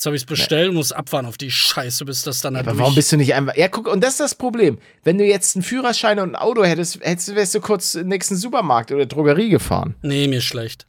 Jetzt 0.00 0.06
habe 0.06 0.16
ich 0.16 0.22
es 0.22 0.26
bestellt 0.26 0.70
und 0.70 0.76
muss 0.76 0.92
abfahren 0.92 1.26
auf 1.26 1.36
die 1.36 1.50
Scheiße, 1.50 2.06
bis 2.06 2.22
das 2.22 2.40
dann 2.40 2.54
da 2.54 2.60
Aber 2.60 2.70
durch- 2.70 2.80
warum 2.80 2.94
bist 2.94 3.12
du 3.12 3.18
nicht 3.18 3.34
einfach. 3.34 3.54
Ja, 3.54 3.68
guck, 3.68 3.86
und 3.86 4.02
das 4.02 4.12
ist 4.12 4.20
das 4.20 4.34
Problem. 4.34 4.78
Wenn 5.04 5.18
du 5.18 5.26
jetzt 5.26 5.56
einen 5.56 5.62
Führerschein 5.62 6.18
und 6.20 6.30
ein 6.30 6.36
Auto 6.36 6.64
hättest, 6.64 7.00
hättest 7.04 7.34
wärst 7.34 7.54
du 7.54 7.60
kurz 7.60 7.94
in 7.96 8.04
den 8.04 8.08
nächsten 8.08 8.34
Supermarkt 8.34 8.92
oder 8.92 9.04
Drogerie 9.04 9.50
gefahren. 9.50 9.96
Nee, 10.00 10.26
mir 10.26 10.40
schlecht. 10.40 10.86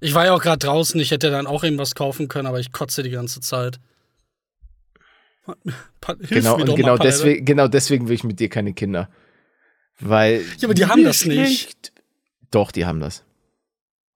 Ich 0.00 0.12
war 0.12 0.26
ja 0.26 0.34
auch 0.34 0.42
gerade 0.42 0.58
draußen, 0.58 1.00
ich 1.00 1.12
hätte 1.12 1.30
dann 1.30 1.46
auch 1.46 1.64
irgendwas 1.64 1.94
kaufen 1.94 2.28
können, 2.28 2.46
aber 2.46 2.60
ich 2.60 2.72
kotze 2.72 3.02
die 3.02 3.08
ganze 3.08 3.40
Zeit. 3.40 3.80
Hilf 5.46 6.28
Genau, 6.28 6.58
mir 6.58 6.64
und 6.70 6.76
genau 6.76 6.96
mal, 6.98 7.02
deswegen, 7.02 7.46
genau 7.46 7.68
deswegen 7.68 8.06
will 8.08 8.14
ich 8.16 8.24
mit 8.24 8.38
dir 8.38 8.50
keine 8.50 8.74
Kinder. 8.74 9.08
Weil. 9.98 10.42
Ja, 10.58 10.64
aber 10.68 10.74
die 10.74 10.84
haben 10.84 11.04
das 11.04 11.24
nicht. 11.24 11.90
Doch, 12.50 12.70
die 12.70 12.84
haben 12.84 13.00
das. 13.00 13.24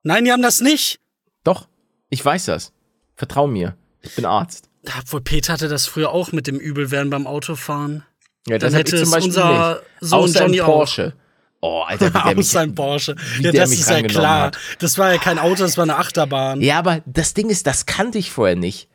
Nein, 0.03 0.27
die 0.27 0.33
haben 0.33 0.43
das 0.43 0.61
nicht. 0.61 1.01
Doch, 1.43 1.69
ich 2.11 2.23
weiß 2.23 2.45
das. 2.45 2.75
Vertrau 3.15 3.47
mir. 3.47 3.79
Ich 4.07 4.15
bin 4.15 4.25
Arzt. 4.25 4.69
Obwohl 5.01 5.21
Peter 5.21 5.53
hatte 5.53 5.69
das 5.69 5.87
früher 5.87 6.11
auch 6.11 6.33
mit 6.33 6.47
dem 6.47 6.59
Übelwerden 6.59 7.11
beim 7.11 7.27
Autofahren. 7.27 8.05
Ja, 8.47 8.59
Dann 8.59 8.73
hab 8.73 8.81
hätte 8.81 8.97
es 8.97 9.13
unser 9.13 9.75
nicht. 9.75 9.83
Sohn 10.01 10.19
Außer 10.21 10.43
Johnny 10.43 10.59
im 10.59 10.65
auch. 10.65 10.67
Porsche. 10.67 11.13
Oh, 11.61 11.83
Alter, 11.87 12.09
wie 12.09 12.13
der 12.13 12.27
Aus 12.27 12.35
mich, 12.37 12.49
seinem 12.49 12.75
Porsche. 12.75 13.17
Ja, 13.41 13.51
das 13.51 13.73
ist 13.73 13.91
ja 13.91 14.03
klar. 14.03 14.43
hat. 14.47 14.59
Das 14.79 14.99
war 14.99 15.13
ja 15.13 15.19
kein 15.19 15.39
Auto, 15.39 15.63
das 15.63 15.77
war 15.77 15.83
eine 15.83 15.97
Achterbahn. 15.97 16.61
Ja, 16.61 16.79
aber 16.79 17.01
das 17.07 17.35
Ding 17.35 17.49
ist, 17.51 17.67
das 17.67 17.87
kannte 17.87 18.19
ich 18.19 18.31
vorher 18.31 18.57
nicht. 18.57 18.89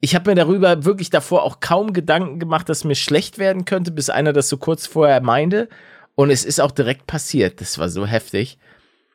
Ich 0.00 0.14
habe 0.14 0.30
mir 0.30 0.36
darüber 0.36 0.84
wirklich 0.84 1.10
davor 1.10 1.42
auch 1.42 1.60
kaum 1.60 1.92
Gedanken 1.92 2.38
gemacht, 2.38 2.68
dass 2.68 2.84
mir 2.84 2.94
schlecht 2.94 3.38
werden 3.38 3.64
könnte, 3.64 3.90
bis 3.90 4.10
einer 4.10 4.32
das 4.32 4.48
so 4.48 4.56
kurz 4.58 4.86
vorher 4.86 5.20
meinte. 5.20 5.68
Und 6.14 6.30
es 6.30 6.44
ist 6.44 6.60
auch 6.60 6.70
direkt 6.70 7.06
passiert. 7.06 7.60
Das 7.60 7.78
war 7.78 7.88
so 7.88 8.06
heftig. 8.06 8.58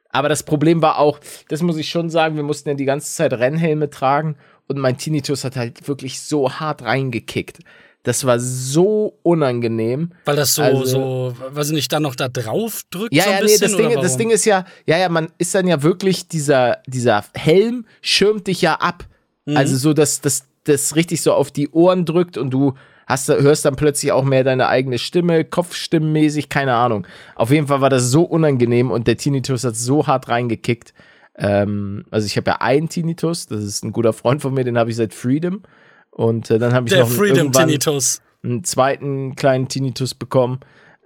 Aber 0.10 0.30
das 0.30 0.44
Problem 0.44 0.82
war 0.82 1.00
auch, 1.00 1.20
das 1.50 1.62
muss 1.62 1.78
ich 1.78 1.90
schon 1.90 2.10
sagen, 2.10 2.36
wir 2.36 2.44
mussten 2.44 2.70
ja 2.70 2.76
die 2.76 2.86
ganze 2.86 3.14
Zeit 3.14 3.34
Rennhelme 3.34 3.90
tragen 3.90 4.36
und 4.68 4.78
mein 4.80 4.98
Tinnitus 4.98 5.44
hat 5.44 5.56
halt 5.56 5.88
wirklich 5.88 6.22
so 6.22 6.52
hart 6.52 6.82
reingekickt. 6.84 7.60
Das 8.04 8.26
war 8.26 8.38
so 8.40 9.18
unangenehm. 9.24 10.12
Weil 10.26 10.36
das 10.36 10.56
so, 10.56 10.62
Also- 10.62 10.86
so, 10.86 11.36
weiß 11.52 11.68
ich 11.70 11.74
nicht, 11.74 11.92
dann 11.94 12.04
noch 12.04 12.16
da 12.16 12.28
drauf 12.28 12.82
drückt 12.90 13.14
Ja, 13.14 13.24
so 13.24 13.30
ein 13.30 13.36
ja, 13.38 13.42
bisschen, 13.42 13.72
nee, 13.72 13.78
das 13.84 13.92
Ding, 13.92 14.02
das? 14.02 14.18
Ding 14.18 14.30
ist 14.30 14.46
ja, 14.46 14.66
ja, 14.86 14.98
ja, 14.98 15.08
man 15.10 15.30
ist 15.38 15.56
dann 15.56 15.68
ja 15.68 15.82
wirklich, 15.84 16.28
dieser, 16.28 16.80
dieser 16.86 17.24
Helm 17.34 17.86
schirmt 18.02 18.48
dich 18.48 18.62
ja 18.62 18.76
ab. 18.76 19.06
Mhm. 19.46 19.56
Also 19.56 19.78
so, 19.78 19.94
dass 19.94 20.20
das, 20.20 20.44
das 20.66 20.96
richtig 20.98 21.22
so 21.22 21.34
auf 21.34 21.50
die 21.52 21.70
Ohren 21.70 22.04
drückt 22.06 22.38
und 22.38 22.50
du 22.52 22.74
hast, 23.08 23.30
hörst 23.30 23.64
dann 23.64 23.76
plötzlich 23.78 24.12
auch 24.12 24.24
mehr 24.24 24.44
deine 24.44 24.68
eigene 24.68 24.98
Stimme, 24.98 25.46
Kopfstimmenmäßig, 25.46 26.50
keine 26.50 26.74
Ahnung. 26.74 27.08
Auf 27.36 27.52
jeden 27.52 27.68
Fall 27.68 27.80
war 27.82 27.90
das 27.90 28.04
so 28.12 28.24
unangenehm 28.24 28.92
und 28.92 29.08
der 29.08 29.18
Tinnitus 29.18 29.64
hat 29.64 29.76
so 29.78 30.08
hart 30.08 30.28
reingekickt. 30.28 30.94
Ähm, 31.36 32.06
also 32.12 32.26
ich 32.28 32.38
habe 32.38 32.52
ja 32.52 32.58
einen 32.62 32.90
Tinnitus, 32.90 33.48
das 33.48 33.64
ist 33.64 33.84
ein 33.84 33.92
guter 33.92 34.14
Freund 34.14 34.42
von 34.42 34.54
mir, 34.54 34.64
den 34.64 34.78
habe 34.78 34.90
ich 34.90 34.96
seit 34.96 35.14
Freedom. 35.14 35.64
Und 36.12 36.52
äh, 36.52 36.60
dann 36.60 36.74
habe 36.74 36.88
ich 36.88 36.94
Der 36.94 37.02
noch 37.02 37.08
einen- 37.10 37.18
Freedom 37.18 37.38
irgendwann- 37.38 37.68
Tinnitus. 37.68 38.22
einen 38.44 38.64
zweiten 38.64 39.36
kleinen 39.36 39.68
Tinnitus 39.68 40.14
bekommen. 40.14 40.60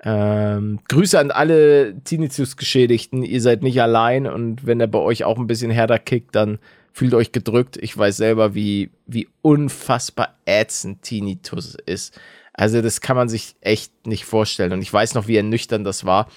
Ähm, 0.03 0.79
Grüße 0.89 1.17
an 1.19 1.31
alle 1.31 1.95
Tinnitus-Geschädigten. 2.03 3.23
Ihr 3.23 3.41
seid 3.41 3.63
nicht 3.63 3.81
allein 3.81 4.27
und 4.27 4.65
wenn 4.65 4.79
er 4.79 4.87
bei 4.87 4.99
euch 4.99 5.23
auch 5.23 5.37
ein 5.37 5.47
bisschen 5.47 5.71
härter 5.71 5.99
kickt, 5.99 6.35
dann 6.35 6.59
fühlt 6.93 7.13
euch 7.13 7.31
gedrückt. 7.31 7.77
Ich 7.77 7.97
weiß 7.97 8.17
selber, 8.17 8.53
wie, 8.55 8.91
wie 9.05 9.27
unfassbar 9.41 10.35
ätzend 10.45 11.01
Tinnitus 11.03 11.75
ist. 11.85 12.19
Also 12.53 12.81
das 12.81 13.01
kann 13.01 13.15
man 13.15 13.29
sich 13.29 13.55
echt 13.61 14.07
nicht 14.07 14.25
vorstellen. 14.25 14.73
Und 14.73 14.81
ich 14.81 14.91
weiß 14.91 15.13
noch, 15.13 15.27
wie 15.27 15.37
ernüchternd 15.37 15.85
das 15.85 16.05
war, 16.05 16.27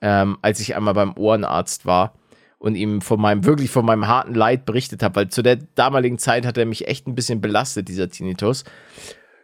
ähm, 0.00 0.38
als 0.42 0.60
ich 0.60 0.76
einmal 0.76 0.94
beim 0.94 1.16
Ohrenarzt 1.16 1.84
war 1.86 2.14
und 2.64 2.76
ihm 2.76 3.02
von 3.02 3.20
meinem, 3.20 3.44
wirklich 3.44 3.70
von 3.70 3.84
meinem 3.84 4.08
harten 4.08 4.34
Leid 4.34 4.64
berichtet 4.64 5.02
habe, 5.02 5.16
weil 5.16 5.28
zu 5.28 5.42
der 5.42 5.56
damaligen 5.74 6.16
Zeit 6.16 6.46
hat 6.46 6.56
er 6.56 6.64
mich 6.64 6.88
echt 6.88 7.06
ein 7.06 7.14
bisschen 7.14 7.42
belastet, 7.42 7.88
dieser 7.88 8.08
Tinnitus. 8.08 8.64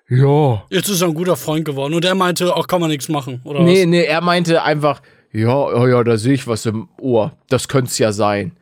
ja. 0.08 0.62
Jetzt 0.70 0.88
ist 0.88 1.02
er 1.02 1.08
ein 1.08 1.14
guter 1.14 1.36
Freund 1.36 1.66
geworden 1.66 1.92
und 1.92 2.04
er 2.04 2.14
meinte, 2.14 2.56
auch 2.56 2.66
kann 2.66 2.80
man 2.80 2.88
nichts 2.90 3.10
machen, 3.10 3.42
oder 3.44 3.60
Nee, 3.60 3.82
was? 3.82 3.86
nee, 3.88 4.04
er 4.04 4.22
meinte 4.22 4.62
einfach, 4.62 5.02
ja, 5.32 5.44
ja, 5.74 5.86
ja, 5.88 6.02
da 6.04 6.16
sehe 6.16 6.32
ich 6.32 6.46
was 6.46 6.64
im 6.64 6.88
Ohr. 6.98 7.32
Das 7.50 7.68
könnte 7.68 7.90
es 7.90 7.98
ja 7.98 8.10
sein. 8.12 8.52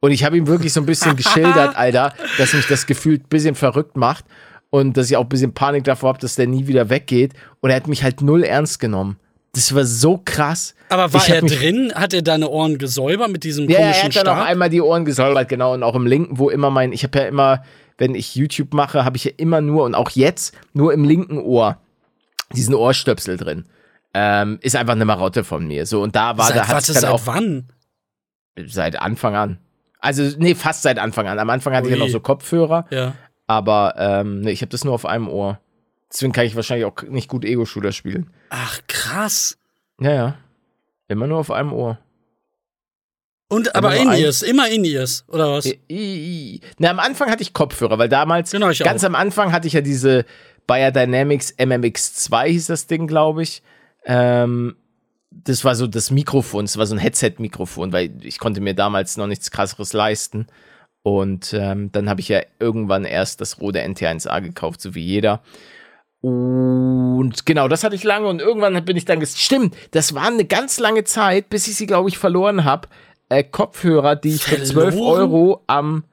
Und 0.00 0.10
ich 0.10 0.24
habe 0.24 0.36
ihm 0.36 0.46
wirklich 0.48 0.72
so 0.72 0.80
ein 0.80 0.86
bisschen 0.86 1.14
geschildert, 1.22 1.76
Alter, 1.76 2.12
dass 2.38 2.52
mich 2.54 2.66
das 2.66 2.86
Gefühl 2.86 3.18
ein 3.18 3.28
bisschen 3.28 3.54
verrückt 3.54 3.96
macht 3.96 4.24
und 4.70 4.96
dass 4.96 5.08
ich 5.10 5.16
auch 5.16 5.22
ein 5.22 5.28
bisschen 5.28 5.54
Panik 5.54 5.84
davor 5.84 6.08
habe, 6.10 6.18
dass 6.18 6.34
der 6.34 6.48
nie 6.48 6.66
wieder 6.66 6.90
weggeht. 6.90 7.34
Und 7.60 7.70
er 7.70 7.76
hat 7.76 7.86
mich 7.86 8.02
halt 8.02 8.20
null 8.20 8.42
ernst 8.42 8.80
genommen. 8.80 9.16
Das 9.52 9.74
war 9.74 9.84
so 9.84 10.20
krass. 10.24 10.74
Aber 10.90 11.12
war 11.12 11.22
Ich 11.22 11.30
er 11.30 11.40
drin? 11.42 11.92
Hat 11.94 12.12
er 12.14 12.22
deine 12.22 12.48
Ohren 12.48 12.78
gesäubert 12.78 13.30
mit 13.30 13.44
diesem 13.44 13.68
Ja, 13.68 13.78
er 13.78 13.82
komischen 13.92 14.04
hat 14.08 14.16
dann 14.16 14.28
auch 14.28 14.36
Stab? 14.36 14.48
einmal 14.48 14.70
die 14.70 14.80
Ohren 14.80 15.04
gesäubert, 15.04 15.48
genau. 15.48 15.74
Und 15.74 15.82
auch 15.82 15.94
im 15.94 16.06
linken, 16.06 16.38
wo 16.38 16.50
immer 16.50 16.70
mein, 16.70 16.92
ich 16.92 17.02
habe 17.02 17.18
ja 17.18 17.24
immer, 17.26 17.62
wenn 17.96 18.14
ich 18.14 18.34
YouTube 18.36 18.72
mache, 18.74 19.04
habe 19.04 19.16
ich 19.16 19.24
ja 19.24 19.32
immer 19.36 19.60
nur 19.60 19.84
und 19.84 19.94
auch 19.94 20.10
jetzt 20.10 20.54
nur 20.74 20.92
im 20.92 21.04
linken 21.04 21.38
Ohr 21.38 21.78
diesen 22.54 22.74
Ohrstöpsel 22.74 23.36
drin. 23.36 23.64
Ähm, 24.14 24.58
ist 24.62 24.76
einfach 24.76 24.94
eine 24.94 25.04
Marotte 25.04 25.44
von 25.44 25.66
mir. 25.66 25.84
So, 25.86 26.02
und 26.02 26.14
da 26.16 26.38
war, 26.38 26.46
Seit, 26.46 26.56
da 26.56 26.68
hat 26.68 26.74
dann 26.88 26.94
seit 26.94 27.04
auch 27.04 27.22
wann? 27.26 27.68
seit 28.66 29.00
Anfang 29.00 29.34
an. 29.36 29.58
Also, 30.00 30.22
nee, 30.38 30.54
fast 30.54 30.82
seit 30.82 30.98
Anfang 30.98 31.26
an. 31.26 31.38
Am 31.38 31.50
Anfang 31.50 31.74
hatte 31.74 31.88
ich 31.88 31.94
ja 31.94 31.98
Ui. 32.00 32.04
noch 32.06 32.12
so 32.12 32.20
Kopfhörer, 32.20 32.86
Ja. 32.90 33.14
aber 33.46 33.94
ähm, 33.98 34.40
nee, 34.40 34.50
ich 34.52 34.62
habe 34.62 34.70
das 34.70 34.84
nur 34.84 34.94
auf 34.94 35.06
einem 35.06 35.28
Ohr. 35.28 35.58
Deswegen 36.12 36.32
kann 36.32 36.46
ich 36.46 36.56
wahrscheinlich 36.56 36.86
auch 36.86 37.02
nicht 37.02 37.28
gut 37.28 37.44
Ego-Shooter 37.44 37.92
spielen. 37.92 38.30
Ach, 38.50 38.80
krass. 38.86 39.58
Ja, 40.00 40.12
ja. 40.12 40.38
Immer 41.08 41.26
nur 41.26 41.38
auf 41.38 41.50
einem 41.50 41.72
Ohr. 41.72 41.98
Und, 43.50 43.74
aber 43.74 43.96
in 43.96 44.10
ears, 44.12 44.42
immer 44.42 44.68
in 44.68 44.84
ears, 44.84 45.24
oder 45.28 45.52
was? 45.52 45.64
I- 45.64 45.78
i- 45.90 46.54
i. 46.56 46.60
Na, 46.78 46.90
am 46.90 46.98
Anfang 46.98 47.30
hatte 47.30 47.42
ich 47.42 47.54
Kopfhörer, 47.54 47.98
weil 47.98 48.08
damals, 48.10 48.50
Genau, 48.50 48.70
ganz 48.78 49.02
auch. 49.02 49.08
am 49.08 49.14
Anfang 49.14 49.52
hatte 49.52 49.66
ich 49.66 49.72
ja 49.72 49.80
diese 49.80 50.26
Bayer 50.66 50.92
Dynamics 50.92 51.54
MMX2 51.58 52.44
hieß 52.46 52.66
das 52.66 52.86
Ding, 52.86 53.06
glaube 53.06 53.42
ich. 53.42 53.62
Ähm, 54.04 54.76
das 55.30 55.64
war 55.64 55.74
so 55.74 55.86
das 55.86 56.10
Mikrofon, 56.10 56.66
das 56.66 56.76
war 56.76 56.84
so 56.86 56.94
ein 56.94 56.98
Headset-Mikrofon, 56.98 57.90
weil 57.92 58.10
ich 58.22 58.38
konnte 58.38 58.60
mir 58.60 58.74
damals 58.74 59.16
noch 59.16 59.26
nichts 59.26 59.50
krasseres 59.50 59.94
leisten. 59.94 60.46
Und 61.02 61.54
ähm, 61.54 61.90
dann 61.92 62.10
habe 62.10 62.20
ich 62.20 62.28
ja 62.28 62.42
irgendwann 62.58 63.04
erst 63.06 63.40
das 63.40 63.60
Rode 63.62 63.80
NT1A 63.82 64.42
gekauft, 64.42 64.82
so 64.82 64.94
wie 64.94 65.04
jeder. 65.04 65.42
Und 66.20 67.46
genau, 67.46 67.68
das 67.68 67.84
hatte 67.84 67.94
ich 67.94 68.02
lange 68.02 68.26
und 68.26 68.40
irgendwann 68.40 68.84
bin 68.84 68.96
ich 68.96 69.04
dann 69.04 69.24
Stimmt, 69.24 69.76
das 69.92 70.14
war 70.14 70.26
eine 70.26 70.44
ganz 70.44 70.80
lange 70.80 71.04
Zeit, 71.04 71.48
bis 71.48 71.68
ich 71.68 71.76
sie, 71.76 71.86
glaube 71.86 72.08
ich, 72.08 72.18
verloren 72.18 72.64
habe. 72.64 72.88
Äh, 73.28 73.44
Kopfhörer, 73.44 74.16
die 74.16 74.34
ich 74.34 74.42
für 74.42 74.62
12 74.62 74.94
Verloren? 74.94 75.20
Euro 75.20 75.62
am. 75.66 76.04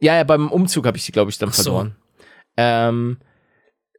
Ja, 0.00 0.16
ja, 0.16 0.24
beim 0.24 0.50
Umzug 0.50 0.86
habe 0.86 0.96
ich 0.96 1.06
die, 1.06 1.12
glaube 1.12 1.30
ich, 1.30 1.38
dann 1.38 1.50
so. 1.50 1.62
verloren. 1.62 1.96
Ähm, 2.56 3.18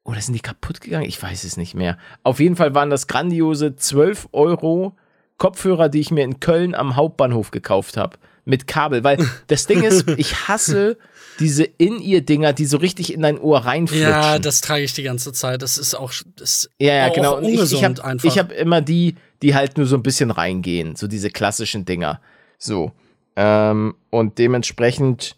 oder 0.03 0.21
sind 0.21 0.33
die 0.33 0.39
kaputt 0.39 0.81
gegangen? 0.81 1.05
Ich 1.05 1.21
weiß 1.21 1.43
es 1.43 1.57
nicht 1.57 1.75
mehr. 1.75 1.97
Auf 2.23 2.39
jeden 2.39 2.55
Fall 2.55 2.75
waren 2.75 2.89
das 2.89 3.07
grandiose 3.07 3.75
12 3.75 4.29
Euro 4.31 4.95
Kopfhörer, 5.38 5.89
die 5.89 5.99
ich 5.99 6.12
mir 6.12 6.23
in 6.23 6.39
Köln 6.39 6.75
am 6.75 6.95
Hauptbahnhof 6.95 7.51
gekauft 7.51 7.97
habe. 7.97 8.17
Mit 8.45 8.67
Kabel. 8.67 9.03
Weil 9.03 9.25
das 9.47 9.65
Ding 9.67 9.83
ist, 9.83 10.07
ich 10.17 10.47
hasse 10.47 10.97
diese 11.39 11.63
In-Ear-Dinger, 11.63 12.54
die 12.54 12.65
so 12.65 12.78
richtig 12.78 13.13
in 13.13 13.21
dein 13.21 13.39
Ohr 13.39 13.60
reinflutschen. 13.65 14.10
Ja, 14.10 14.39
das 14.39 14.62
trage 14.62 14.84
ich 14.84 14.93
die 14.93 15.04
ganze 15.04 15.32
Zeit. 15.34 15.62
Das 15.62 15.78
ist 15.78 15.95
auch, 15.95 16.12
das 16.36 16.69
Ja, 16.80 16.93
ja, 16.93 17.08
auch 17.10 17.13
genau. 17.13 17.38
Und 17.38 17.45
ich, 17.45 17.71
ich 17.71 17.84
habe 17.84 18.04
einfach. 18.04 18.28
ich 18.28 18.38
hab 18.38 18.52
immer 18.52 18.82
die, 18.82 19.15
die 19.41 19.56
halt 19.56 19.78
nur 19.78 19.88
so 19.88 19.95
ein 19.95 20.04
bisschen 20.04 20.32
reingehen. 20.32 20.95
So 20.95 21.08
diese 21.08 21.30
klassischen 21.30 21.86
Dinger. 21.86 22.19
So. 22.58 22.91
Ähm, 23.36 23.95
und 24.10 24.38
dementsprechend, 24.38 25.36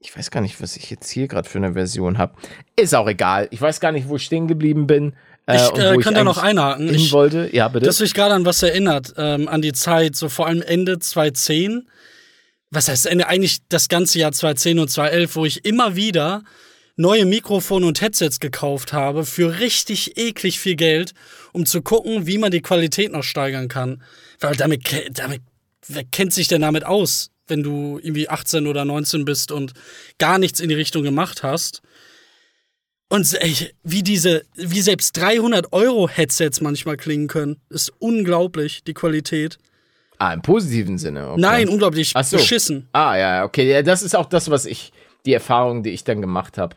ich 0.00 0.16
weiß 0.16 0.30
gar 0.30 0.40
nicht, 0.40 0.60
was 0.60 0.76
ich 0.76 0.90
jetzt 0.90 1.08
hier 1.10 1.28
gerade 1.28 1.48
für 1.48 1.58
eine 1.58 1.74
Version 1.74 2.18
habe. 2.18 2.34
Ist 2.76 2.94
auch 2.94 3.08
egal. 3.08 3.48
Ich 3.50 3.60
weiß 3.60 3.78
gar 3.80 3.92
nicht, 3.92 4.08
wo 4.08 4.16
ich 4.16 4.24
stehen 4.24 4.48
geblieben 4.48 4.86
bin. 4.86 5.14
Äh, 5.46 5.56
Ich, 5.56 5.78
äh, 5.78 5.96
kann 5.98 6.14
da 6.14 6.24
noch 6.24 6.38
einhaken. 6.38 6.92
Ich- 6.92 7.12
wollte. 7.12 7.48
Ja, 7.52 7.68
bitte. 7.68 7.86
Das 7.86 8.00
mich 8.00 8.14
gerade 8.14 8.34
an 8.34 8.44
was 8.44 8.62
erinnert, 8.62 9.14
ähm, 9.16 9.48
an 9.48 9.62
die 9.62 9.72
Zeit, 9.72 10.16
so 10.16 10.28
vor 10.28 10.46
allem 10.46 10.62
Ende 10.62 10.98
2010. 10.98 11.86
Was 12.72 12.88
heißt 12.88 13.04
Ende? 13.04 13.28
Eigentlich 13.28 13.58
das 13.68 13.88
ganze 13.88 14.18
Jahr 14.18 14.32
2010 14.32 14.78
und 14.78 14.90
2011, 14.90 15.36
wo 15.36 15.44
ich 15.44 15.64
immer 15.66 15.94
wieder 15.94 16.42
neue 16.96 17.26
Mikrofone 17.26 17.84
und 17.84 18.00
Headsets 18.00 18.40
gekauft 18.40 18.94
habe 18.94 19.26
für 19.26 19.58
richtig 19.58 20.16
eklig 20.16 20.58
viel 20.58 20.76
Geld, 20.76 21.12
um 21.52 21.66
zu 21.66 21.82
gucken, 21.82 22.26
wie 22.26 22.38
man 22.38 22.50
die 22.50 22.62
Qualität 22.62 23.12
noch 23.12 23.24
steigern 23.24 23.68
kann. 23.68 24.02
Weil 24.40 24.56
damit, 24.56 24.84
damit 25.12 25.42
wer 25.86 26.04
kennt 26.04 26.32
sich 26.32 26.48
denn 26.48 26.62
damit 26.62 26.84
aus, 26.84 27.30
wenn 27.46 27.62
du 27.62 28.00
irgendwie 28.02 28.30
18 28.30 28.66
oder 28.66 28.86
19 28.86 29.26
bist 29.26 29.52
und 29.52 29.74
gar 30.16 30.38
nichts 30.38 30.58
in 30.58 30.70
die 30.70 30.74
Richtung 30.74 31.02
gemacht 31.02 31.42
hast? 31.42 31.82
Und 33.10 33.34
ey, 33.34 33.70
wie 33.82 34.02
diese, 34.02 34.44
wie 34.54 34.80
selbst 34.80 35.14
300 35.18 35.74
Euro 35.74 36.08
Headsets 36.08 36.62
manchmal 36.62 36.96
klingen 36.96 37.28
können, 37.28 37.60
ist 37.68 37.92
unglaublich, 37.98 38.82
die 38.84 38.94
Qualität. 38.94 39.58
Ah, 40.22 40.32
im 40.32 40.42
positiven 40.42 40.98
Sinne. 40.98 41.30
Okay. 41.30 41.40
Nein, 41.40 41.68
unglaublich 41.68 42.12
Ach 42.14 42.24
so. 42.24 42.36
beschissen. 42.36 42.88
Ah, 42.92 43.16
ja, 43.16 43.44
okay. 43.44 43.70
Ja, 43.70 43.82
das 43.82 44.02
ist 44.02 44.14
auch 44.14 44.26
das, 44.26 44.50
was 44.50 44.66
ich, 44.66 44.92
die 45.26 45.32
Erfahrung, 45.32 45.82
die 45.82 45.90
ich 45.90 46.04
dann 46.04 46.20
gemacht 46.20 46.58
habe, 46.58 46.76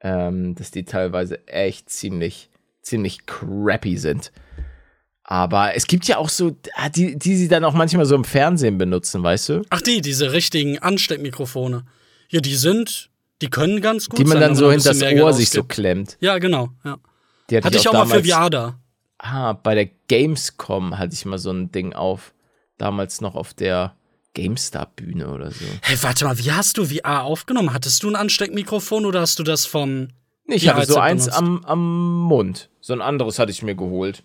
ähm, 0.00 0.54
dass 0.54 0.70
die 0.70 0.84
teilweise 0.84 1.46
echt 1.48 1.90
ziemlich, 1.90 2.50
ziemlich 2.82 3.26
crappy 3.26 3.96
sind. 3.96 4.32
Aber 5.24 5.74
es 5.74 5.86
gibt 5.86 6.06
ja 6.06 6.18
auch 6.18 6.28
so, 6.28 6.56
ah, 6.74 6.88
die, 6.90 7.18
die 7.18 7.34
sie 7.36 7.48
dann 7.48 7.64
auch 7.64 7.72
manchmal 7.72 8.04
so 8.04 8.14
im 8.14 8.24
Fernsehen 8.24 8.76
benutzen, 8.76 9.22
weißt 9.22 9.48
du? 9.48 9.62
Ach, 9.70 9.80
die, 9.80 10.00
diese 10.00 10.32
richtigen 10.32 10.78
Ansteckmikrofone. 10.78 11.84
Ja, 12.28 12.40
die 12.40 12.54
sind, 12.54 13.10
die 13.40 13.48
können 13.48 13.80
ganz 13.80 14.08
gut 14.08 14.18
Die 14.18 14.24
man 14.24 14.32
sein, 14.32 14.40
dann 14.40 14.54
so 14.56 14.70
hinter 14.70 14.92
das 14.94 15.02
Ohr 15.02 15.32
sich 15.32 15.50
so 15.50 15.64
klemmt. 15.64 16.18
Ja, 16.20 16.38
genau. 16.38 16.70
Ja. 16.84 16.98
Die 17.50 17.56
Hatte 17.56 17.76
ich 17.76 17.88
auch 17.88 17.92
mal 17.94 18.06
für 18.06 18.22
damals- 18.22 18.30
VR 18.30 18.50
da. 18.50 18.78
Ah, 19.18 19.54
bei 19.54 19.74
der 19.74 19.88
Gamescom 20.08 20.98
hatte 20.98 21.14
ich 21.14 21.24
mal 21.24 21.38
so 21.38 21.50
ein 21.50 21.72
Ding 21.72 21.94
auf. 21.94 22.34
Damals 22.78 23.20
noch 23.20 23.34
auf 23.34 23.54
der 23.54 23.94
GameStar-Bühne 24.34 25.28
oder 25.28 25.50
so. 25.50 25.64
Hey, 25.82 25.96
warte 26.02 26.24
mal, 26.24 26.38
wie 26.38 26.52
hast 26.52 26.76
du 26.76 26.86
VR 26.86 27.22
aufgenommen? 27.22 27.72
Hattest 27.72 28.02
du 28.02 28.10
ein 28.10 28.16
Ansteckmikrofon 28.16 29.06
oder 29.06 29.20
hast 29.20 29.38
du 29.38 29.42
das 29.44 29.64
vom. 29.66 30.08
Ich 30.46 30.68
hatte 30.68 30.86
so 30.86 30.98
eins 30.98 31.24
benutzt. 31.26 31.38
am, 31.38 31.64
am 31.64 32.22
Mund. 32.22 32.68
So 32.80 32.92
ein 32.92 33.00
anderes 33.00 33.38
hatte 33.38 33.52
ich 33.52 33.62
mir 33.62 33.74
geholt. 33.74 34.24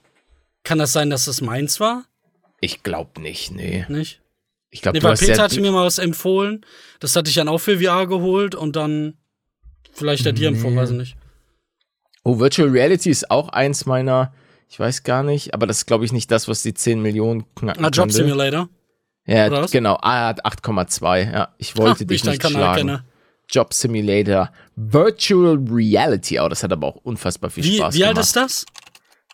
Kann 0.64 0.80
das 0.80 0.92
sein, 0.92 1.10
dass 1.10 1.28
es 1.28 1.42
meins 1.42 1.80
war? 1.80 2.06
Ich 2.60 2.84
glaube 2.84 3.22
nicht, 3.22 3.52
nee. 3.52 3.86
Nicht? 3.88 4.22
Ich 4.72 4.82
glaube, 4.82 4.98
Nee, 4.98 5.04
weil 5.04 5.16
Peter 5.16 5.36
ja, 5.36 5.44
hatte 5.44 5.62
mir 5.62 5.72
mal 5.72 5.86
was 5.86 5.98
empfohlen. 5.98 6.66
Das 7.00 7.16
hatte 7.16 7.30
ich 7.30 7.36
dann 7.36 7.48
auch 7.48 7.60
für 7.60 7.80
VR 7.80 8.06
geholt 8.08 8.54
und 8.56 8.76
dann 8.76 9.16
vielleicht 9.94 10.26
der 10.26 10.34
dir 10.34 10.50
empfohlen, 10.50 10.76
weiß 10.76 10.92
ich 10.92 10.98
nicht. 10.98 11.16
Oh, 12.24 12.40
Virtual 12.40 12.70
Reality 12.70 13.10
ist 13.10 13.32
auch 13.32 13.50
eins 13.50 13.86
meiner, 13.86 14.34
ich 14.70 14.80
weiß 14.80 15.04
gar 15.04 15.24
nicht, 15.24 15.54
aber 15.54 15.68
das 15.68 15.80
ist, 15.80 15.86
glaube 15.88 16.06
ich, 16.06 16.14
nicht 16.14 16.32
das, 16.32 16.48
was 16.48 16.62
die 16.62 16.74
10 16.74 17.02
Millionen 17.02 17.44
knacken 17.56 17.84
Ah, 17.84 17.90
Job. 17.90 18.12
Simulator. 18.12 18.70
Ja, 19.26 19.66
genau. 19.68 19.98
Ah, 20.02 20.22
er 20.22 20.28
hat 20.28 20.46
8,2. 20.46 21.32
Ja, 21.32 21.54
ich 21.58 21.76
wollte 21.78 22.02
wie 22.02 22.06
dich 22.06 22.24
nicht 22.24 22.46
schlagen. 22.46 22.78
kenne. 22.78 23.04
Job 23.52 23.74
Simulator. 23.74 24.52
Virtual 24.76 25.58
Reality. 25.70 26.40
Oh, 26.40 26.48
das 26.50 26.62
hat 26.64 26.72
aber 26.72 26.88
auch 26.88 26.96
unfassbar 26.98 27.50
viel 27.50 27.64
Wie, 27.64 27.78
Spaß 27.78 27.96
wie 27.96 28.06
alt 28.06 28.14
gemacht. 28.16 28.26
ist 28.28 28.36
das? 28.36 28.66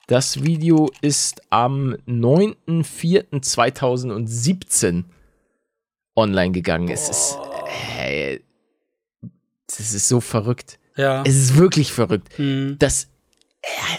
Das 0.07 0.43
Video 0.43 0.89
ist 1.01 1.41
am 1.49 1.95
9.4.2017 2.07 5.03
online 6.15 6.51
gegangen. 6.51 6.89
Es 6.89 7.09
ist, 7.09 7.37
hey, 7.65 8.41
das 9.67 9.79
ist 9.93 10.07
so 10.07 10.21
verrückt. 10.21 10.79
Ja. 10.95 11.23
Es 11.25 11.35
ist 11.35 11.57
wirklich 11.57 11.91
verrückt. 11.91 12.29
Hm. 12.37 12.77
Das, 12.79 13.07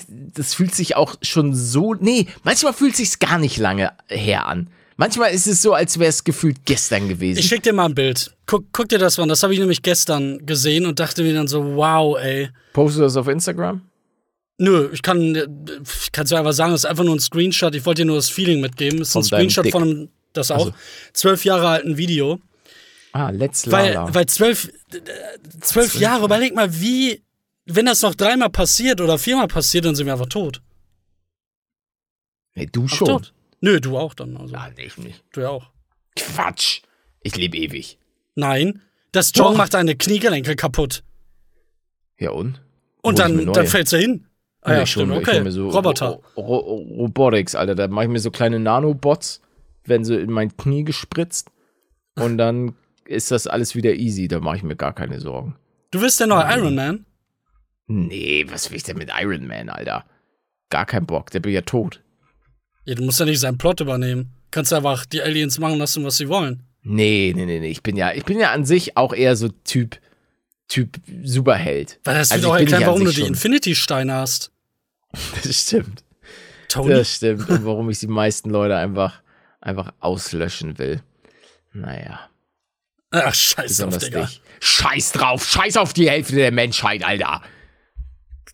das 0.09 0.55
fühlt 0.55 0.75
sich 0.75 0.97
auch 0.97 1.17
schon 1.23 1.55
so, 1.55 1.95
nee, 1.95 2.27
manchmal 2.45 2.73
fühlt 2.73 2.97
sich's 2.97 3.19
gar 3.19 3.39
nicht 3.39 3.57
lange 3.59 3.93
her 4.09 4.47
an. 4.47 4.69
Manchmal 4.99 5.33
ist 5.33 5.47
es 5.47 5.61
so, 5.61 5.75
als 5.75 5.99
wäre 5.99 6.09
es 6.09 6.25
gefühlt 6.25 6.65
gestern 6.65 7.09
gewesen. 7.09 7.39
Ich 7.39 7.47
schick 7.49 7.63
dir 7.63 7.75
mal 7.75 7.85
ein 7.87 7.95
Bild. 7.95 8.35
Guck, 8.47 8.65
guck 8.73 8.89
dir 8.89 8.99
das 8.99 9.19
mal 9.19 9.25
an. 9.25 9.29
Das 9.29 9.43
habe 9.43 9.53
ich 9.53 9.61
nämlich 9.61 9.83
gestern 9.83 10.47
gesehen 10.47 10.87
und 10.87 10.99
dachte 11.01 11.23
mir 11.23 11.35
dann 11.35 11.49
so, 11.49 11.77
wow, 11.77 12.17
ey. 12.19 12.49
Postest 12.73 13.01
du 13.01 13.03
das 13.03 13.17
auf 13.17 13.29
Instagram? 13.29 13.83
Nö, 14.59 14.89
ich 14.95 15.03
kann 15.03 15.35
kann's 16.13 16.31
dir 16.31 16.39
einfach 16.39 16.55
sagen, 16.55 16.73
das 16.73 16.83
ist 16.83 16.87
einfach 16.87 17.05
nur 17.05 17.15
ein 17.15 17.21
Screenshot. 17.21 17.75
Ich 17.75 17.85
wollte 17.85 18.03
dir 18.03 18.07
nur 18.07 18.17
das 18.17 18.31
Feeling 18.31 18.63
mitgeben. 18.63 18.99
Das 19.01 19.09
ist 19.09 19.17
ein 19.17 19.23
Von 19.25 19.31
deinem 19.31 19.51
Screenshot 19.51 19.71
von 19.73 19.83
einem, 19.83 20.09
das 20.33 20.51
auch, 20.51 20.59
Also. 20.67 20.75
zwölf 21.13 21.45
Jahre 21.45 21.69
alten 21.69 21.99
Video. 21.99 22.41
Ah, 23.13 23.29
Let's 23.31 23.71
Weil, 23.71 23.93
Lala. 23.93 24.15
weil 24.15 24.27
zwölf, 24.27 24.71
äh, 24.95 25.01
zwölf 25.61 25.95
Jahre, 25.97 26.25
überleg 26.25 26.55
mal, 26.55 26.81
wie, 26.81 27.23
wenn 27.67 27.87
das 27.87 28.03
noch 28.03 28.15
dreimal 28.15 28.51
passiert 28.51 29.01
oder 29.01 29.19
viermal 29.19 29.49
passiert, 29.49 29.85
dann 29.85 29.95
sind 29.95 30.07
wir 30.07 30.13
einfach 30.15 30.29
tot. 30.29 30.63
nee, 32.55 32.67
du 32.67 32.85
Ach, 32.87 32.95
schon. 32.95 33.09
tot. 33.09 33.33
Nö, 33.61 33.81
du 33.81 33.97
auch 33.99 34.15
dann. 34.15 34.37
Also, 34.37 34.55
Ah, 34.55 34.71
nee, 34.77 34.85
ich 34.87 34.99
nicht. 34.99 35.23
du 35.33 35.41
ja 35.41 35.49
auch. 35.51 35.71
Quatsch. 36.17 36.83
Ich 37.23 37.37
lebe 37.37 37.57
ewig. 37.57 37.99
Nein, 38.35 38.83
das 39.13 39.33
Doch. 39.33 39.57
macht 39.57 39.75
deine 39.75 39.97
Kniegelenke 39.97 40.57
kaputt. 40.57 41.03
Ja 42.19 42.31
und? 42.31 42.63
Und 43.03 43.21
Hol 43.21 43.37
dann, 43.37 43.53
dann 43.53 43.67
fällst 43.67 43.93
du 43.93 43.99
hin. 43.99 44.27
Ah 44.63 44.73
ja, 44.73 44.79
hol 44.81 44.87
stimmt, 44.87 45.13
ich 45.13 45.19
okay. 45.19 45.51
so 45.51 45.69
Roboter. 45.69 46.21
Ro 46.37 46.43
Ro 46.43 46.75
Robotics, 46.99 47.55
Alter. 47.55 47.75
Da 47.75 47.89
mache 47.89 48.05
ich 48.07 48.11
mir 48.11 48.19
so 48.21 48.31
kleine 48.31 48.59
Nanobots, 48.59 49.41
werden 49.85 50.05
so 50.05 50.17
in 50.17 50.31
mein 50.31 50.57
Knie 50.57 50.85
gespritzt. 50.85 51.51
Und 52.17 52.39
dann 52.39 52.75
ist 53.05 53.31
das 53.31 53.47
alles 53.47 53.75
wieder 53.75 53.95
easy. 53.95 54.29
Da 54.29 54.41
mache 54.41 54.57
ich 54.57 54.63
mir 54.63 54.77
gar 54.77 54.93
keine 54.93 55.21
Sorgen. 55.21 55.57
Du 55.93 56.01
bist 56.01 56.19
der 56.21 56.27
neue 56.27 56.45
Iron 56.57 56.75
Man? 56.75 57.07
Nee, 57.87 58.45
was 58.49 58.71
will 58.71 58.77
ich 58.77 58.83
denn 58.83 58.99
mit 58.99 59.11
Iron 59.21 59.47
Man, 59.47 59.69
Alter? 59.69 60.05
Gar 60.71 60.87
kein 60.87 61.07
Bock, 61.07 61.31
der 61.31 61.41
bin 61.41 61.53
ja 61.53 61.61
tot. 61.63 62.03
Ja, 62.85 62.95
du 62.95 63.05
musst 63.05 63.21
ja 63.21 63.27
nicht 63.27 63.41
seinen 63.41 63.59
Plot 63.59 63.81
übernehmen. 63.81 64.33
Kannst 64.51 64.73
einfach 64.73 65.07
die 65.07 65.23
Aliens 65.23 65.59
machen 65.59 65.79
lassen, 65.79 66.05
was 66.05 66.17
sie 66.17 66.29
wollen. 66.29 66.63
Nee, 66.83 67.33
nee, 67.35 67.47
nee, 67.47 67.61
nee. 67.61 67.69
Ich 67.71 67.83
bin 67.83 67.97
ja, 67.97 68.13
ich 68.13 68.25
bin 68.25 68.39
ja 68.39 68.53
an 68.53 68.65
sich 68.65 68.97
auch 68.97 69.13
eher 69.13 69.35
so 69.37 69.49
Typ, 69.49 69.99
Typ 70.69 70.97
Superheld. 71.25 71.99
Weil 72.05 72.15
das 72.17 72.31
Also 72.31 72.45
wird 72.45 72.53
auch 72.53 72.59
ich 72.59 72.65
bin 72.67 72.73
erklären, 72.75 72.91
warum 72.93 73.05
du 73.05 73.13
die. 73.13 73.23
Infinity-Steine 73.23 74.15
hast. 74.15 74.51
Das 75.45 75.63
stimmt. 75.63 76.05
Tony. 76.69 76.91
Das 76.91 77.15
stimmt. 77.15 77.49
Und 77.49 77.65
warum 77.65 77.89
ich 77.91 77.99
die 78.01 78.07
meisten 78.09 78.51
Leute 78.51 78.77
einfach, 78.77 79.23
einfach 79.61 79.93
auslöschen 80.01 80.79
will. 80.79 81.01
Naja, 81.73 82.29
Ach, 83.11 83.33
scheiß 83.35 83.55
drauf, 83.57 83.67
besonders 83.91 84.05
Digga. 84.05 84.25
dich. 84.27 84.43
Scheiß 84.61 85.13
drauf, 85.13 85.47
scheiß 85.49 85.77
auf 85.77 85.93
die 85.93 86.11
Hälfte 86.11 86.35
der 86.37 86.51
Menschheit, 86.53 87.05
Alter. 87.05 87.43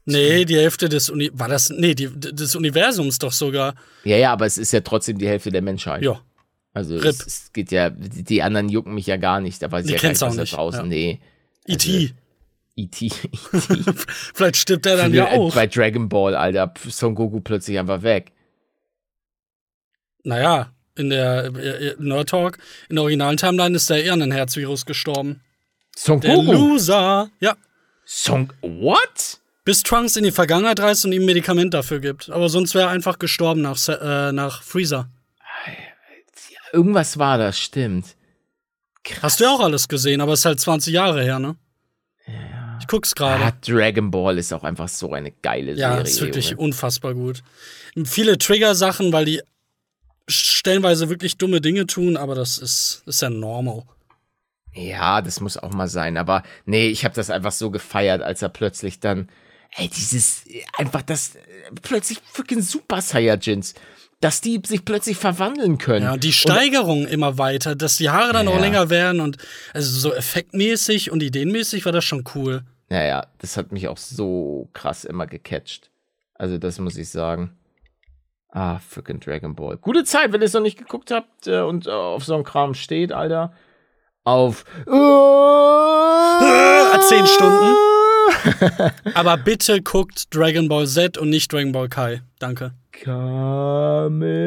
Nee, 0.05 0.45
die 0.45 0.57
Hälfte 0.57 0.89
des 0.89 1.11
Uni 1.11 1.31
war 1.33 1.49
das 1.49 1.71
nee, 1.71 1.95
die, 1.95 2.09
des 2.09 2.57
Universums 2.57 3.19
doch 3.19 3.33
sogar. 3.33 3.75
Ja, 4.05 4.17
ja, 4.17 4.33
aber 4.33 4.47
es 4.47 4.59
ist 4.59 4.73
ja 4.73 4.81
trotzdem 4.81 5.19
die 5.19 5.29
Hälfte 5.29 5.51
der 5.53 5.63
Menschheit. 5.63 6.03
Ja. 6.03 6.21
Also 6.75 6.97
es, 6.97 7.25
es 7.27 7.53
geht 7.53 7.71
ja, 7.71 7.91
die 7.91 8.43
anderen 8.43 8.69
jucken 8.69 8.95
mich 8.95 9.07
ja 9.07 9.17
gar 9.17 9.41
nicht. 9.41 9.63
Da 9.63 9.71
weiß 9.71 9.85
ich 9.85 9.91
Die 9.91 9.97
ja 9.97 10.01
gar 10.03 10.09
nicht, 10.09 10.21
was 10.21 10.31
auch 10.33 10.35
da 10.35 10.41
nicht, 10.41 10.57
draußen. 10.57 10.81
ja. 10.81 10.87
Nee. 10.87 11.21
E.T. 11.67 12.15
E.T. 12.75 13.11
Vielleicht 14.35 14.57
stirbt 14.57 14.87
er 14.87 14.97
dann 14.97 15.13
ja 15.15 15.27
Für- 15.27 15.33
auch. 15.35 15.55
Bei 15.55 15.67
Dragon 15.67 16.09
Ball, 16.09 16.35
Alter, 16.35 16.73
Son 16.89 17.15
Goku 17.15 17.41
plötzlich 17.41 17.79
einfach 17.79 18.03
weg. 18.03 18.33
Naja, 20.25 20.73
in 20.97 21.11
der 21.11 21.53
äh, 21.57 21.89
äh, 21.89 21.97
Nerd 21.99 22.31
Talk, 22.31 22.59
in 22.89 22.97
der 22.97 23.03
originalen 23.03 23.37
Timeline 23.37 23.77
ist 23.77 23.91
der 23.91 24.03
eher 24.05 24.13
an 24.15 24.23
einem 24.23 24.33
Herzvirus 24.33 24.87
gestorben. 24.87 25.41
Son 25.97 26.21
Der 26.21 26.35
Goku? 26.35 26.53
Loser. 26.53 27.31
Ja. 27.41 27.57
Son, 28.05 28.51
what? 28.63 29.39
Bis 29.65 29.83
Trunks 29.83 30.17
in 30.17 30.25
die 30.25 30.33
Vergangenheit 30.33 30.81
reist 30.81 31.05
und 31.05 31.13
ihm 31.13 31.25
Medikament 31.25 31.73
dafür 31.75 32.01
gibt. 32.01 32.31
Aber 32.31 32.49
sonst 32.49 32.75
wäre 32.75 32.87
er 32.87 32.91
einfach 32.91 33.19
gestorben 33.19 33.63
nach, 33.63 33.79
äh, 33.89 34.33
nach 34.33 34.63
Freezer. 34.63 35.09
Irgendwas 36.73 37.19
war 37.19 37.39
das, 37.39 37.59
stimmt. 37.59 38.17
Hast 39.21 39.41
du 39.41 39.45
ja 39.45 39.51
auch 39.51 39.61
alles 39.61 39.89
gesehen, 39.89 40.21
aber 40.21 40.33
ist 40.33 40.45
halt 40.45 40.59
20 40.61 40.93
Jahre 40.95 41.23
her, 41.23 41.39
ne? 41.39 41.57
Ich 42.81 42.87
guck's 42.89 43.15
gerade. 43.15 43.45
Ah, 43.45 43.53
Dragon 43.65 44.11
Ball 44.11 44.39
ist 44.39 44.53
auch 44.53 44.65
einfach 44.65 44.89
so 44.89 45.13
eine 45.13 45.31
geile 45.31 45.75
Ja, 45.75 45.91
Serie. 45.97 46.03
ist 46.05 46.21
wirklich 46.21 46.51
Junge. 46.51 46.63
unfassbar 46.63 47.15
gut. 47.15 47.43
Viele 48.05 48.39
Trigger-Sachen, 48.39 49.13
weil 49.13 49.25
die 49.27 49.43
stellenweise 50.29 51.09
wirklich 51.09 51.37
dumme 51.37 51.61
Dinge 51.61 51.87
tun, 51.87 52.17
aber 52.17 52.35
das 52.35 52.59
ist, 52.59 53.03
ist 53.07 53.23
ja 53.23 53.31
normal. 53.31 53.83
Ja, 54.73 55.21
das 55.21 55.41
muss 55.41 55.59
auch 55.59 55.73
mal 55.73 55.89
sein. 55.89 56.17
Aber 56.17 56.43
nee, 56.65 56.89
ich 56.89 57.05
habe 57.05 57.15
das 57.15 57.29
einfach 57.31 57.53
so 57.53 57.71
gefeiert, 57.71 58.23
als 58.23 58.41
er 58.43 58.49
plötzlich 58.49 58.99
dann, 59.01 59.29
ey, 59.77 59.89
dieses, 59.89 60.45
einfach 60.79 61.03
das, 61.03 61.35
äh, 61.37 61.41
plötzlich 61.83 62.19
freaking 62.33 62.61
Super 62.63 63.01
Saiyajins, 63.01 63.75
dass 64.21 64.41
die 64.41 64.61
sich 64.65 64.85
plötzlich 64.85 65.17
verwandeln 65.17 65.79
können. 65.79 66.05
Ja, 66.05 66.13
und 66.13 66.23
die 66.25 66.33
Steigerung 66.33 67.07
immer 67.07 67.39
weiter, 67.39 67.75
dass 67.75 67.97
die 67.97 68.11
Haare 68.11 68.33
dann 68.33 68.47
Ja. 68.49 68.53
auch 68.55 68.61
länger 68.61 68.89
werden 68.91 69.21
und 69.21 69.37
also 69.75 69.91
so 69.99 70.15
effektmäßig 70.15 71.11
und 71.11 71.23
ideenmäßig 71.23 71.85
war 71.85 71.93
das 71.93 72.05
schon 72.05 72.25
cool. 72.35 72.63
Naja, 72.89 73.27
das 73.39 73.57
hat 73.57 73.73
mich 73.73 73.89
auch 73.89 73.97
so 73.99 74.69
krass 74.75 75.05
immer 75.05 75.27
gecatcht. 75.27 75.91
Also, 76.35 76.59
das 76.59 76.79
muss 76.79 76.97
ich 76.97 77.09
sagen. 77.09 77.57
Ah, 78.51 78.81
freaking 78.81 79.19
Dragon 79.19 79.55
Ball. 79.55 79.79
Gute 79.79 80.05
Zeit, 80.05 80.33
wenn 80.33 80.43
ihr 80.43 80.47
es 80.47 80.53
noch 80.53 80.61
nicht 80.61 80.77
geguckt 80.77 81.11
habt 81.11 81.47
äh, 81.47 81.61
und 81.61 81.87
äh, 81.87 81.91
auf 81.91 82.23
so 82.25 82.35
einem 82.35 82.45
Kram 82.45 82.75
steht, 82.75 83.11
Alter. 83.13 83.55
Auf 84.25 84.65
äh, 84.87 84.91
zehn 87.09 87.27
Stunden. 87.27 87.75
Aber 89.15 89.37
bitte 89.37 89.83
guckt 89.83 90.35
Dragon 90.35 90.69
Ball 90.69 90.87
Z 90.87 91.19
und 91.19 91.31
nicht 91.31 91.53
Dragon 91.53 91.73
Ball 91.73 91.89
Kai. 91.89 92.23
Danke. 92.39 92.73
Kamehameha. 92.93 94.43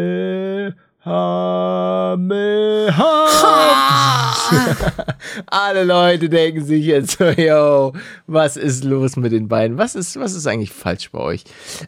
Alle 5.48 5.84
Leute 5.84 6.30
denken 6.30 6.64
sich 6.64 6.86
jetzt 6.86 7.18
so, 7.18 7.26
yo, 7.26 7.94
was 8.28 8.58
ist 8.58 8.84
los 8.84 9.16
mit 9.16 9.32
den 9.32 9.48
beiden? 9.48 9.78
Was 9.78 9.96
ist, 9.96 10.20
was 10.20 10.34
ist 10.34 10.48
eigentlich 10.48 10.72
falsch 10.72 11.12
bei 11.12 11.20
euch? 11.20 11.44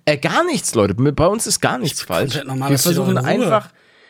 Äh, 0.05 0.17
gar 0.17 0.43
nichts, 0.45 0.75
Leute. 0.75 0.93
Bei 0.95 1.27
uns 1.27 1.47
ist 1.47 1.59
gar 1.61 1.77
nichts 1.77 2.01
falsch. 2.01 2.43
normal, 2.43 2.71
wir 2.71 2.79
versuchen 2.79 3.17
einfach, 3.17 3.69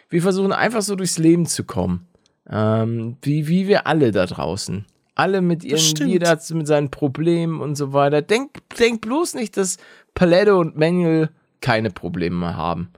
wir 0.09 0.21
versuchen 0.21 0.51
einfach 0.53 0.81
so 0.81 0.95
durchs 0.95 1.17
Leben 1.17 1.45
zu 1.45 1.63
kommen. 1.63 2.07
Ähm, 2.49 3.17
wie, 3.21 3.47
wie 3.47 3.67
wir 3.67 3.87
alle 3.87 4.11
da 4.11 4.25
draußen. 4.25 4.85
Alle 5.17 5.41
mit 5.41 5.63
ihren, 5.63 5.79
stimmt. 5.79 6.11
jeder 6.11 6.39
mit 6.51 6.67
seinen 6.67 6.91
Problemen 6.91 7.59
und 7.59 7.75
so 7.75 7.91
weiter. 7.91 8.21
Denk, 8.21 8.51
denk 8.77 9.01
bloß 9.01 9.33
nicht, 9.33 9.57
dass 9.57 9.77
Paletto 10.13 10.59
und 10.59 10.77
Manuel 10.77 11.29
keine 11.59 11.89
Probleme 11.89 12.35
mehr 12.35 12.55
haben. 12.55 12.91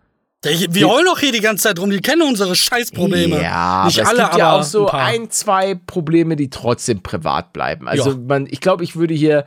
Der, 0.43 0.51
wir 0.51 0.89
heulen 0.89 1.05
doch 1.05 1.19
hier 1.19 1.32
die 1.32 1.39
ganze 1.39 1.63
Zeit 1.63 1.79
rum, 1.79 1.89
die 1.89 2.01
kennen 2.01 2.21
unsere 2.21 2.55
Scheißprobleme. 2.55 3.41
Ja, 3.41 3.86
nicht 3.86 4.01
aber 4.01 4.10
alle, 4.10 4.21
es 4.23 4.29
gibt 4.29 4.38
ja 4.39 4.51
auch 4.53 4.63
so 4.63 4.89
ein, 4.89 5.21
ein, 5.23 5.29
zwei 5.32 5.75
Probleme, 5.75 6.36
die 6.36 6.49
trotzdem 6.49 7.01
privat 7.01 7.53
bleiben. 7.53 7.88
Also 7.88 8.12
Ja. 8.12 8.17
man, 8.17 8.47
ich 8.49 8.60
glaube, 8.60 8.84
ich 8.84 8.97
würde 8.97 9.13
hier, 9.13 9.45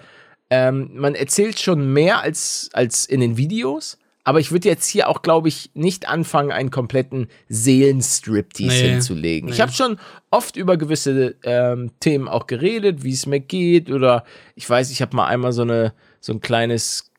ähm, 0.49 0.91
man 0.95 1.15
erzählt 1.15 1.61
schon 1.61 1.93
mehr 1.93 2.21
als, 2.21 2.71
als 2.73 3.05
in 3.05 3.21
den 3.21 3.37
Videos, 3.37 3.99
aber 4.25 4.39
ich 4.39 4.53
würde 4.53 4.69
jetzt 4.69 4.87
hier 4.87 5.09
auch, 5.09 5.23
glaube 5.23 5.49
ich, 5.49 5.71
nicht 5.75 6.09
anfangen, 6.09 6.53
einen 6.53 6.71
kompletten 6.71 7.29
Seelenstriptease 7.49 8.85
Nee, 8.85 8.91
hinzulegen. 8.91 9.49
Ich 9.49 9.57
nee. 9.57 9.63
habe 9.63 9.73
schon 9.73 9.99
oft 10.31 10.57
über 10.57 10.77
gewisse 10.77 11.35
ähm, 11.43 11.91
Themen 11.99 12.29
auch 12.29 12.47
geredet, 12.47 13.03
wie 13.03 13.13
es 13.13 13.27
mir 13.27 13.41
geht 13.41 13.91
oder 13.91 14.25
ich 14.55 14.69
weiß, 14.69 14.91
ich 14.91 15.03
habe 15.03 15.17
mal 15.17 15.27
einmal 15.27 15.53
so 15.53 15.63
eine 15.63 15.93
so 16.21 16.33
ein 16.33 16.41
kleines 16.41 17.11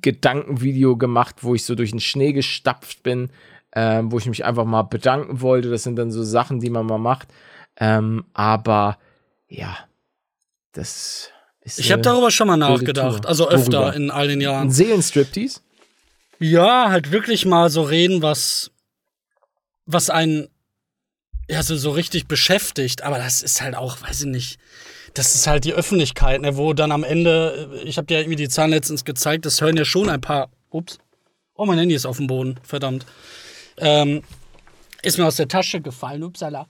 Gedankenvideo 0.00 0.96
gemacht, 0.96 1.36
wo 1.42 1.54
ich 1.54 1.64
so 1.64 1.74
durch 1.74 1.90
den 1.90 2.00
Schnee 2.00 2.32
gestapft 2.32 3.02
bin, 3.02 3.30
ähm, 3.74 4.10
wo 4.10 4.16
ich 4.16 4.26
mich 4.26 4.46
einfach 4.46 4.64
mal 4.64 4.82
bedanken 4.82 5.42
wollte. 5.42 5.68
Das 5.68 5.82
sind 5.82 5.96
dann 5.96 6.10
so 6.10 6.22
Sachen, 6.22 6.60
die 6.60 6.70
man 6.70 6.86
mal 6.86 6.98
macht. 6.98 7.28
Ähm, 7.76 8.24
aber 8.32 8.98
ja, 9.48 9.76
das 10.72 11.30
ist. 11.60 11.78
Ich 11.78 11.92
habe 11.92 12.00
darüber 12.00 12.30
schon 12.30 12.46
mal 12.46 12.56
nachgedacht. 12.56 13.22
Tour. 13.22 13.28
Also 13.28 13.50
öfter 13.50 13.80
Worüber? 13.80 13.96
in 13.96 14.10
all 14.10 14.28
den 14.28 14.38
ein 14.38 14.42
Jahren. 14.42 14.70
Seelenstriptease? 14.70 15.60
Ja, 16.38 16.90
halt 16.90 17.10
wirklich 17.10 17.46
mal 17.46 17.70
so 17.70 17.82
reden, 17.82 18.22
was, 18.22 18.70
was 19.86 20.10
einen 20.10 20.48
ja 21.48 21.62
so, 21.62 21.76
so 21.76 21.90
richtig 21.90 22.28
beschäftigt. 22.28 23.02
Aber 23.02 23.18
das 23.18 23.42
ist 23.42 23.60
halt 23.60 23.74
auch, 23.74 24.02
weiß 24.02 24.22
ich 24.22 24.26
nicht, 24.26 24.58
das 25.14 25.34
ist 25.34 25.46
halt 25.46 25.64
die 25.64 25.72
Öffentlichkeit, 25.72 26.40
ne, 26.40 26.56
wo 26.56 26.72
dann 26.74 26.92
am 26.92 27.04
Ende, 27.04 27.80
ich 27.84 27.96
habe 27.96 28.06
dir 28.06 28.18
irgendwie 28.18 28.36
die 28.36 28.48
Zahlen 28.48 28.70
letztens 28.70 29.04
gezeigt, 29.04 29.46
das 29.46 29.60
hören 29.60 29.76
ja 29.76 29.84
schon 29.84 30.08
ein 30.08 30.20
paar. 30.20 30.50
Ups. 30.70 30.98
Oh, 31.54 31.64
mein 31.64 31.78
Handy 31.78 31.94
ist 31.94 32.06
auf 32.06 32.18
dem 32.18 32.26
Boden, 32.26 32.60
verdammt. 32.62 33.06
Ähm, 33.78 34.22
ist 35.02 35.18
mir 35.18 35.26
aus 35.26 35.36
der 35.36 35.48
Tasche 35.48 35.80
gefallen, 35.80 36.22
upsala. 36.22 36.66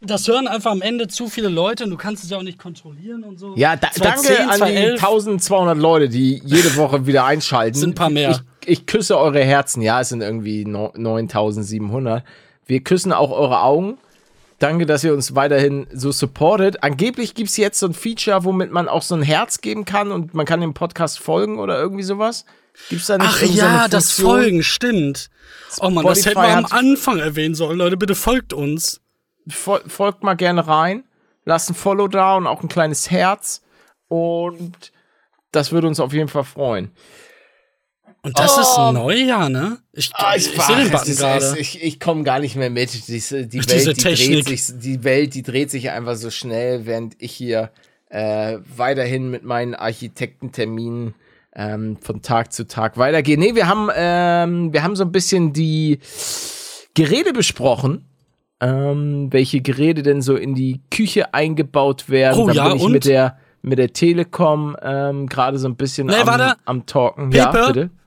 Das 0.00 0.26
hören 0.28 0.48
einfach 0.48 0.70
am 0.70 0.82
Ende 0.82 1.08
zu 1.08 1.28
viele 1.28 1.48
Leute 1.48 1.84
und 1.84 1.90
du 1.90 1.96
kannst 1.96 2.24
es 2.24 2.30
ja 2.30 2.38
auch 2.38 2.42
nicht 2.42 2.58
kontrollieren 2.58 3.22
und 3.22 3.38
so. 3.38 3.54
Ja, 3.56 3.76
da, 3.76 3.90
2010, 3.90 4.36
danke 4.36 4.64
an 4.64 4.70
die 4.70 4.98
2011. 4.98 5.04
1200 5.04 5.78
Leute, 5.78 6.08
die 6.08 6.42
jede 6.44 6.74
Woche 6.76 7.06
wieder 7.06 7.24
einschalten. 7.24 7.78
Sind 7.78 7.90
ein 7.90 7.94
paar 7.94 8.10
mehr. 8.10 8.30
Ich, 8.30 8.38
ich 8.66 8.86
küsse 8.86 9.18
eure 9.18 9.42
Herzen. 9.42 9.82
Ja, 9.82 10.00
es 10.00 10.08
sind 10.10 10.22
irgendwie 10.22 10.64
no- 10.64 10.92
9700. 10.94 12.24
Wir 12.66 12.80
küssen 12.82 13.12
auch 13.12 13.30
eure 13.30 13.62
Augen. 13.62 13.98
Danke, 14.58 14.86
dass 14.86 15.02
ihr 15.02 15.12
uns 15.12 15.34
weiterhin 15.34 15.88
so 15.92 16.12
supportet. 16.12 16.84
Angeblich 16.84 17.34
gibt 17.34 17.50
es 17.50 17.56
jetzt 17.56 17.80
so 17.80 17.86
ein 17.86 17.94
Feature, 17.94 18.44
womit 18.44 18.70
man 18.70 18.88
auch 18.88 19.02
so 19.02 19.16
ein 19.16 19.22
Herz 19.22 19.60
geben 19.60 19.84
kann 19.84 20.12
und 20.12 20.34
man 20.34 20.46
kann 20.46 20.60
dem 20.60 20.72
Podcast 20.72 21.18
folgen 21.18 21.58
oder 21.58 21.80
irgendwie 21.80 22.04
sowas. 22.04 22.44
Gibt's 22.88 23.06
da 23.06 23.18
nicht 23.18 23.28
Ach 23.28 23.42
ja, 23.42 23.88
das? 23.88 24.12
Folgen, 24.12 24.62
stimmt. 24.62 25.30
Oh 25.80 25.90
Mann, 25.90 26.06
das 26.06 26.24
hätten 26.24 26.40
wir 26.40 26.56
am 26.56 26.66
Anfang 26.66 27.18
erwähnen 27.18 27.54
sollen. 27.54 27.76
Leute, 27.78 27.96
bitte 27.96 28.14
folgt 28.14 28.52
uns. 28.52 29.00
Fol 29.48 29.80
folgt 29.88 30.22
mal 30.22 30.34
gerne 30.34 30.66
rein. 30.66 31.04
Lasst 31.44 31.70
ein 31.70 31.74
Follow 31.74 32.06
da 32.06 32.36
und 32.36 32.46
auch 32.46 32.62
ein 32.62 32.68
kleines 32.68 33.10
Herz. 33.10 33.62
Und 34.08 34.92
das 35.50 35.72
würde 35.72 35.88
uns 35.88 35.98
auf 35.98 36.12
jeden 36.12 36.28
Fall 36.28 36.44
freuen. 36.44 36.92
Und 38.24 38.38
das 38.38 38.56
ist 38.56 38.76
neu, 38.78 39.14
ja, 39.14 39.48
ne? 39.48 39.78
Ich, 39.92 40.10
Ah, 40.14 40.34
ich, 40.36 40.44
sehe 40.44 40.76
den 40.76 40.90
Button 40.92 41.16
gerade. 41.16 41.44
es- 41.44 41.56
Ich, 41.56 41.82
ich 41.82 41.98
komme 41.98 42.22
gar 42.22 42.38
nicht 42.38 42.54
mehr 42.54 42.70
mit. 42.70 43.08
Die, 43.08 43.20
Ach, 43.20 43.30
Welt, 43.32 43.52
die, 43.52 43.92
Technik. 43.94 44.44
dreht 44.46 44.58
sich, 44.60 44.78
die 44.78 45.02
Welt, 45.02 45.34
die 45.34 45.42
dreht 45.42 45.70
sich 45.72 45.90
einfach 45.90 46.14
so 46.14 46.30
schnell, 46.30 46.86
während 46.86 47.16
ich 47.18 47.32
hier 47.32 47.70
äh, 48.10 48.58
weiterhin 48.76 49.28
mit 49.30 49.42
meinen 49.42 49.74
Architektenterminen 49.74 51.14
ähm, 51.54 51.96
von 52.00 52.22
Tag 52.22 52.52
zu 52.52 52.66
Tag 52.68 52.96
weitergehe. 52.96 53.36
Nee, 53.38 53.54
wir 53.56 53.66
haben, 53.66 53.88
ähm, 53.94 54.72
wir 54.72 54.84
haben 54.84 54.94
so 54.96 55.02
ein 55.04 55.10
bisschen 55.12 55.52
die 55.52 55.98
Geräte 56.94 57.32
besprochen. 57.32 58.04
Ähm, 58.60 59.26
welche 59.32 59.60
Geräte 59.60 60.02
denn 60.04 60.22
so 60.22 60.36
in 60.36 60.54
die 60.54 60.80
Küche 60.92 61.34
eingebaut 61.34 62.08
werden. 62.08 62.38
Oh 62.40 62.46
da 62.46 62.52
ja, 62.52 62.68
bin 62.68 62.76
ich 62.76 62.82
und? 62.84 62.92
mit 62.92 63.04
der 63.04 63.36
mit 63.62 63.78
der 63.78 63.92
Telekom 63.92 64.76
ähm, 64.80 65.26
gerade 65.28 65.58
so 65.58 65.66
ein 65.68 65.74
bisschen 65.76 66.06
Nee, 66.06 66.14
am, 66.16 66.54
am 66.64 66.86
Talken. 66.86 67.32
Ja, 67.32 67.48
Pepe? 67.50 67.66
bitte. 67.66 67.80
Ja? 67.80 67.86
Ah, 67.86 68.01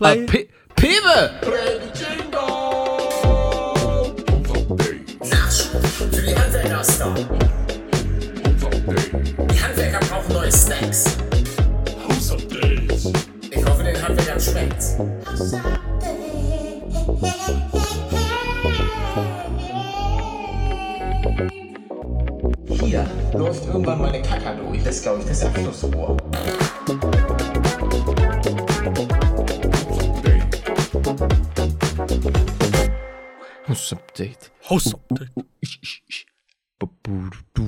Play. 0.00 0.24
Pe 0.24 0.48
Pepe! 0.76 1.30
Die 9.50 9.62
Handwerker 9.62 10.00
brauchen 10.08 10.32
neue 10.32 10.50
Snacks. 10.50 11.18
House 12.08 12.32
Updates. 12.32 13.12
Ich 13.50 13.62
hoffe, 13.62 13.82
den 13.82 14.02
Handwerkern 14.02 14.40
schmeckt's. 14.40 14.96
Hier 22.80 23.06
läuft 23.34 23.66
irgendwann 23.66 24.00
meine 24.00 24.22
Kacke 24.22 24.56
durch. 24.64 24.82
Das 24.82 24.96
ist, 24.96 25.02
glaube 25.02 25.20
ich, 25.20 25.26
das 25.26 25.44
Abflussrohr. 25.44 26.16
House 33.90 33.92
Update. 33.92 34.50
House 34.68 34.94
Update. 34.94 35.30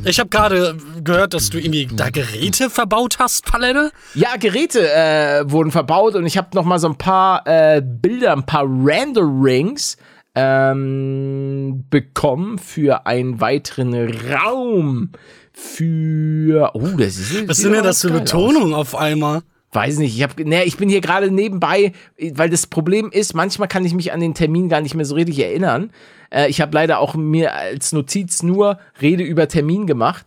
Ich 0.04 0.18
habe 0.18 0.30
gerade 0.30 0.76
gehört, 1.02 1.34
dass 1.34 1.50
du 1.50 1.58
irgendwie 1.58 1.86
da 1.86 2.10
Geräte 2.10 2.70
verbaut 2.70 3.18
hast, 3.18 3.44
Palette. 3.44 3.92
Ja, 4.14 4.36
Geräte 4.38 4.90
äh, 4.90 5.50
wurden 5.50 5.70
verbaut 5.70 6.14
und 6.14 6.24
ich 6.24 6.38
habe 6.38 6.48
noch 6.54 6.64
mal 6.64 6.78
so 6.78 6.88
ein 6.88 6.96
paar 6.96 7.46
äh, 7.46 7.82
Bilder, 7.84 8.32
ein 8.32 8.46
paar 8.46 8.64
Renderings 8.64 9.96
ähm, 10.34 11.84
bekommen 11.90 12.58
für 12.58 13.06
einen 13.06 13.40
weiteren 13.40 13.94
Raum. 14.30 15.10
Für 15.52 16.70
oh, 16.74 16.96
das 16.96 17.18
ist 17.18 17.48
Was 17.48 17.58
sind 17.58 17.72
denn 17.72 17.84
das 17.84 18.00
für 18.00 18.10
Betonungen 18.10 18.72
auf 18.72 18.94
einmal? 18.96 19.42
Weiß 19.72 19.98
nicht, 19.98 20.14
ich 20.14 20.22
habe 20.22 20.44
ne, 20.44 20.64
ich 20.64 20.76
bin 20.76 20.90
hier 20.90 21.00
gerade 21.00 21.30
nebenbei, 21.30 21.92
weil 22.34 22.50
das 22.50 22.66
Problem 22.66 23.10
ist, 23.10 23.34
manchmal 23.34 23.68
kann 23.68 23.86
ich 23.86 23.94
mich 23.94 24.12
an 24.12 24.20
den 24.20 24.34
Termin 24.34 24.68
gar 24.68 24.82
nicht 24.82 24.94
mehr 24.94 25.06
so 25.06 25.14
richtig 25.14 25.38
erinnern. 25.38 25.90
Äh, 26.32 26.48
ich 26.48 26.60
habe 26.60 26.74
leider 26.74 26.98
auch 26.98 27.14
mir 27.14 27.54
als 27.54 27.92
Notiz 27.92 28.42
nur 28.42 28.78
Rede 29.00 29.22
über 29.22 29.48
Termin 29.48 29.86
gemacht, 29.86 30.26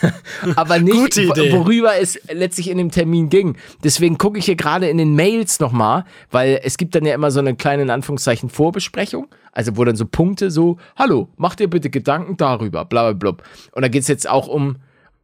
aber 0.56 0.78
nicht 0.78 1.16
worüber 1.18 1.98
es 2.00 2.18
letztlich 2.32 2.70
in 2.70 2.78
dem 2.78 2.90
Termin 2.90 3.28
ging. 3.28 3.56
Deswegen 3.84 4.16
gucke 4.16 4.38
ich 4.38 4.46
hier 4.46 4.56
gerade 4.56 4.88
in 4.88 4.96
den 4.96 5.14
Mails 5.14 5.60
nochmal, 5.60 6.04
weil 6.30 6.60
es 6.62 6.78
gibt 6.78 6.94
dann 6.94 7.04
ja 7.04 7.14
immer 7.14 7.30
so 7.30 7.40
eine 7.40 7.54
kleine 7.54 7.82
in 7.82 7.90
Anführungszeichen 7.90 8.48
Vorbesprechung, 8.48 9.28
also 9.52 9.76
wo 9.76 9.84
dann 9.84 9.96
so 9.96 10.06
Punkte 10.06 10.50
so, 10.50 10.78
hallo, 10.96 11.28
mach 11.36 11.54
dir 11.54 11.68
bitte 11.68 11.90
Gedanken 11.90 12.38
darüber, 12.38 12.86
bla 12.86 13.12
bla 13.12 13.32
bla. 13.32 13.44
Und 13.72 13.82
da 13.82 13.88
geht's 13.88 14.08
jetzt 14.08 14.26
auch 14.26 14.48
um 14.48 14.76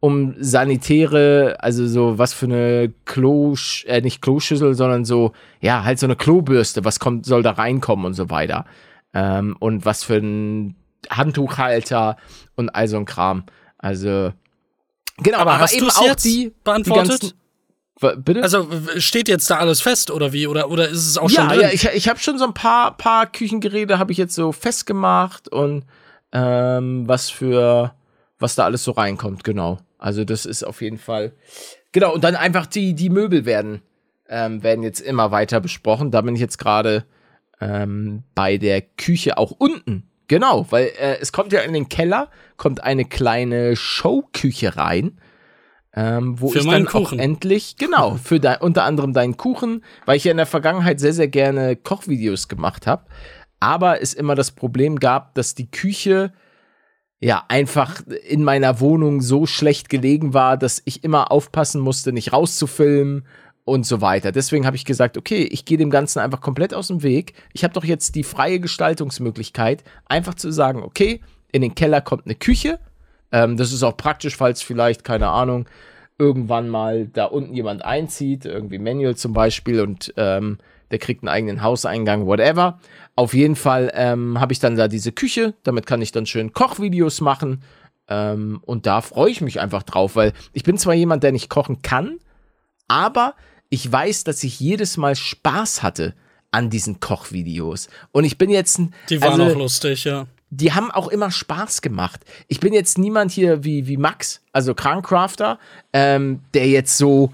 um 0.03 0.35
sanitäre, 0.37 1.55
also 1.59 1.87
so 1.87 2.17
was 2.17 2.33
für 2.33 2.47
eine 2.47 2.91
Klo, 3.05 3.55
äh, 3.85 4.01
nicht 4.01 4.21
Kloschüssel, 4.21 4.73
sondern 4.73 5.05
so, 5.05 5.31
ja, 5.61 5.85
halt 5.85 5.97
so 5.97 6.05
eine 6.05 6.17
Klobürste, 6.17 6.83
was 6.83 6.99
kommt, 6.99 7.25
soll 7.25 7.41
da 7.41 7.51
reinkommen 7.51 8.05
und 8.07 8.13
so 8.13 8.29
weiter. 8.29 8.65
Ähm, 9.13 9.55
und 9.59 9.85
was 9.85 10.03
für 10.03 10.17
ein 10.17 10.75
Handtuchhalter 11.09 12.17
und 12.57 12.67
all 12.67 12.89
so 12.89 12.97
ein 12.97 13.05
Kram. 13.05 13.45
Also, 13.77 14.33
genau, 15.19 15.37
Aber 15.37 15.53
aber, 15.53 15.61
hast 15.61 15.73
eben 15.73 15.89
auch 15.89 16.05
jetzt 16.05 16.25
die, 16.25 16.51
beantwortet? 16.65 17.23
Die 18.01 18.13
bitte? 18.17 18.43
Also 18.43 18.67
steht 18.97 19.29
jetzt 19.29 19.49
da 19.49 19.59
alles 19.59 19.79
fest 19.79 20.11
oder 20.11 20.33
wie? 20.33 20.47
Oder, 20.47 20.69
oder 20.69 20.89
ist 20.89 21.07
es 21.07 21.17
auch 21.17 21.31
ja, 21.31 21.39
schon 21.39 21.47
drin? 21.47 21.61
ja, 21.61 21.69
ich, 21.69 21.85
ich 21.85 22.09
habe 22.09 22.19
schon 22.19 22.37
so 22.37 22.43
ein 22.43 22.53
paar, 22.53 22.97
paar 22.97 23.25
Küchengeräte 23.27 23.99
habe 23.99 24.11
ich 24.11 24.17
jetzt 24.17 24.35
so 24.35 24.51
festgemacht 24.51 25.47
und 25.47 25.85
ähm, 26.33 27.07
was 27.07 27.29
für, 27.29 27.93
was 28.37 28.55
da 28.55 28.65
alles 28.65 28.83
so 28.83 28.91
reinkommt, 28.91 29.45
genau. 29.45 29.79
Also 30.03 30.25
das 30.25 30.45
ist 30.45 30.63
auf 30.63 30.81
jeden 30.81 30.97
Fall, 30.97 31.31
genau. 31.93 32.13
Und 32.13 32.25
dann 32.25 32.35
einfach 32.35 32.65
die, 32.65 32.93
die 32.93 33.09
Möbel 33.09 33.45
werden, 33.45 33.81
ähm, 34.27 34.61
werden 34.61 34.83
jetzt 34.83 34.99
immer 34.99 35.31
weiter 35.31 35.61
besprochen. 35.61 36.11
Da 36.11 36.19
bin 36.19 36.35
ich 36.35 36.41
jetzt 36.41 36.57
gerade 36.57 37.05
ähm, 37.61 38.23
bei 38.35 38.57
der 38.57 38.81
Küche 38.81 39.37
auch 39.37 39.51
unten. 39.51 40.09
Genau, 40.27 40.69
weil 40.71 40.91
äh, 40.99 41.19
es 41.21 41.31
kommt 41.31 41.53
ja 41.53 41.61
in 41.61 41.71
den 41.71 41.87
Keller, 41.87 42.29
kommt 42.57 42.83
eine 42.83 43.05
kleine 43.05 43.77
Showküche 43.77 44.75
rein. 44.75 45.21
Ähm, 45.95 46.41
wo 46.41 46.49
Für 46.49 46.59
ich 46.59 46.65
dann 46.65 46.87
auch 46.87 46.91
Kuchen. 46.91 47.19
endlich, 47.19 47.77
genau, 47.77 48.15
für 48.21 48.41
de, 48.41 48.57
unter 48.59 48.83
anderem 48.83 49.13
deinen 49.13 49.37
Kuchen, 49.37 49.85
weil 50.05 50.17
ich 50.17 50.25
ja 50.25 50.31
in 50.31 50.37
der 50.37 50.47
Vergangenheit 50.47 50.99
sehr, 50.99 51.13
sehr 51.13 51.29
gerne 51.29 51.77
Kochvideos 51.77 52.49
gemacht 52.49 52.87
habe. 52.87 53.05
Aber 53.61 54.01
es 54.01 54.13
immer 54.13 54.35
das 54.35 54.51
Problem 54.51 54.99
gab, 54.99 55.33
dass 55.35 55.55
die 55.55 55.71
Küche 55.71 56.33
ja 57.23 57.45
einfach 57.47 58.01
in 58.27 58.43
meiner 58.43 58.79
Wohnung 58.79 59.21
so 59.21 59.45
schlecht 59.45 59.89
gelegen 59.89 60.33
war, 60.33 60.57
dass 60.57 60.81
ich 60.85 61.03
immer 61.03 61.31
aufpassen 61.31 61.79
musste, 61.79 62.11
nicht 62.11 62.33
rauszufilmen 62.33 63.25
und 63.63 63.85
so 63.85 64.01
weiter. 64.01 64.33
Deswegen 64.33 64.65
habe 64.65 64.75
ich 64.75 64.83
gesagt, 64.83 65.17
okay, 65.17 65.43
ich 65.43 65.63
gehe 65.63 65.77
dem 65.77 65.89
Ganzen 65.89 66.19
einfach 66.19 66.41
komplett 66.41 66.73
aus 66.73 66.87
dem 66.87 67.01
Weg. 67.01 67.33
Ich 67.53 67.63
habe 67.63 67.73
doch 67.73 67.85
jetzt 67.85 68.15
die 68.15 68.23
freie 68.23 68.59
Gestaltungsmöglichkeit, 68.59 69.85
einfach 70.05 70.33
zu 70.33 70.51
sagen, 70.51 70.83
okay, 70.83 71.21
in 71.53 71.61
den 71.61 71.75
Keller 71.75 72.01
kommt 72.01 72.25
eine 72.25 72.35
Küche. 72.35 72.79
Ähm, 73.31 73.55
das 73.55 73.71
ist 73.71 73.83
auch 73.83 73.95
praktisch, 73.95 74.35
falls 74.35 74.61
vielleicht, 74.61 75.05
keine 75.05 75.29
Ahnung, 75.29 75.65
irgendwann 76.17 76.67
mal 76.67 77.07
da 77.07 77.25
unten 77.25 77.53
jemand 77.53 77.85
einzieht, 77.85 78.45
irgendwie 78.45 78.79
Manual 78.79 79.15
zum 79.15 79.31
Beispiel, 79.31 79.79
und 79.79 80.13
ähm, 80.17 80.57
der 80.91 80.99
kriegt 80.99 81.23
einen 81.23 81.29
eigenen 81.29 81.63
Hauseingang, 81.63 82.27
whatever. 82.27 82.79
Auf 83.15 83.33
jeden 83.33 83.55
Fall 83.55 83.91
ähm, 83.93 84.39
habe 84.39 84.53
ich 84.53 84.59
dann 84.59 84.75
da 84.75 84.87
diese 84.87 85.11
Küche, 85.11 85.53
damit 85.63 85.85
kann 85.85 86.01
ich 86.01 86.11
dann 86.11 86.25
schön 86.25 86.53
Kochvideos 86.53 87.21
machen. 87.21 87.61
Ähm, 88.07 88.59
und 88.63 88.85
da 88.85 89.01
freue 89.01 89.31
ich 89.31 89.41
mich 89.41 89.59
einfach 89.59 89.83
drauf, 89.83 90.15
weil 90.15 90.33
ich 90.51 90.63
bin 90.63 90.77
zwar 90.77 90.93
jemand, 90.93 91.23
der 91.23 91.31
nicht 91.31 91.49
kochen 91.49 91.81
kann, 91.81 92.17
aber 92.87 93.35
ich 93.69 93.89
weiß, 93.89 94.23
dass 94.23 94.43
ich 94.43 94.59
jedes 94.59 94.97
Mal 94.97 95.15
Spaß 95.15 95.83
hatte 95.83 96.15
an 96.51 96.69
diesen 96.69 96.99
Kochvideos. 96.99 97.87
Und 98.11 98.23
ich 98.23 98.37
bin 98.37 98.49
jetzt 98.49 98.79
ein. 98.79 98.93
Die 99.09 99.21
waren 99.21 99.41
also, 99.41 99.53
auch 99.53 99.57
lustig, 99.57 100.03
ja. 100.03 100.27
die 100.49 100.73
haben 100.73 100.91
auch 100.91 101.07
immer 101.07 101.31
Spaß 101.31 101.81
gemacht. 101.81 102.21
Ich 102.47 102.59
bin 102.59 102.73
jetzt 102.73 102.97
niemand 102.97 103.31
hier 103.31 103.63
wie, 103.63 103.87
wie 103.87 103.97
Max, 103.97 104.41
also 104.51 104.73
Krankcrafter, 104.73 105.59
ähm, 105.93 106.41
der 106.53 106.67
jetzt 106.67 106.97
so, 106.97 107.31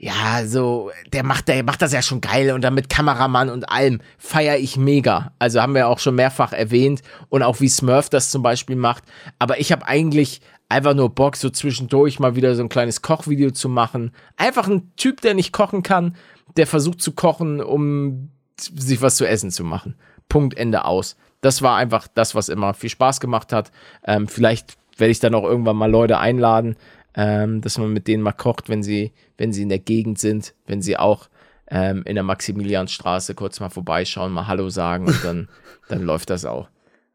ja, 0.00 0.46
so, 0.46 0.92
der 1.12 1.24
macht, 1.24 1.48
der 1.48 1.64
macht 1.64 1.82
das 1.82 1.92
ja 1.92 2.02
schon 2.02 2.20
geil 2.20 2.52
und 2.52 2.62
dann 2.62 2.74
mit 2.74 2.88
Kameramann 2.88 3.50
und 3.50 3.68
allem 3.68 4.00
feiere 4.16 4.56
ich 4.56 4.76
mega. 4.76 5.32
Also 5.40 5.60
haben 5.60 5.74
wir 5.74 5.88
auch 5.88 5.98
schon 5.98 6.14
mehrfach 6.14 6.52
erwähnt 6.52 7.02
und 7.28 7.42
auch 7.42 7.60
wie 7.60 7.68
Smurf 7.68 8.08
das 8.08 8.30
zum 8.30 8.44
Beispiel 8.44 8.76
macht. 8.76 9.02
Aber 9.40 9.58
ich 9.58 9.72
habe 9.72 9.86
eigentlich 9.88 10.40
einfach 10.68 10.94
nur 10.94 11.12
Bock, 11.12 11.34
so 11.34 11.50
zwischendurch 11.50 12.20
mal 12.20 12.36
wieder 12.36 12.54
so 12.54 12.62
ein 12.62 12.68
kleines 12.68 13.02
Kochvideo 13.02 13.50
zu 13.50 13.68
machen. 13.68 14.12
Einfach 14.36 14.68
ein 14.68 14.92
Typ, 14.96 15.20
der 15.20 15.34
nicht 15.34 15.52
kochen 15.52 15.82
kann, 15.82 16.14
der 16.56 16.68
versucht 16.68 17.02
zu 17.02 17.12
kochen, 17.12 17.60
um 17.60 18.30
sich 18.56 19.02
was 19.02 19.16
zu 19.16 19.26
essen 19.26 19.50
zu 19.50 19.64
machen. 19.64 19.96
Punkt, 20.28 20.56
Ende 20.56 20.84
aus. 20.84 21.16
Das 21.40 21.60
war 21.60 21.76
einfach 21.76 22.06
das, 22.14 22.36
was 22.36 22.48
immer 22.48 22.72
viel 22.72 22.90
Spaß 22.90 23.18
gemacht 23.18 23.52
hat. 23.52 23.72
Ähm, 24.04 24.28
vielleicht 24.28 24.76
werde 24.96 25.10
ich 25.10 25.20
dann 25.20 25.34
auch 25.34 25.44
irgendwann 25.44 25.76
mal 25.76 25.90
Leute 25.90 26.18
einladen, 26.18 26.76
ähm, 27.14 27.60
dass 27.60 27.78
man 27.78 27.92
mit 27.92 28.06
denen 28.06 28.22
mal 28.22 28.32
kocht, 28.32 28.68
wenn 28.68 28.82
sie, 28.82 29.12
wenn 29.36 29.52
sie 29.52 29.62
in 29.62 29.68
der 29.68 29.78
Gegend 29.78 30.18
sind, 30.18 30.54
wenn 30.66 30.82
sie 30.82 30.96
auch 30.96 31.28
ähm, 31.70 32.02
in 32.06 32.14
der 32.14 32.24
Maximilianstraße 32.24 33.34
kurz 33.34 33.60
mal 33.60 33.70
vorbeischauen, 33.70 34.32
mal 34.32 34.46
Hallo 34.46 34.68
sagen 34.70 35.06
und 35.06 35.24
dann, 35.24 35.48
dann 35.88 36.02
läuft 36.02 36.30
das 36.30 36.44
auch. 36.44 36.68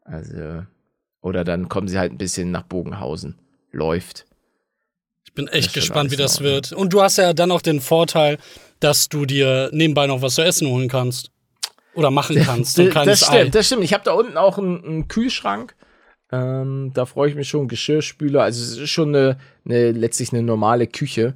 Also, 0.04 0.64
oder 1.20 1.44
dann 1.44 1.68
kommen 1.68 1.88
sie 1.88 1.98
halt 1.98 2.12
ein 2.12 2.18
bisschen 2.18 2.50
nach 2.50 2.64
Bogenhausen. 2.64 3.38
Läuft. 3.72 4.26
Ich 5.24 5.32
bin 5.32 5.48
echt 5.48 5.72
gespannt, 5.72 6.10
wie 6.10 6.16
das 6.16 6.40
wird. 6.40 6.72
Und 6.72 6.92
du 6.92 7.02
hast 7.02 7.16
ja 7.16 7.32
dann 7.32 7.50
auch 7.50 7.62
den 7.62 7.80
Vorteil, 7.80 8.38
dass 8.78 9.08
du 9.08 9.24
dir 9.24 9.70
nebenbei 9.72 10.06
noch 10.06 10.22
was 10.22 10.34
zu 10.34 10.42
essen 10.42 10.68
holen 10.68 10.88
kannst. 10.88 11.30
Oder 11.94 12.10
machen 12.10 12.36
kannst. 12.44 12.78
Ein 12.78 12.90
das 12.92 13.20
stimmt, 13.20 13.34
Ei. 13.34 13.48
das 13.48 13.66
stimmt. 13.66 13.84
Ich 13.84 13.94
habe 13.94 14.04
da 14.04 14.12
unten 14.12 14.36
auch 14.36 14.58
einen, 14.58 14.84
einen 14.84 15.08
Kühlschrank. 15.08 15.74
Ähm, 16.32 16.92
da 16.94 17.06
freue 17.06 17.28
ich 17.28 17.34
mich 17.34 17.48
schon. 17.48 17.68
Geschirrspüler. 17.68 18.42
Also 18.42 18.62
es 18.62 18.78
ist 18.78 18.90
schon 18.90 19.14
eine, 19.14 19.38
eine 19.64 19.92
letztlich 19.92 20.32
eine 20.32 20.42
normale 20.42 20.86
Küche. 20.86 21.34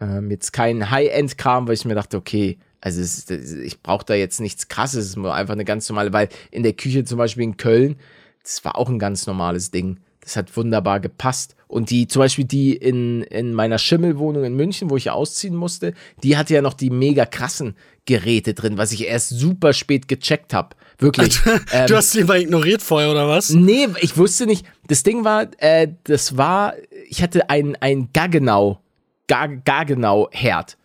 Ähm, 0.00 0.30
jetzt 0.30 0.52
kein 0.52 0.90
High-End-Kram, 0.90 1.66
weil 1.66 1.74
ich 1.74 1.84
mir 1.84 1.94
dachte, 1.94 2.16
okay, 2.16 2.58
also 2.80 3.00
es 3.00 3.28
ich 3.30 3.82
brauche 3.82 4.04
da 4.04 4.14
jetzt 4.14 4.40
nichts 4.40 4.68
krasses, 4.68 5.04
es 5.04 5.10
ist 5.10 5.16
nur 5.16 5.34
einfach 5.34 5.54
eine 5.54 5.64
ganz 5.64 5.88
normale, 5.88 6.12
weil 6.12 6.28
in 6.50 6.62
der 6.62 6.74
Küche 6.74 7.04
zum 7.04 7.18
Beispiel 7.18 7.44
in 7.44 7.56
Köln, 7.56 7.96
das 8.42 8.64
war 8.64 8.76
auch 8.76 8.88
ein 8.88 8.98
ganz 8.98 9.26
normales 9.26 9.70
Ding. 9.70 9.98
Das 10.26 10.34
hat 10.34 10.56
wunderbar 10.56 10.98
gepasst. 10.98 11.54
Und 11.68 11.90
die, 11.90 12.08
zum 12.08 12.18
Beispiel 12.18 12.44
die 12.44 12.74
in, 12.74 13.22
in 13.22 13.54
meiner 13.54 13.78
Schimmelwohnung 13.78 14.42
in 14.42 14.56
München, 14.56 14.90
wo 14.90 14.96
ich 14.96 15.04
ja 15.04 15.12
ausziehen 15.12 15.54
musste, 15.54 15.94
die 16.24 16.36
hatte 16.36 16.52
ja 16.52 16.62
noch 16.62 16.74
die 16.74 16.90
mega 16.90 17.26
krassen 17.26 17.76
Geräte 18.06 18.52
drin, 18.52 18.76
was 18.76 18.90
ich 18.90 19.06
erst 19.06 19.28
super 19.28 19.72
spät 19.72 20.08
gecheckt 20.08 20.52
habe. 20.52 20.74
Wirklich. 20.98 21.38
Ähm, 21.72 21.86
du 21.86 21.96
hast 21.96 22.12
die 22.14 22.24
mal 22.24 22.40
ignoriert 22.40 22.82
vorher, 22.82 23.10
oder 23.10 23.28
was? 23.28 23.50
Nee, 23.50 23.86
ich 24.00 24.16
wusste 24.16 24.46
nicht. 24.46 24.66
Das 24.88 25.04
Ding 25.04 25.24
war, 25.24 25.46
äh, 25.58 25.88
das 26.04 26.36
war, 26.36 26.74
ich 27.08 27.22
hatte 27.22 27.48
ein, 27.48 27.76
ein 27.76 28.08
Gaggenau, 28.12 28.80
Gaggenau-Herd. 29.28 30.76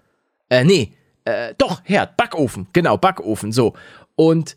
Äh, 0.50 0.64
nee, 0.66 0.94
äh, 1.26 1.56
doch, 1.58 1.82
Herd, 1.84 2.16
Backofen, 2.16 2.68
genau, 2.74 2.98
Backofen, 2.98 3.52
so. 3.52 3.74
Und 4.16 4.56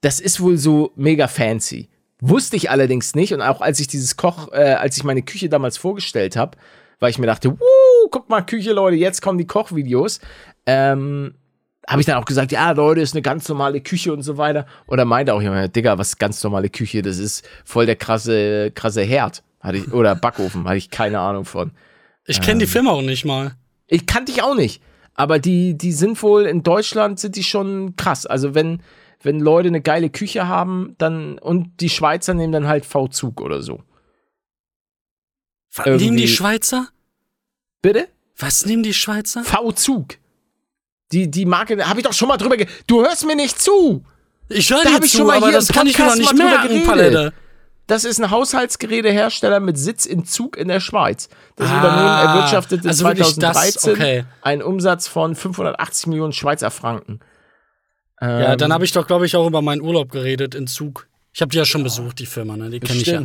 das 0.00 0.20
ist 0.20 0.40
wohl 0.40 0.56
so 0.56 0.92
mega 0.96 1.28
fancy. 1.28 1.90
Wusste 2.24 2.54
ich 2.54 2.70
allerdings 2.70 3.16
nicht. 3.16 3.34
Und 3.34 3.42
auch 3.42 3.60
als 3.60 3.80
ich 3.80 3.88
dieses 3.88 4.16
Koch, 4.16 4.52
äh, 4.52 4.74
als 4.74 4.96
ich 4.96 5.02
meine 5.02 5.22
Küche 5.22 5.48
damals 5.48 5.76
vorgestellt 5.76 6.36
habe, 6.36 6.56
weil 7.00 7.10
ich 7.10 7.18
mir 7.18 7.26
dachte, 7.26 7.50
wuh, 7.50 8.08
guck 8.12 8.30
mal, 8.30 8.42
Küche, 8.42 8.72
Leute, 8.72 8.96
jetzt 8.96 9.22
kommen 9.22 9.38
die 9.38 9.46
Kochvideos. 9.46 10.20
Ähm, 10.64 11.34
habe 11.88 12.00
ich 12.00 12.06
dann 12.06 12.16
auch 12.18 12.24
gesagt, 12.24 12.52
ja, 12.52 12.70
Leute, 12.70 13.00
ist 13.00 13.14
eine 13.14 13.22
ganz 13.22 13.48
normale 13.48 13.80
Küche 13.80 14.12
und 14.12 14.22
so 14.22 14.38
weiter. 14.38 14.66
Und 14.86 15.00
er 15.00 15.04
meinte 15.04 15.34
auch 15.34 15.42
jemand, 15.42 15.74
Digga, 15.74 15.98
was 15.98 16.16
ganz 16.16 16.40
normale 16.44 16.70
Küche? 16.70 17.02
Das 17.02 17.18
ist 17.18 17.44
voll 17.64 17.86
der 17.86 17.96
krasse, 17.96 18.70
krasse 18.70 19.02
Herd. 19.02 19.42
Hatte 19.58 19.78
ich, 19.78 19.92
oder 19.92 20.14
Backofen, 20.14 20.64
hatte 20.64 20.76
ich 20.76 20.90
keine 20.90 21.18
Ahnung 21.18 21.44
von. 21.44 21.72
Ich 22.24 22.40
kenne 22.40 22.60
die 22.60 22.66
Firma 22.66 22.92
auch 22.92 23.02
nicht 23.02 23.24
mal. 23.24 23.56
Ich 23.88 24.06
kannte 24.06 24.30
ich 24.30 24.44
auch 24.44 24.54
nicht. 24.54 24.80
Aber 25.14 25.40
die, 25.40 25.76
die 25.76 25.92
sind 25.92 26.22
wohl 26.22 26.46
in 26.46 26.62
Deutschland 26.62 27.18
sind 27.18 27.34
die 27.34 27.42
schon 27.42 27.96
krass. 27.96 28.26
Also 28.26 28.54
wenn, 28.54 28.80
wenn 29.22 29.40
Leute 29.40 29.68
eine 29.68 29.80
geile 29.80 30.10
Küche 30.10 30.48
haben, 30.48 30.94
dann 30.98 31.38
und 31.38 31.80
die 31.80 31.88
Schweizer 31.90 32.34
nehmen 32.34 32.52
dann 32.52 32.66
halt 32.66 32.84
V-Zug 32.84 33.40
oder 33.40 33.62
so. 33.62 33.82
Was 35.74 35.86
nehmen 35.86 35.98
die 35.98 36.04
Irgendwie- 36.06 36.28
Schweizer? 36.28 36.88
Bitte? 37.80 38.08
Was 38.36 38.66
nehmen 38.66 38.82
die 38.82 38.94
Schweizer? 38.94 39.44
V-Zug. 39.44 40.16
Die, 41.12 41.30
die 41.30 41.44
Marke, 41.44 41.86
habe 41.88 42.00
ich 42.00 42.06
doch 42.06 42.12
schon 42.12 42.28
mal 42.28 42.36
drüber 42.36 42.56
ge 42.56 42.66
Du 42.86 43.02
hörst 43.02 43.26
mir 43.26 43.36
nicht 43.36 43.60
zu! 43.60 44.04
Ich 44.48 44.70
höre 44.70 44.82
Da 44.82 44.88
dir 44.90 44.94
hab 44.96 45.04
ich 45.04 45.10
zu, 45.10 45.18
schon 45.18 45.26
mal 45.26 45.36
aber 45.36 45.46
hier 45.48 45.56
das 45.56 45.68
kann 45.68 45.86
ich 45.86 45.98
mir 45.98 46.06
doch 46.06 46.16
nicht 46.16 46.34
merken. 46.34 46.84
Palette. 46.84 47.32
Das 47.86 48.04
ist 48.04 48.20
ein 48.20 48.30
Haushaltsgerätehersteller 48.30 49.60
mit 49.60 49.76
Sitz 49.78 50.06
in 50.06 50.24
Zug 50.24 50.56
in 50.56 50.68
der 50.68 50.80
Schweiz. 50.80 51.28
Das 51.56 51.68
Ah, 51.68 51.76
Unternehmen 51.76 52.08
erwirtschaftete 52.28 52.88
also 52.88 53.04
wirklich 53.04 53.34
das, 53.36 53.54
2013 53.54 53.92
okay. 53.92 54.24
einen 54.40 54.62
Umsatz 54.62 55.08
von 55.08 55.34
580 55.34 56.06
Millionen 56.06 56.32
Schweizer 56.32 56.70
Franken. 56.70 57.20
Ja, 58.22 58.52
Ähm, 58.52 58.58
dann 58.58 58.72
habe 58.72 58.84
ich 58.84 58.92
doch, 58.92 59.06
glaube 59.06 59.26
ich, 59.26 59.34
auch 59.34 59.46
über 59.46 59.62
meinen 59.62 59.82
Urlaub 59.82 60.10
geredet 60.10 60.54
in 60.54 60.66
Zug. 60.68 61.08
Ich 61.34 61.40
habe 61.40 61.50
die 61.50 61.58
ja 61.58 61.64
schon 61.64 61.82
besucht, 61.82 62.20
die 62.20 62.26
Firma, 62.26 62.56
ne? 62.56 62.70
Die 62.70 62.78
kenne 62.78 63.00
ich 63.00 63.06
ja. 63.06 63.22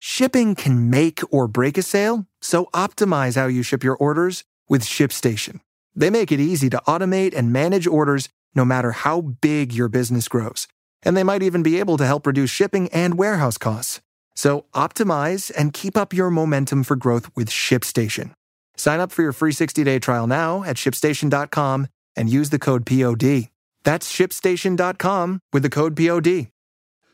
Shipping 0.00 0.54
can 0.54 0.90
make 0.90 1.24
or 1.30 1.48
break 1.48 1.78
a 1.78 1.82
sale, 1.82 2.26
so 2.42 2.68
optimize 2.74 3.40
how 3.40 3.48
you 3.48 3.62
ship 3.62 3.82
your 3.82 3.96
orders 3.96 4.44
with 4.68 4.82
ShipStation. 4.82 5.60
They 5.96 6.10
make 6.10 6.30
it 6.30 6.40
easy 6.40 6.68
to 6.70 6.82
automate 6.86 7.34
and 7.34 7.50
manage 7.52 7.86
orders 7.86 8.28
no 8.54 8.66
matter 8.66 8.92
how 8.92 9.22
big 9.40 9.72
your 9.72 9.88
business 9.88 10.28
grows. 10.28 10.68
And 11.02 11.16
they 11.16 11.22
might 11.24 11.42
even 11.42 11.62
be 11.62 11.78
able 11.78 11.96
to 11.96 12.04
help 12.04 12.26
reduce 12.26 12.50
shipping 12.50 12.88
and 12.92 13.16
warehouse 13.16 13.56
costs. 13.56 14.02
So 14.34 14.66
optimize 14.74 15.50
and 15.56 15.72
keep 15.72 15.96
up 15.96 16.12
your 16.12 16.30
momentum 16.30 16.82
for 16.82 16.96
growth 16.96 17.30
with 17.34 17.48
ShipStation. 17.48 18.32
Sign 18.76 19.00
up 19.00 19.12
for 19.12 19.22
your 19.22 19.32
free 19.32 19.52
60-day 19.52 20.00
trial 20.00 20.26
now 20.26 20.64
at 20.64 20.76
shipstation.com 20.76 21.86
and 22.16 22.28
use 22.28 22.50
the 22.50 22.58
code 22.58 22.84
POD. 22.84 23.48
That's 23.84 24.10
shipstation.com 24.10 25.40
with 25.52 25.62
the 25.62 25.70
code 25.70 25.94
POD. 25.94 26.48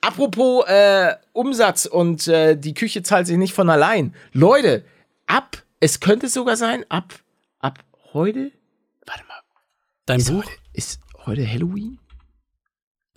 Apropos 0.02 0.64
äh, 0.66 1.14
Umsatz 1.32 1.84
und 1.86 2.26
äh, 2.26 2.56
die 2.56 2.72
Küche 2.74 3.02
zahlt 3.02 3.26
sich 3.26 3.36
nicht 3.36 3.52
von 3.52 3.68
allein. 3.68 4.14
Leute, 4.32 4.84
ab, 5.26 5.62
es 5.80 6.00
könnte 6.00 6.28
sogar 6.28 6.56
sein, 6.56 6.84
ab, 6.88 7.12
ab 7.58 7.80
heute, 8.14 8.50
warte 9.06 9.24
mal, 9.28 9.40
Dein 10.06 10.20
ist 10.20 10.30
Buch? 10.30 10.38
heute, 10.44 10.50
ist 10.72 11.00
heute 11.26 11.46
Halloween? 11.46 11.98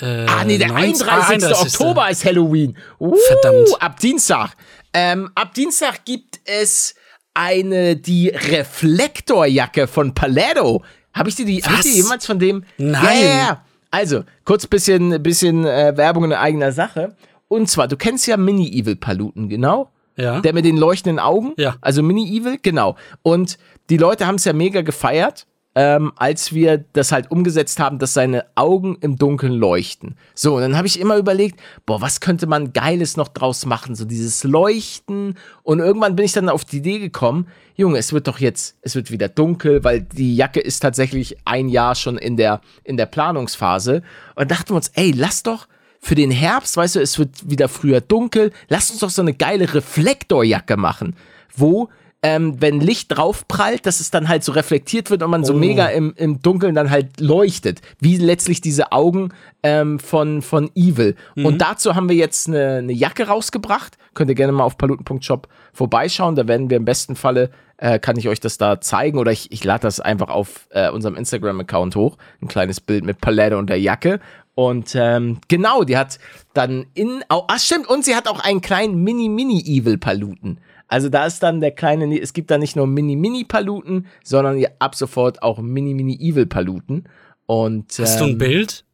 Äh, 0.01 0.25
Ah, 0.27 0.43
nee, 0.43 0.57
der 0.57 0.69
19 0.69 1.07
31. 1.07 1.07
31.. 1.07 1.73
Oktober 1.79 2.09
ist 2.09 2.25
Halloween. 2.25 2.77
Uh, 2.99 3.15
Verdammt. 3.27 3.81
Ab 3.81 3.99
Dienstag. 3.99 4.55
Ähm, 4.93 5.31
ab 5.35 5.53
Dienstag 5.53 6.03
gibt 6.03 6.41
es 6.45 6.95
eine, 7.33 7.95
die 7.95 8.27
Reflektorjacke 8.29 9.87
von 9.87 10.13
Paletto. 10.13 10.83
Habe 11.13 11.29
ich 11.29 11.35
dir 11.35 11.45
die, 11.45 11.61
hab 11.61 11.73
ich 11.75 11.81
dir 11.81 12.01
jemals 12.01 12.25
von 12.25 12.39
dem? 12.39 12.63
Nein. 12.77 13.03
Ja, 13.03 13.13
ja, 13.13 13.37
ja. 13.37 13.65
Also, 13.91 14.23
kurz 14.45 14.65
bisschen, 14.65 15.21
bisschen 15.21 15.65
äh, 15.65 15.95
Werbung 15.95 16.25
in 16.25 16.33
eigener 16.33 16.71
Sache. 16.71 17.15
Und 17.47 17.69
zwar, 17.69 17.87
du 17.87 17.95
kennst 17.95 18.25
ja 18.25 18.37
Mini-Evil-Paluten, 18.37 19.49
genau? 19.49 19.91
Ja. 20.15 20.41
Der 20.41 20.53
mit 20.53 20.65
den 20.65 20.77
leuchtenden 20.77 21.19
Augen? 21.19 21.53
Ja. 21.57 21.75
Also 21.81 22.01
Mini-Evil, 22.01 22.57
genau. 22.61 22.95
Und 23.21 23.57
die 23.89 23.97
Leute 23.97 24.25
haben 24.25 24.35
es 24.35 24.45
ja 24.45 24.53
mega 24.53 24.81
gefeiert, 24.81 25.45
ähm, 25.75 26.13
als 26.15 26.53
wir 26.53 26.85
das 26.93 27.11
halt 27.11 27.31
umgesetzt 27.31 27.79
haben, 27.79 27.97
dass 27.99 28.13
seine 28.13 28.45
Augen 28.55 28.97
im 29.01 29.17
Dunkeln 29.17 29.53
leuchten. 29.53 30.15
So, 30.35 30.55
und 30.55 30.61
dann 30.61 30.77
habe 30.77 30.87
ich 30.87 30.99
immer 30.99 31.17
überlegt, 31.17 31.59
boah, 31.85 32.01
was 32.01 32.19
könnte 32.19 32.45
man 32.45 32.73
Geiles 32.73 33.17
noch 33.17 33.27
draus 33.27 33.65
machen? 33.65 33.95
So 33.95 34.05
dieses 34.05 34.43
Leuchten. 34.43 35.35
Und 35.63 35.79
irgendwann 35.79 36.15
bin 36.15 36.25
ich 36.25 36.33
dann 36.33 36.49
auf 36.49 36.65
die 36.65 36.77
Idee 36.77 36.99
gekommen, 36.99 37.47
Junge, 37.75 37.97
es 37.97 38.13
wird 38.13 38.27
doch 38.27 38.39
jetzt, 38.39 38.77
es 38.81 38.93
wird 38.93 39.09
wieder 39.09 39.29
dunkel, 39.29 39.83
weil 39.83 40.01
die 40.01 40.35
Jacke 40.35 40.59
ist 40.59 40.79
tatsächlich 40.79 41.37
ein 41.45 41.69
Jahr 41.69 41.95
schon 41.95 42.19
in 42.19 42.37
der, 42.37 42.61
in 42.83 42.97
der 42.97 43.07
Planungsphase. 43.07 44.03
Und 44.35 44.51
dachten 44.51 44.69
wir 44.69 44.75
uns, 44.75 44.91
ey, 44.93 45.11
lass 45.11 45.41
doch 45.41 45.67
für 45.99 46.15
den 46.15 46.31
Herbst, 46.31 46.77
weißt 46.77 46.95
du, 46.95 46.99
es 46.99 47.17
wird 47.17 47.49
wieder 47.49 47.69
früher 47.69 48.01
dunkel, 48.01 48.51
lass 48.67 48.91
uns 48.91 48.99
doch 48.99 49.09
so 49.09 49.21
eine 49.21 49.33
geile 49.33 49.73
Reflektorjacke 49.73 50.77
machen, 50.77 51.15
wo, 51.55 51.89
ähm, 52.23 52.61
wenn 52.61 52.79
Licht 52.79 53.15
drauf 53.15 53.47
prallt, 53.47 53.85
dass 53.85 53.99
es 53.99 54.09
dann 54.09 54.29
halt 54.29 54.45
so 54.45 54.53
reflektiert 54.53 55.09
wird 55.09 55.21
und 55.21 55.29
man 55.29 55.43
so 55.43 55.53
mega 55.53 55.87
im, 55.87 56.13
im 56.15 56.41
Dunkeln 56.41 56.73
dann 56.73 56.89
halt 56.89 57.19
leuchtet, 57.19 57.81
wie 57.99 58.15
letztlich 58.15 58.61
diese 58.61 58.93
Augen 58.93 59.29
ähm, 59.61 59.99
von, 59.99 60.41
von 60.41 60.71
Evil. 60.73 61.15
Und 61.35 61.59
dazu 61.61 61.95
haben 61.95 62.07
wir 62.07 62.15
jetzt 62.15 62.47
eine, 62.47 62.77
eine 62.77 62.93
Jacke 62.93 63.27
rausgebracht, 63.27 63.97
könnt 64.13 64.29
ihr 64.29 64.35
gerne 64.35 64.53
mal 64.53 64.63
auf 64.63 64.77
paluten.shop 64.77 65.49
vorbeischauen, 65.73 66.35
da 66.35 66.47
werden 66.47 66.69
wir 66.69 66.77
im 66.77 66.85
besten 66.85 67.17
Falle, 67.17 67.49
äh, 67.77 67.99
kann 67.99 68.17
ich 68.17 68.29
euch 68.29 68.39
das 68.39 68.57
da 68.57 68.79
zeigen. 68.79 69.17
Oder 69.17 69.33
ich, 69.33 69.51
ich 69.51 69.63
lade 69.63 69.81
das 69.81 69.99
einfach 69.99 70.29
auf 70.29 70.67
äh, 70.69 70.89
unserem 70.89 71.15
Instagram-Account 71.15 71.97
hoch, 71.97 72.17
ein 72.41 72.47
kleines 72.47 72.79
Bild 72.79 73.03
mit 73.03 73.19
Palette 73.19 73.57
und 73.57 73.69
der 73.69 73.79
Jacke. 73.79 74.21
Und 74.55 74.95
ähm, 74.95 75.39
genau, 75.47 75.83
die 75.83 75.97
hat 75.97 76.19
dann 76.53 76.85
in. 76.93 77.23
Oh, 77.29 77.43
ach 77.47 77.59
stimmt, 77.59 77.87
und 77.87 78.05
sie 78.05 78.15
hat 78.15 78.27
auch 78.27 78.39
einen 78.39 78.61
kleinen 78.61 79.03
Mini-Mini-Evil-Paluten. 79.03 80.59
Also 80.87 81.09
da 81.09 81.25
ist 81.25 81.41
dann 81.41 81.59
der 81.61 81.71
kleine, 81.71 82.19
es 82.19 82.33
gibt 82.33 82.51
da 82.51 82.57
nicht 82.57 82.75
nur 82.75 82.85
Mini-Mini-Paluten, 82.87 84.07
sondern 84.23 84.63
ab 84.79 84.95
sofort 84.95 85.41
auch 85.41 85.59
Mini-Mini-Evil-Paluten. 85.59 87.09
Und, 87.45 87.97
Hast 87.99 88.19
du 88.19 88.25
ein 88.25 88.31
ähm, 88.31 88.37
Bild? 88.37 88.85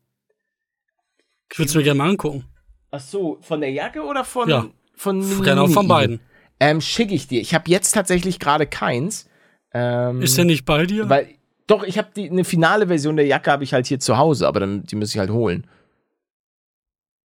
Ich 1.52 1.60
würde 1.60 1.70
es 1.70 1.76
mir 1.76 1.84
gerne 1.84 1.98
mal 1.98 2.10
angucken. 2.10 2.46
Ach 2.92 3.00
so, 3.00 3.38
von 3.42 3.62
der 3.62 3.72
Jacke 3.72 4.02
oder 4.04 4.24
von, 4.24 4.50
Ja. 4.50 4.68
von 4.96 5.20
Mini 5.20 5.44
Gerne 5.44 5.62
auch 5.62 5.70
von 5.70 5.88
beiden. 5.88 6.20
Ähm, 6.60 6.82
schicke 6.82 7.14
ich 7.14 7.28
dir. 7.28 7.42
Ich 7.42 7.54
habe 7.54 7.70
jetzt 7.70 7.92
tatsächlich 7.92 8.40
gerade 8.40 8.66
keins. 8.68 9.28
Ähm, 9.74 10.22
Ist 10.22 10.38
der 10.38 10.46
nicht 10.46 10.66
bei 10.66 10.86
dir? 10.86 11.10
Weil, 11.10 11.36
doch, 11.68 11.84
ich 11.84 11.98
habe 11.98 12.10
die 12.16 12.30
eine 12.30 12.44
finale 12.44 12.88
Version 12.88 13.16
der 13.16 13.26
Jacke 13.26 13.52
habe 13.52 13.64
ich 13.64 13.74
halt 13.74 13.86
hier 13.88 14.00
zu 14.00 14.18
Hause, 14.18 14.48
aber 14.48 14.60
dann, 14.60 14.84
die 14.84 14.96
muss 14.96 15.14
ich 15.14 15.20
halt 15.20 15.30
holen. 15.30 15.68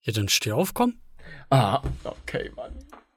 ja, 0.01 0.13
dann 0.13 0.27
steh 0.29 0.51
auf, 0.51 0.73
komm. 0.73 0.95
Ah, 1.49 1.81
okay, 2.03 2.51
Mann. 2.55 2.73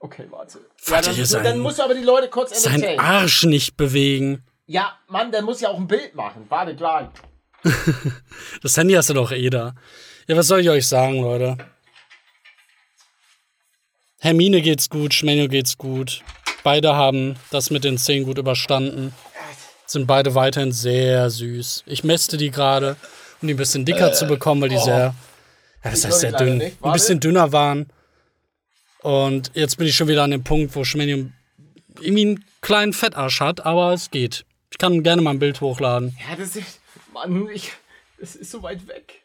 Okay, 0.07 0.27
warte. 0.31 0.59
Warte, 0.87 1.13
dann, 1.15 1.25
sein- 1.25 1.43
dann 1.45 1.59
musst 1.59 1.79
du 1.79 1.83
aber 1.83 1.95
die 1.95 2.03
Leute 2.05 2.29
kurz 2.29 2.63
Sein 2.63 2.75
entertainen. 2.75 3.01
Arsch 3.01 3.43
nicht 3.45 3.77
bewegen. 3.77 4.45
Ja, 4.67 4.97
Mann, 5.09 5.33
der 5.33 5.43
muss 5.43 5.61
ja 5.61 5.69
auch 5.69 5.77
ein 5.79 5.87
Bild 5.89 6.15
machen. 6.15 6.47
Warte, 6.49 6.75
gleich. 6.77 7.09
Das 8.63 8.77
Handy 8.77 8.95
hast 8.95 9.11
du 9.11 9.15
doch 9.15 9.33
eh 9.33 9.51
da. 9.51 9.75
Ja, 10.29 10.37
was 10.37 10.47
soll 10.47 10.61
ich 10.61 10.71
euch 10.71 10.87
sagen, 10.87 11.21
Leute? 11.23 11.57
Hermine 14.19 14.61
geht's 14.63 14.89
gut, 14.89 15.13
Schmenio 15.15 15.49
geht's 15.49 15.77
gut. 15.77 16.23
Beide 16.63 16.95
haben 16.95 17.35
das 17.51 17.71
mit 17.71 17.85
den 17.85 17.99
Zähnen 17.99 18.25
gut 18.25 18.39
überstanden. 18.39 19.13
Sind 19.87 20.07
beide 20.07 20.35
weiterhin 20.35 20.73
sehr 20.73 21.31
süß. 21.31 21.85
Ich 21.87 22.03
mäste 22.05 22.37
die 22.37 22.51
gerade, 22.51 22.97
um 23.41 23.49
die 23.49 23.55
ein 23.55 23.57
bisschen 23.57 23.85
dicker 23.85 24.13
zu 24.13 24.27
bekommen, 24.27 24.63
weil 24.63 24.69
die 24.71 24.79
sehr, 24.79 24.99
ja, 24.99 25.91
das 25.91 26.05
heißt 26.05 26.21
sehr 26.21 26.33
dünn, 26.33 26.61
ein 26.83 26.93
bisschen 26.93 27.21
dünner 27.21 27.53
waren. 27.53 27.89
Und 29.07 29.53
jetzt 29.55 29.79
bin 29.79 29.87
ich 29.87 29.95
schon 29.95 30.09
wieder 30.09 30.25
an 30.25 30.33
dem 30.33 30.43
Punkt, 30.43 30.75
wo 30.75 30.83
Schmenio 30.83 31.31
irgendwie 32.01 32.27
einen 32.27 32.45
kleinen 32.61 32.93
Fettarsch 32.93 33.39
hat, 33.39 33.65
aber 33.65 33.93
es 33.93 34.11
geht. 34.11 34.45
Ich 34.73 34.79
kann 34.79 35.05
gerne 35.05 35.23
mal 35.23 35.31
ein 35.31 35.39
Bild 35.39 35.61
hochladen. 35.61 36.17
Ja, 36.29 36.35
das 36.35 36.57
ist. 36.57 36.81
Mann, 37.13 37.49
ich. 37.51 37.71
Das 38.19 38.35
ist 38.35 38.51
so 38.51 38.65
weit 38.65 38.89
weg. 38.89 39.23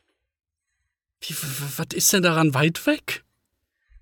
Wie, 1.22 1.34
was 1.78 1.88
ist 1.96 2.14
denn 2.14 2.22
daran 2.22 2.54
weit 2.54 2.86
weg? 2.86 3.24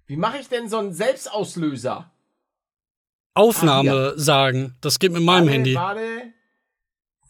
Wie 0.06 0.18
mache 0.18 0.40
ich 0.40 0.50
denn 0.50 0.68
so 0.68 0.80
einen 0.80 0.94
Selbstauslöser? 0.94 2.12
Aufnahme 3.34 4.16
sagen. 4.18 4.76
Das 4.82 5.00
geht 5.00 5.14
mit 5.14 5.24
meinem 5.24 5.46
warte, 5.46 5.54
Handy. 5.54 5.76
Warte. 5.76 6.34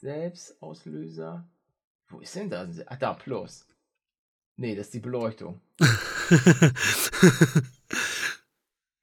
Selbstauslöser. 0.01 1.47
Wo 2.07 2.19
ist 2.19 2.33
denn 2.33 2.49
das? 2.49 2.79
Ah, 2.87 2.95
da, 2.95 3.13
plus. 3.13 3.67
Nee, 4.55 4.75
das 4.75 4.87
ist 4.87 4.95
die 4.95 5.01
Beleuchtung. 5.01 5.61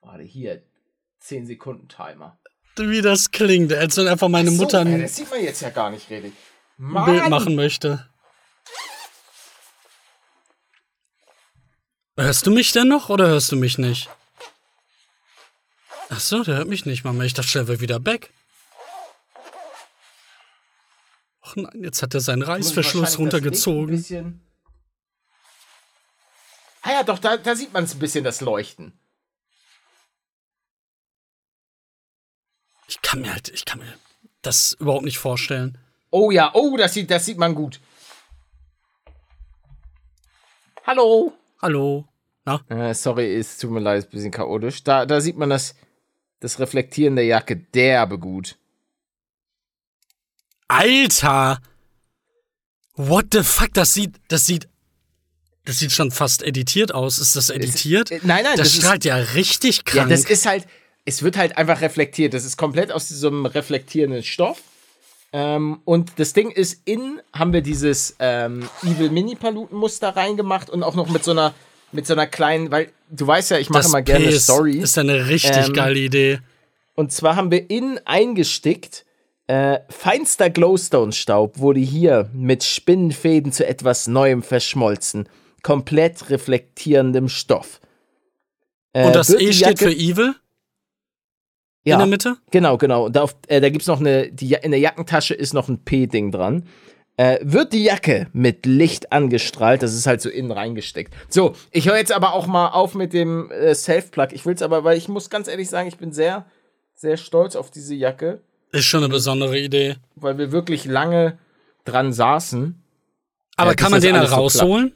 warte, 0.07 0.23
hier. 0.23 0.63
10 1.21 1.47
Sekunden 1.47 1.89
Timer. 1.89 2.39
Wie 2.77 3.01
das 3.01 3.31
klingt, 3.31 3.73
als 3.73 3.97
wenn 3.97 4.07
einfach 4.07 4.29
meine 4.29 4.51
so, 4.51 4.57
Mutter 4.63 4.81
ey, 4.81 4.95
ein 4.95 5.03
das 5.03 5.17
sieht 5.17 5.31
man 5.31 5.43
jetzt 5.43 5.63
ja 5.63 5.71
gar 5.71 5.91
nicht 5.91 6.09
richtig. 6.11 6.33
Bild 6.77 7.29
machen 7.29 7.55
möchte. 7.55 8.09
Hörst 12.19 12.47
du 12.47 12.51
mich 12.51 12.73
denn 12.73 12.89
noch 12.89 13.09
oder 13.09 13.29
hörst 13.29 13.51
du 13.53 13.57
mich 13.57 13.79
nicht? 13.79 14.09
Ach 16.09 16.21
so, 16.21 16.45
der 16.45 16.57
hört 16.57 16.69
mich 16.69 16.87
nicht, 16.87 17.05
Mama. 17.05 17.25
Ich 17.25 17.35
dachte, 17.35 17.49
schnell 17.49 17.69
wird 17.69 17.81
wieder 17.81 17.99
back. 17.99 18.31
Ach 21.43 21.57
nein, 21.57 21.83
jetzt 21.83 22.03
hat 22.03 22.15
er 22.15 22.21
seinen 22.21 22.43
Reißverschluss 22.43 23.19
runtergezogen. 23.19 24.43
Ah 26.83 26.93
ja, 26.93 27.03
doch, 27.03 27.19
da, 27.19 27.37
da 27.37 27.57
sieht 27.57 27.73
man 27.73 27.85
es 27.85 27.95
ein 27.95 27.99
bisschen, 27.99 28.23
das 28.23 28.41
Leuchten. 28.41 28.99
Ich 32.89 33.03
kann 33.03 33.21
mir 33.21 33.33
halt, 33.33 33.49
ich 33.49 33.65
kann 33.65 33.79
mir 33.81 33.93
das 34.43 34.75
überhaupt 34.79 35.05
nicht 35.05 35.19
vorstellen. 35.19 35.79
Oh 36.11 36.31
ja, 36.31 36.51
oh, 36.55 36.77
das 36.77 36.95
sieht, 36.95 37.11
das 37.11 37.25
sieht 37.27 37.39
man 37.39 37.55
gut. 37.55 37.81
Hallo. 40.85 41.33
Hallo? 41.61 42.07
Na? 42.45 42.61
Äh, 42.69 42.95
sorry, 42.95 43.35
es 43.35 43.59
tut 43.59 43.71
mir 43.73 43.81
leid, 43.81 43.99
ist 43.99 44.07
ein 44.07 44.11
bisschen 44.11 44.31
chaotisch. 44.31 44.85
Da, 44.85 45.05
da 45.05 45.21
sieht 45.21 45.37
man 45.37 45.51
das, 45.51 45.75
das 46.41 46.61
Reflektieren 46.61 47.17
der 47.17 47.25
Jacke 47.25 47.57
derbe 47.57 48.19
gut. 48.19 48.57
Alter! 50.69 51.61
What 52.95 53.27
the 53.33 53.43
fuck? 53.43 53.75
Das 53.75 53.93
sieht, 53.93 54.15
das 54.29 54.47
sieht, 54.47 54.69
das 55.65 55.79
sieht 55.81 55.93
schon 55.93 56.11
fast 56.13 56.43
editiert 56.43 56.95
aus. 56.95 57.19
Ist 57.19 57.35
das 57.37 57.51
editiert? 57.51 58.11
äh, 58.11 58.21
nein, 58.23 58.45
nein, 58.45 58.57
das, 58.57 58.69
das 58.69 58.69
ist- 58.69 58.77
strahlt 58.83 59.05
ja 59.05 59.17
richtig 59.17 59.79
Ja, 59.79 59.83
krank. 59.85 60.11
das 60.11 60.25
ist 60.25 60.47
halt, 60.47 60.67
es 61.07 61.23
wird 61.23 61.39
halt 61.39 61.57
einfach 61.57 61.81
reflektiert. 61.81 62.35
Das 62.35 62.45
ist 62.45 62.57
komplett 62.59 62.93
aus 62.93 63.09
diesem 63.09 63.47
reflektierenden 63.47 64.23
Stoff. 64.23 64.61
Ähm, 65.33 65.81
und 65.85 66.13
das 66.19 66.35
Ding 66.35 66.51
ist, 66.51 66.83
innen 66.85 67.21
haben 67.33 67.53
wir 67.53 67.63
dieses 67.63 68.15
ähm, 68.19 68.69
Evil 68.83 69.11
Mini-Paluten-Muster 69.11 70.11
reingemacht 70.17 70.69
und 70.69 70.83
auch 70.83 70.95
noch 70.95 71.09
mit 71.09 71.25
so 71.25 71.31
einer, 71.31 71.55
mit 71.93 72.07
so 72.07 72.13
einer 72.13 72.27
kleinen, 72.27 72.71
weil 72.71 72.91
du 73.11 73.27
weißt 73.27 73.51
ja, 73.53 73.59
ich 73.59 73.71
mache 73.71 73.87
immer 73.89 74.03
gerne 74.03 74.27
P 74.27 74.31
ist- 74.35 74.45
Stories. 74.45 74.83
Ist 74.85 74.99
eine 74.99 75.29
richtig 75.29 75.67
Ähm, 75.69 75.73
geile 75.73 75.99
Idee. 75.99 76.41
Und 76.95 77.13
zwar 77.13 77.37
haben 77.37 77.51
wir 77.51 77.69
innen 77.71 77.99
eingestickt, 78.05 79.05
äh, 79.49 79.79
feinster 79.89 80.51
Glowstone-Staub 80.51 81.59
wurde 81.59 81.81
hier 81.81 82.31
mit 82.33 82.65
Spinnenfäden 82.65 83.53
zu 83.53 83.67
etwas 83.67 84.07
Neuem 84.09 84.43
verschmolzen. 84.43 85.29
Komplett 85.63 86.31
reflektierendem 86.31 87.29
Stoff. 87.29 87.81
Äh, 88.93 89.07
Und 89.07 89.15
das 89.15 89.31
E 89.31 89.53
steht 89.53 89.79
für 89.79 89.93
Evil 89.93 90.35
ja, 91.87 91.95
in 91.97 91.99
der 92.01 92.07
Mitte? 92.09 92.37
Genau, 92.51 92.77
genau. 92.79 93.07
Und 93.07 93.17
da, 93.17 93.23
auf, 93.23 93.37
äh, 93.49 93.61
da 93.61 93.69
gibt 93.71 93.83
es 93.83 93.89
noch 93.89 94.01
eine, 94.01 94.31
die, 94.31 94.49
Ja- 94.49 94.59
in 94.59 94.71
der 94.71 94.81
Jackentasche 94.81 95.35
ist 95.35 95.55
noch 95.55 95.69
ein 95.69 95.79
P-Ding 95.85 96.31
dran. 96.33 96.65
Äh, 97.19 97.39
wird 97.43 97.73
die 97.73 97.83
Jacke 97.85 98.27
mit 98.35 98.67
Licht 98.67 99.11
angestrahlt, 99.13 99.83
das 99.83 99.95
ist 99.95 100.07
halt 100.07 100.21
so 100.21 100.29
innen 100.29 100.51
reingesteckt. 100.53 101.15
So, 101.31 101.55
ich 101.71 101.89
höre 101.89 101.97
jetzt 101.97 102.13
aber 102.13 102.35
auch 102.35 102.47
mal 102.47 102.69
auf 102.69 102.95
mit 102.95 103.15
dem 103.15 103.51
äh, 103.51 103.75
Self-Plug. 103.75 104.29
Ich 104.33 104.45
will 104.45 104.55
es 104.55 104.61
aber, 104.61 104.85
weil 104.85 104.99
ich 104.99 105.09
muss 105.09 105.31
ganz 105.31 105.49
ehrlich 105.49 105.71
sagen, 105.71 105.89
ich 105.89 105.97
bin 105.97 106.13
sehr, 106.13 106.45
sehr 106.95 107.17
stolz 107.17 107.57
auf 107.57 107.71
diese 107.71 107.95
Jacke, 107.95 108.43
Ist 108.73 108.85
schon 108.85 109.03
eine 109.03 109.09
besondere 109.13 109.59
Idee. 109.59 109.97
weil 110.17 110.37
wir 110.37 110.53
wirklich 110.53 110.85
lange 110.85 111.39
dran 111.87 112.13
saßen. 112.13 112.83
Aber 113.57 113.71
bis 113.71 113.77
kann 113.83 113.93
man 113.93 114.03
den 114.03 114.13
da 114.13 114.19
alles 114.21 114.31
so 114.31 114.37
rausholen? 114.37 114.93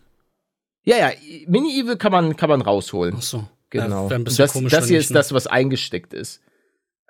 Ja, 0.83 0.97
ja, 0.99 1.11
Mini-Evil 1.47 1.97
kann 1.97 2.13
man, 2.13 2.37
kann 2.37 2.51
man 2.51 2.61
rausholen. 2.61 3.15
Ach 3.17 3.23
so. 3.23 3.45
Genau. 3.71 4.11
Ja, 4.11 4.19
das, 4.19 4.53
komisch, 4.53 4.73
das 4.73 4.89
hier 4.89 4.99
ist 4.99 5.15
das, 5.15 5.33
was 5.33 5.47
eingesteckt 5.47 6.13
ist. 6.13 6.43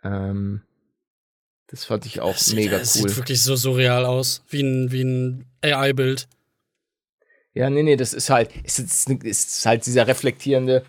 Ähm, 0.05 0.63
das 1.69 1.85
fand 1.85 2.07
ich 2.07 2.21
auch 2.21 2.33
Das 2.33 2.47
sieht, 2.47 2.57
mega 2.57 2.79
das 2.79 2.97
cool. 2.97 3.09
sieht 3.09 3.17
wirklich 3.17 3.43
so 3.43 3.55
surreal 3.57 4.05
aus. 4.05 4.43
Wie 4.49 4.63
ein, 4.63 4.91
wie 4.91 5.03
ein 5.03 5.47
AI-Bild. 5.63 6.29
Ja, 7.55 7.69
nee, 7.71 7.83
nee, 7.83 7.97
das 7.97 8.15
ist 8.15 8.31
halt, 8.31 8.51
ist, 8.65 8.79
ist, 8.79 9.09
ist 9.11 9.67
halt 9.67 9.85
dieser 9.87 10.07
reflektierende 10.07 10.85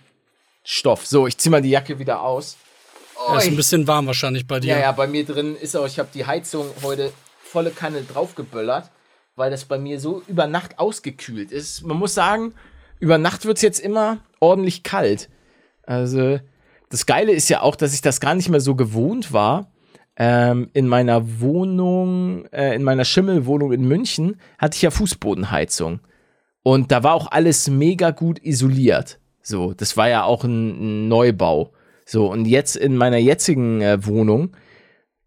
Stoff. 0.63 1.05
So, 1.05 1.27
ich 1.27 1.37
zieh 1.37 1.49
mal 1.49 1.61
die 1.61 1.69
Jacke 1.71 1.97
wieder 1.99 2.21
aus. 2.21 2.57
Er 3.29 3.37
ist 3.37 3.47
ein 3.47 3.55
bisschen 3.55 3.87
warm 3.87 4.07
wahrscheinlich 4.07 4.47
bei 4.47 4.59
dir. 4.59 4.73
Ja, 4.73 4.79
ja, 4.79 4.91
bei 4.91 5.07
mir 5.07 5.25
drin 5.25 5.55
ist 5.55 5.75
auch, 5.75 5.85
ich 5.85 5.99
habe 5.99 6.09
die 6.13 6.25
Heizung 6.25 6.67
heute 6.81 7.11
volle 7.43 7.69
Kanne 7.71 8.01
draufgeböllert, 8.03 8.89
weil 9.35 9.51
das 9.51 9.65
bei 9.65 9.77
mir 9.77 9.99
so 9.99 10.23
über 10.27 10.47
Nacht 10.47 10.79
ausgekühlt 10.79 11.51
ist. 11.51 11.83
Man 11.83 11.97
muss 11.97 12.13
sagen, 12.15 12.53
über 12.99 13.17
Nacht 13.17 13.45
wird 13.45 13.57
es 13.57 13.61
jetzt 13.63 13.79
immer 13.79 14.19
ordentlich 14.39 14.81
kalt. 14.83 15.29
Also, 15.83 16.39
das 16.91 17.05
Geile 17.05 17.31
ist 17.31 17.49
ja 17.49 17.61
auch, 17.61 17.75
dass 17.75 17.93
ich 17.93 18.01
das 18.01 18.19
gar 18.19 18.35
nicht 18.35 18.49
mehr 18.49 18.59
so 18.59 18.75
gewohnt 18.75 19.33
war. 19.33 19.71
Ähm, 20.17 20.69
in 20.73 20.87
meiner 20.87 21.39
Wohnung, 21.39 22.45
äh, 22.47 22.75
in 22.75 22.83
meiner 22.83 23.05
Schimmelwohnung 23.05 23.71
in 23.71 23.87
München, 23.87 24.39
hatte 24.59 24.75
ich 24.75 24.81
ja 24.81 24.91
Fußbodenheizung. 24.91 26.01
Und 26.63 26.91
da 26.91 27.03
war 27.03 27.13
auch 27.13 27.31
alles 27.31 27.69
mega 27.69 28.11
gut 28.11 28.37
isoliert. 28.43 29.19
So, 29.41 29.73
das 29.73 29.95
war 29.95 30.09
ja 30.09 30.23
auch 30.23 30.43
ein, 30.43 31.05
ein 31.05 31.07
Neubau. 31.07 31.73
So, 32.05 32.29
und 32.29 32.45
jetzt 32.45 32.75
in 32.75 32.97
meiner 32.97 33.17
jetzigen 33.17 33.81
äh, 33.81 34.05
Wohnung, 34.05 34.55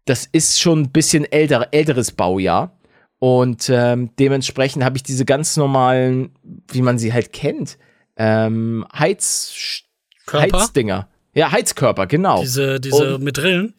das 0.05 0.27
ist 0.31 0.61
schon 0.61 0.81
ein 0.81 0.91
bisschen 0.91 1.25
älter, 1.25 1.69
älteres 1.71 2.11
Baujahr. 2.11 2.77
Und 3.17 3.69
ähm, 3.73 4.11
dementsprechend 4.19 4.83
habe 4.83 4.97
ich 4.97 5.03
diese 5.03 5.25
ganz 5.25 5.57
normalen, 5.57 6.37
wie 6.71 6.83
man 6.83 6.99
sie 6.99 7.11
halt 7.11 7.33
kennt, 7.33 7.79
ähm, 8.17 8.85
Heiz, 8.93 9.83
Körper? 10.27 10.59
Heizdinger. 10.59 11.09
Ja, 11.35 11.51
Heizkörper, 11.51 12.07
genau. 12.07 12.41
Diese, 12.41 12.79
diese 12.79 13.15
Und- 13.15 13.23
mit 13.23 13.37
Rillen. 13.41 13.73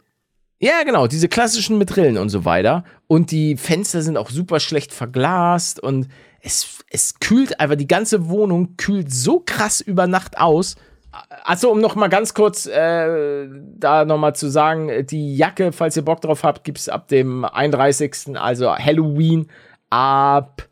Ja, 0.59 0.85
genau, 0.85 1.07
diese 1.07 1.29
klassischen 1.29 1.77
mit 1.77 1.97
Rillen 1.99 2.17
und 2.17 2.31
so 2.31 2.45
weiter. 2.47 2.85
Und 3.09 3.31
die 3.31 3.57
Fenster 3.57 4.01
sind 4.01 4.17
auch 4.17 4.31
super 4.31 4.59
schlecht 4.61 4.93
verglast 4.93 5.81
und 5.83 6.09
es, 6.41 6.79
es 6.91 7.19
kühlt 7.21 7.61
einfach, 7.61 7.77
die 7.77 7.87
ganze 7.89 8.29
Wohnung 8.29 8.77
kühlt 8.79 9.13
so 9.13 9.41
krass 9.45 9.81
über 9.83 10.07
Nacht 10.07 10.39
aus. 10.39 10.77
Also, 11.45 11.71
um 11.71 11.81
noch 11.81 11.95
mal 11.95 12.09
ganz 12.09 12.33
kurz 12.35 12.67
äh, 12.67 13.49
da 13.77 14.05
noch 14.07 14.17
mal 14.19 14.35
zu 14.35 14.49
sagen, 14.51 15.07
die 15.07 15.37
Jacke, 15.37 15.73
falls 15.73 15.97
ihr 15.97 16.05
Bock 16.05 16.21
drauf 16.23 16.43
habt, 16.43 16.65
gibt's 16.65 16.89
ab 16.89 17.09
dem 17.09 17.45
31., 17.45 18.37
also 18.39 18.75
Halloween, 18.75 19.49
ab 19.91 20.67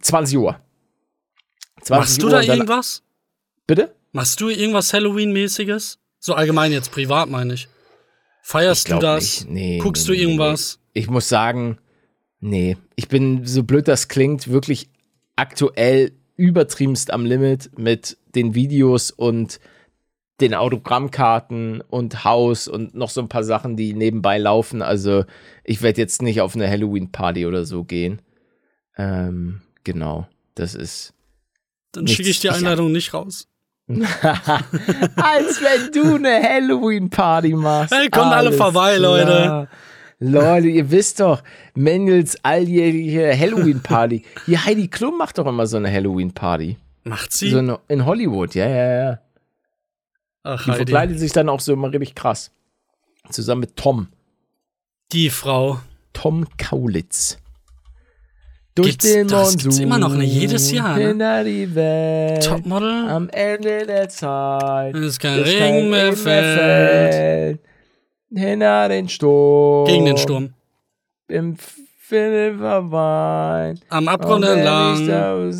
20 0.00 0.38
Uhr. 0.38 0.56
20 1.82 1.90
Machst 1.90 2.22
du 2.22 2.26
Uhr 2.26 2.30
da 2.32 2.38
und 2.40 2.48
dann- 2.48 2.56
irgendwas? 2.58 3.02
Bitte? 3.66 3.94
Machst 4.12 4.40
du 4.40 4.48
irgendwas 4.48 4.92
Halloween-mäßiges? 4.92 5.98
So 6.24 6.34
allgemein 6.34 6.70
jetzt 6.70 6.92
privat, 6.92 7.28
meine 7.28 7.54
ich. 7.54 7.68
Feierst 8.42 8.86
du 8.86 8.90
glaub 8.90 9.00
das? 9.00 9.44
Nee, 9.44 9.78
Guckst 9.78 10.08
nee, 10.08 10.14
du 10.14 10.16
nee, 10.16 10.22
irgendwas? 10.22 10.78
Ich 10.92 11.10
muss 11.10 11.28
sagen, 11.28 11.78
nee. 12.38 12.76
Ich 12.94 13.08
bin, 13.08 13.44
so 13.44 13.64
blöd 13.64 13.88
das 13.88 14.06
klingt, 14.06 14.46
wirklich 14.46 14.88
aktuell 15.34 16.12
übertriebenst 16.36 17.12
am 17.12 17.26
Limit 17.26 17.76
mit 17.76 18.18
den 18.36 18.54
Videos 18.54 19.10
und 19.10 19.58
den 20.40 20.54
Autogrammkarten 20.54 21.80
und 21.80 22.22
Haus 22.22 22.68
und 22.68 22.94
noch 22.94 23.10
so 23.10 23.20
ein 23.20 23.28
paar 23.28 23.44
Sachen, 23.44 23.76
die 23.76 23.92
nebenbei 23.92 24.38
laufen. 24.38 24.80
Also 24.80 25.24
ich 25.64 25.82
werde 25.82 26.00
jetzt 26.00 26.22
nicht 26.22 26.40
auf 26.40 26.54
eine 26.54 26.70
Halloween-Party 26.70 27.46
oder 27.46 27.64
so 27.64 27.82
gehen. 27.82 28.22
Ähm, 28.96 29.62
genau, 29.82 30.28
das 30.54 30.76
ist. 30.76 31.14
Dann 31.90 32.06
schicke 32.06 32.30
ich 32.30 32.38
die. 32.38 32.50
Einladung 32.50 32.92
nicht 32.92 33.12
raus. 33.12 33.48
Als 35.16 35.60
wenn 35.60 35.92
du 35.92 36.14
eine 36.16 36.42
Halloween-Party 36.42 37.54
machst. 37.54 37.94
Hey, 37.94 38.08
kommt 38.10 38.26
alle 38.32 38.48
Alles 38.48 38.56
vorbei, 38.56 38.96
Leute. 38.96 39.68
Leute, 40.18 40.68
ihr 40.68 40.90
wisst 40.90 41.18
doch, 41.20 41.42
Mendels 41.74 42.36
alljährige 42.44 43.36
Halloween-Party. 43.36 44.24
Hier, 44.46 44.64
Heidi 44.64 44.86
Klum 44.88 45.18
macht 45.18 45.38
doch 45.38 45.46
immer 45.46 45.66
so 45.66 45.76
eine 45.78 45.90
Halloween-Party. 45.92 46.76
Macht 47.04 47.32
sie? 47.32 47.50
So 47.50 47.58
eine, 47.58 47.80
in 47.88 48.06
Hollywood, 48.06 48.54
ja, 48.54 48.68
ja, 48.68 49.02
ja. 49.04 49.18
Ach, 50.44 50.62
Die 50.64 50.70
Heidi. 50.70 50.76
verkleidet 50.78 51.18
sich 51.18 51.32
dann 51.32 51.48
auch 51.48 51.60
so 51.60 51.72
immer 51.72 51.92
richtig 51.92 52.14
krass. 52.14 52.52
Zusammen 53.30 53.62
mit 53.62 53.76
Tom. 53.76 54.08
Die 55.12 55.30
Frau. 55.30 55.80
Tom 56.12 56.46
Kaulitz. 56.56 57.38
Durch 58.74 58.90
Gibt's- 58.92 59.12
den 59.12 59.28
das 59.28 59.50
Monsun. 59.50 59.58
gibt's 59.58 59.78
immer 59.80 59.98
noch, 59.98 60.14
ne? 60.14 60.24
Jedes 60.24 60.72
Jahr, 60.72 60.96
ne? 60.96 61.08
Hinter 61.08 61.44
die 61.44 61.74
Welt. 61.74 62.42
Topmodel? 62.44 63.08
Am 63.08 63.28
Ende 63.28 63.86
der 63.86 64.08
Zeit. 64.08 64.94
Wenn 64.94 65.02
es 65.02 65.18
kein 65.18 65.42
bis 65.42 65.52
Regen 65.52 65.90
mehr 65.90 66.12
fällt. 66.14 67.60
Hinter 68.34 68.88
den 68.88 69.08
Sturm. 69.10 69.86
Gegen 69.86 70.06
den 70.06 70.16
Sturm. 70.16 70.54
Im 71.28 71.56
Silberwein. 72.08 73.78
Am 73.90 74.08
Abgrund 74.08 74.44
entlang. 74.44 75.06
Du 75.06 75.50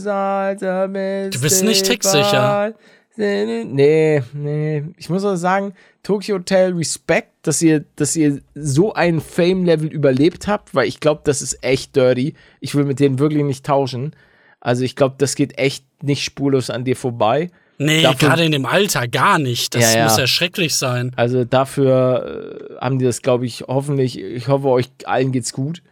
Du 1.31 1.41
bist 1.41 1.65
nicht 1.65 1.85
textsicher. 1.85 2.73
Nee, 3.17 4.23
nee. 4.33 4.83
Ich 4.97 5.11
muss 5.11 5.25
auch 5.25 5.37
sagen, 5.37 5.75
Tokyo 6.03 6.37
Hotel 6.37 6.73
Respekt, 6.75 7.31
dass 7.43 7.61
ihr, 7.61 7.85
dass 7.97 8.17
ihr 8.17 8.41
so 8.55 8.95
ein 8.95 9.21
Fame-Level 9.21 9.89
überlebt 9.89 10.47
habt, 10.49 10.75
weil 10.75 10.89
ich 10.89 10.99
glaube, 11.01 11.21
das 11.25 11.43
ist 11.43 11.63
echt 11.63 11.95
dirty. 11.95 12.35
Ich 12.61 12.75
will 12.75 12.85
mit 12.85 13.01
denen 13.01 13.19
wirklich 13.19 13.45
nicht 13.45 13.67
tauschen. 13.67 14.15
Also 14.61 14.85
ich 14.85 14.97
glaube, 14.97 15.17
das 15.19 15.35
geht 15.35 15.59
echt 15.59 15.85
nicht 16.03 16.25
spurlos 16.25 16.71
an 16.71 16.85
dir 16.85 16.97
vorbei. 16.97 17.51
Nee, 17.79 18.03
Dafür- 18.03 18.29
gerade 18.29 18.45
in 18.45 18.53
dem 18.53 18.65
Alter 18.67 19.09
gar 19.09 19.39
nicht. 19.39 19.75
Das 19.75 19.93
Ja, 19.93 19.99
ja. 20.01 20.05
muss 20.05 20.17
ja 20.19 20.27
schrecklich 20.27 20.75
sein. 20.77 21.13
Also 21.17 21.45
dafür 21.45 22.71
äh, 22.71 22.81
haben 22.81 22.99
die 22.99 23.05
das, 23.05 23.23
glaube 23.23 23.45
ich, 23.45 23.63
hoffentlich, 23.67 24.19
ich 24.21 24.49
hoffe, 24.49 24.69
euch 24.69 24.89
allen 25.05 25.33
geht's 25.33 25.53
gut. 25.53 25.83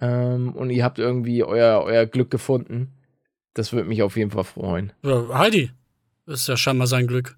Ähm, 0.00 0.52
und 0.54 0.70
ihr 0.70 0.84
habt 0.84 0.98
irgendwie 0.98 1.42
euer, 1.44 1.82
euer 1.84 2.06
Glück 2.06 2.30
gefunden. 2.30 2.92
Das 3.54 3.72
würde 3.72 3.88
mich 3.88 4.02
auf 4.02 4.16
jeden 4.16 4.30
Fall 4.30 4.44
freuen. 4.44 4.92
Ja, 5.04 5.26
Heidi. 5.38 5.70
Ist 6.28 6.46
ja 6.48 6.56
scheinbar 6.56 6.86
sein 6.86 7.06
Glück. 7.06 7.36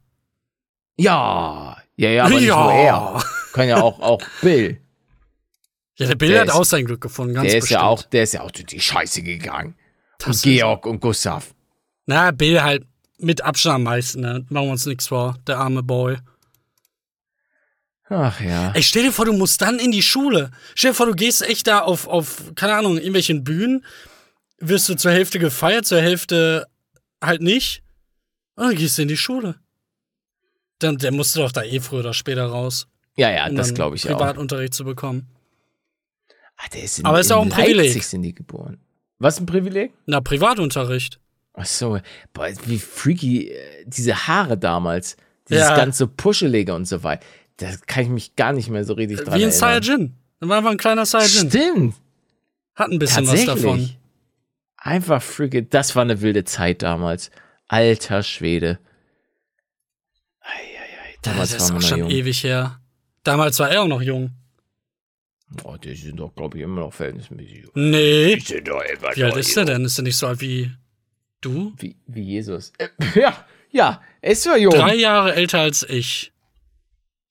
Ja, 0.99 1.77
ja, 1.97 2.11
ja, 2.11 2.25
aber 2.25 2.35
nicht 2.35 2.45
Ja. 2.49 2.63
nur 2.63 2.73
er. 2.73 3.25
Kann 3.53 3.69
ja 3.69 3.81
auch, 3.81 3.99
auch 4.01 4.21
Bill. 4.43 4.81
Ja, 5.97 6.07
der 6.07 6.15
Bill 6.17 6.31
Der 6.31 6.41
hat 6.43 6.49
ist- 6.49 6.55
auch 6.55 6.65
sein 6.65 6.85
Glück 6.85 7.01
gefunden, 7.01 7.35
ganz 7.35 7.49
Der 7.49 7.59
ist 7.59 7.63
bestimmt. 7.65 7.81
ja 7.81 7.87
auch, 7.87 8.03
der 8.03 8.23
ist 8.23 8.33
ja 8.35 8.41
auch 8.43 8.51
durch 8.51 8.67
die 8.67 8.81
Scheiße 8.81 9.23
gegangen. 9.23 9.75
Das 10.19 10.37
Und 10.37 10.43
Georg 10.43 10.87
und 10.87 11.01
Gustav. 11.01 11.55
Na, 12.07 12.31
Bill 12.31 12.63
halt 12.63 12.85
mit 13.19 13.43
Abstand 13.43 13.77
am 13.77 13.83
meisten, 13.85 14.21
ne? 14.21 14.45
Machen 14.49 14.67
wir 14.67 14.73
uns 14.73 14.87
nichts 14.87 15.09
vor. 15.09 15.39
Der 15.47 15.59
arme 15.59 15.83
Boy. 15.83 16.17
Ach 18.09 18.41
ja. 18.41 18.73
Ey, 18.73 18.83
stell 18.83 19.05
dir 19.05 19.13
vor, 19.13 19.25
du 19.25 19.33
musst 19.33 19.63
dann 19.63 19.79
in 19.79 19.93
die 19.93 20.03
Schule. 20.03 20.51
Stell 20.75 20.91
dir 20.91 20.95
vor, 20.97 21.07
du 21.07 21.15
gehst 21.15 21.43
echt 21.43 21.67
da 21.69 21.81
auf, 21.81 22.09
auf 22.09 22.43
keine 22.57 22.75
Ahnung, 22.75 22.97
irgendwelchen 22.97 23.45
Bühnen, 23.45 23.85
wirst 24.59 24.89
du 24.89 24.95
zur 24.97 25.13
Hälfte 25.13 25.39
gefeiert, 25.39 25.87
zur 25.87 26.01
Hälfte 26.01 26.67
halt 27.23 27.41
nicht. 27.41 27.83
Dann 28.57 28.75
gehst 28.75 28.99
du 28.99 29.03
in 29.03 29.09
die 29.09 29.17
Schule. 29.17 29.57
Dann, 30.79 30.97
der 30.97 31.13
musste 31.13 31.41
doch 31.41 31.53
da 31.53 31.63
eh 31.63 31.81
früher 31.81 32.01
oder 32.01 32.15
später 32.15 32.47
raus. 32.47 32.87
Ja, 33.17 33.31
ja, 33.31 33.47
um 33.49 33.57
das 33.57 33.69
dann 33.69 33.75
glaube 33.75 33.97
ich 33.97 34.09
auch. 34.09 34.17
Privatunterricht 34.19 34.75
zu 34.75 34.85
bekommen. 34.85 35.29
Ah, 36.57 36.69
der 36.73 36.83
ist 36.85 36.99
in, 36.99 37.07
Aber 37.07 37.21
ist 37.21 37.31
in 37.31 37.37
auch 37.37 37.43
ein 37.43 37.49
Leipzig 37.51 37.65
Privileg. 37.75 38.05
sind 38.05 38.23
die 38.23 38.35
geboren. 38.35 38.79
Was 39.19 39.39
ein 39.41 39.47
Privileg? 39.47 39.93
Na, 40.07 40.21
Privatunterricht. 40.21 41.19
Ach 41.55 41.67
so, 41.67 41.99
boah, 42.33 42.49
wie 42.67 42.79
freaky 42.79 43.49
äh, 43.51 43.85
diese 43.87 44.27
Haare 44.27 44.57
damals. 44.57 45.17
Dieses 45.49 45.65
Ja. 45.69 45.77
ganze 45.77 46.07
Puschelige 46.07 46.75
und 46.75 46.87
so 46.87 47.03
weiter. 47.03 47.27
Da 47.57 47.71
kann 47.87 48.05
ich 48.05 48.09
mich 48.09 48.37
gar 48.37 48.53
nicht 48.53 48.71
mehr 48.71 48.85
so 48.85 48.95
richtig 48.95 49.19
dran 49.19 49.29
Wie 49.39 49.45
ein 49.45 49.51
erinnern. 49.51 49.53
Saiyajin. 49.83 50.15
Das 50.39 50.49
war 50.49 50.59
einfach 50.59 50.71
ein 50.71 50.77
kleiner 50.79 51.05
Saiyajin. 51.05 51.51
Stimmt, 51.51 51.95
Hat 52.75 52.91
ein 52.91 52.99
bisschen 52.99 53.27
was 53.27 53.45
davon. 53.45 53.91
Einfach 54.77 55.23
freaky. 55.23 55.69
Das 55.69 55.95
war 55.97 56.03
eine 56.03 56.21
wilde 56.23 56.45
Zeit 56.45 56.83
damals. 56.83 57.31
Alter 57.73 58.25
Schwede. 58.25 58.81
Eieiei, 60.41 61.15
Das 61.23 61.33
damals 61.33 61.53
ist 61.55 61.69
waren 61.71 61.77
auch 61.77 61.83
schon 61.83 61.99
jung. 62.01 62.11
ewig 62.11 62.43
her. 62.43 62.81
Damals 63.23 63.59
war 63.61 63.71
er 63.71 63.83
auch 63.83 63.87
noch 63.87 64.03
jung. 64.03 64.33
Oh, 65.63 65.77
die 65.77 65.95
sind 65.95 66.17
doch, 66.17 66.35
glaube 66.35 66.59
ich, 66.59 66.65
immer 66.65 66.81
noch 66.81 66.93
verhältnismäßig 66.93 67.63
jung. 67.65 67.71
Nee. 67.75 68.35
Die 68.37 68.41
sind 68.41 68.67
doch 68.67 68.83
immer 68.83 69.15
Wie 69.15 69.23
alt 69.23 69.37
ist 69.37 69.57
er 69.57 69.65
denn? 69.67 69.85
Ist 69.85 69.99
er 69.99 70.03
nicht 70.03 70.17
so 70.17 70.27
alt 70.27 70.41
wie 70.41 70.73
du? 71.41 71.73
Wie, 71.77 71.95
wie 72.09 72.23
Jesus. 72.23 72.73
Äh, 72.79 72.89
ja, 73.21 73.47
ja, 73.71 74.03
er 74.21 74.33
ist 74.33 74.45
ja 74.47 74.57
jung. 74.57 74.73
Drei 74.75 74.97
Jahre 74.97 75.35
älter 75.37 75.61
als 75.61 75.85
ich. 75.89 76.33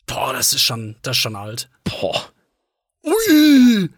Boah, 0.05 0.31
das 0.31 0.53
ist 0.53 0.61
schon, 0.61 0.95
das 1.01 1.17
ist 1.17 1.21
schon 1.21 1.35
alt. 1.35 1.69
Boah. 1.83 2.31
Ui. 3.03 3.89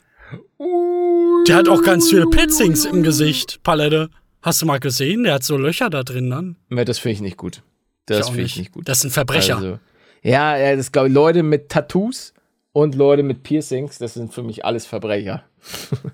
Der 1.47 1.55
hat 1.55 1.67
auch 1.67 1.83
ganz 1.83 2.09
viele 2.09 2.25
Piercings 2.27 2.85
im 2.85 3.03
Gesicht, 3.03 3.61
Palette. 3.63 4.09
Hast 4.41 4.61
du 4.61 4.65
mal 4.65 4.79
gesehen? 4.79 5.23
Der 5.23 5.35
hat 5.35 5.43
so 5.43 5.57
Löcher 5.57 5.89
da 5.89 6.03
drin 6.03 6.29
dann. 6.29 6.55
Ja, 6.69 6.83
das 6.83 6.99
finde 6.99 7.13
ich 7.13 7.21
nicht 7.21 7.37
gut. 7.37 7.61
Das 8.05 8.29
finde 8.29 8.43
ich 8.43 8.57
nicht 8.57 8.71
gut. 8.71 8.87
Das 8.87 9.01
sind 9.01 9.11
Verbrecher. 9.11 9.57
Also, 9.57 9.79
ja, 10.23 10.57
ja, 10.57 10.75
das 10.75 10.91
glaube 10.91 11.07
ich, 11.07 11.13
Leute 11.13 11.43
mit 11.43 11.69
Tattoos 11.69 12.33
und 12.73 12.95
Leute 12.95 13.23
mit 13.23 13.43
Piercings, 13.43 13.97
das 13.97 14.15
sind 14.15 14.33
für 14.33 14.43
mich 14.43 14.65
alles 14.65 14.85
Verbrecher. 14.85 15.43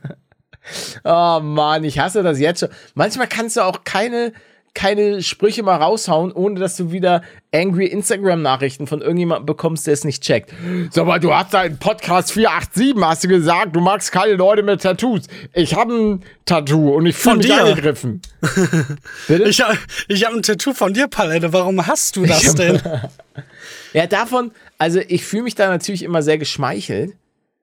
oh 1.04 1.40
Mann, 1.42 1.84
ich 1.84 2.00
hasse 2.00 2.24
das 2.24 2.40
jetzt 2.40 2.62
schon. 2.62 2.70
Manchmal 2.96 3.28
kannst 3.28 3.58
du 3.58 3.62
auch 3.62 3.84
keine, 3.84 4.34
keine 4.78 5.24
Sprüche 5.24 5.64
mal 5.64 5.78
raushauen, 5.78 6.32
ohne 6.32 6.60
dass 6.60 6.78
du 6.78 6.92
wieder 6.92 7.24
angry 7.52 7.88
Instagram-Nachrichten 7.88 8.86
von 8.86 9.02
irgendjemandem 9.02 9.48
bekommst, 9.48 9.88
der 9.88 9.96
es 9.96 10.04
nicht 10.04 10.22
checkt. 10.22 10.54
Sag 10.92 11.08
mal, 11.08 11.20
du 11.20 11.34
hast 11.34 11.52
da 11.56 11.64
in 11.64 11.80
Podcast 11.80 12.32
487, 12.32 13.02
hast 13.02 13.24
du 13.24 13.28
gesagt, 13.28 13.76
du 13.76 13.80
magst 13.80 14.12
keine 14.12 14.34
Leute 14.34 14.62
mit 14.62 14.84
Tattoos. 14.84 15.24
Ich 15.54 15.74
habe 15.74 15.94
ein 15.94 16.24
Tattoo 16.46 16.96
und 16.96 17.08
ich 17.08 17.16
fühle 17.16 17.38
mich 17.38 17.48
dir. 17.48 17.64
angegriffen. 17.66 18.22
Ich, 19.28 19.62
hab- 19.62 19.76
ich 20.08 20.24
habe 20.26 20.36
ein 20.36 20.44
Tattoo 20.44 20.74
von 20.74 20.94
dir, 20.94 21.08
Palette. 21.08 21.52
Warum 21.54 21.86
hast 21.88 22.16
du 22.16 22.26
das 22.26 22.54
denn? 22.56 22.80
Ja, 23.94 24.06
davon, 24.06 24.52
also 24.78 25.00
ich 25.08 25.26
fühle 25.26 25.44
mich 25.44 25.56
da 25.56 25.70
natürlich 25.70 26.04
immer 26.04 26.22
sehr 26.22 26.38
geschmeichelt, 26.38 27.14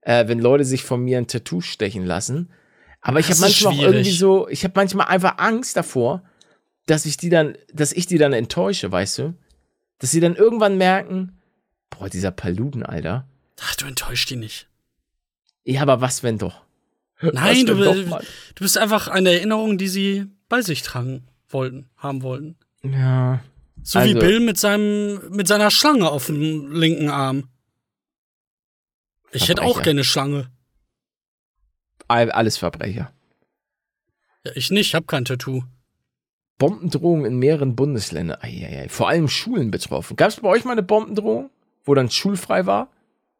äh, 0.01 0.27
wenn 0.27 0.41
Leute 0.41 0.65
sich 0.65 0.83
von 0.83 1.01
mir 1.05 1.19
ein 1.19 1.29
Tattoo 1.29 1.61
stechen 1.61 2.05
lassen. 2.05 2.51
Aber 3.03 3.21
ich 3.21 3.29
habe 3.29 3.41
manchmal 3.41 3.73
auch 3.75 3.79
irgendwie 3.83 4.11
so, 4.11 4.49
ich 4.49 4.65
habe 4.65 4.73
manchmal 4.75 5.07
einfach 5.09 5.35
Angst 5.39 5.77
davor, 5.77 6.23
dass 6.87 7.07
ich 7.07 7.17
die 7.17 7.29
dann, 7.31 7.57
dass 7.73 7.93
ich 7.93 8.07
die 8.07 8.19
dann 8.19 8.33
enttäusche, 8.33 8.91
weißt 8.91 9.19
du? 9.19 9.35
Dass 9.99 10.11
sie 10.11 10.21
dann 10.21 10.37
irgendwann 10.37 10.77
merken, 10.77 11.39
boah, 11.91 12.09
dieser 12.09 12.31
Paluden, 12.31 12.83
Alter. 12.83 13.27
Ach, 13.61 13.75
du 13.77 13.87
enttäuscht 13.87 14.31
die 14.31 14.37
nicht. 14.37 14.69
Ja, 15.65 15.83
aber 15.83 16.01
was, 16.01 16.23
wenn 16.23 16.39
doch? 16.39 16.63
Nein, 17.21 17.65
du, 17.65 17.75
doch, 17.77 17.95
du 17.95 18.65
bist 18.65 18.77
einfach 18.77 19.09
eine 19.09 19.31
Erinnerung, 19.33 19.79
die 19.79 19.89
sie 19.89 20.27
bei 20.49 20.61
sich 20.61 20.83
tragen 20.83 21.27
wollten, 21.49 21.89
haben 21.97 22.23
wollten. 22.23 22.57
Ja. 22.83 23.43
So 23.83 23.99
wie 24.01 24.03
Also- 24.09 24.19
Bill 24.19 24.41
mit 24.41 24.59
seinem, 24.59 25.21
mit 25.31 25.49
seiner 25.49 25.71
Schlange 25.71 26.11
auf 26.11 26.27
dem 26.27 26.73
linken 26.73 27.09
Arm. 27.09 27.49
Ich 29.33 29.49
hätte 29.49 29.63
auch 29.63 29.83
gerne 29.83 30.05
Schlange. 30.05 30.51
All- 32.09 32.31
Alles 32.31 32.57
Verbrecher. 32.59 33.13
Ja, 34.45 34.53
ich 34.55 34.71
nicht, 34.71 34.95
hab 34.95 35.07
kein 35.09 35.25
Tattoo. 35.25 35.65
Bombendrohung 36.59 37.25
in 37.25 37.39
mehreren 37.39 37.75
Bundesländern. 37.75 38.39
Eieiei. 38.41 38.89
Vor 38.89 39.09
allem 39.09 39.29
Schulen 39.29 39.71
betroffen. 39.71 40.17
Gab 40.17 40.29
es 40.29 40.41
bei 40.41 40.49
euch 40.49 40.65
mal 40.65 40.73
eine 40.73 40.83
Bombendrohung, 40.83 41.51
wo 41.85 41.95
dann 41.95 42.11
schulfrei 42.11 42.67
war? 42.67 42.89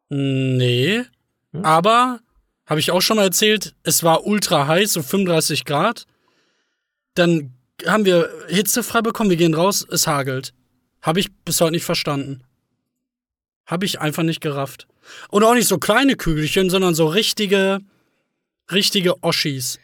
Nee. 0.09 1.03
Hm? 1.51 1.65
Aber, 1.65 2.19
habe 2.65 2.79
ich 2.79 2.91
auch 2.91 3.01
schon 3.01 3.17
mal 3.17 3.23
erzählt, 3.23 3.75
es 3.83 4.03
war 4.03 4.25
ultra 4.25 4.67
heiß, 4.67 4.93
so 4.93 5.01
35 5.01 5.65
Grad. 5.65 6.05
Dann 7.13 7.53
haben 7.85 8.05
wir 8.05 8.29
Hitze 8.47 8.83
frei 8.83 9.01
bekommen, 9.01 9.29
wir 9.29 9.37
gehen 9.37 9.53
raus, 9.53 9.85
es 9.89 10.07
hagelt. 10.07 10.53
Habe 11.01 11.19
ich 11.19 11.31
bis 11.45 11.61
heute 11.61 11.71
nicht 11.71 11.85
verstanden. 11.85 12.43
Habe 13.65 13.85
ich 13.85 13.99
einfach 13.99 14.23
nicht 14.23 14.41
gerafft. 14.41 14.87
Und 15.29 15.43
auch 15.43 15.53
nicht 15.53 15.67
so 15.67 15.77
kleine 15.77 16.15
Kügelchen, 16.15 16.69
sondern 16.69 16.95
so 16.95 17.07
richtige, 17.07 17.79
richtige 18.71 19.23
Oschis. 19.23 19.79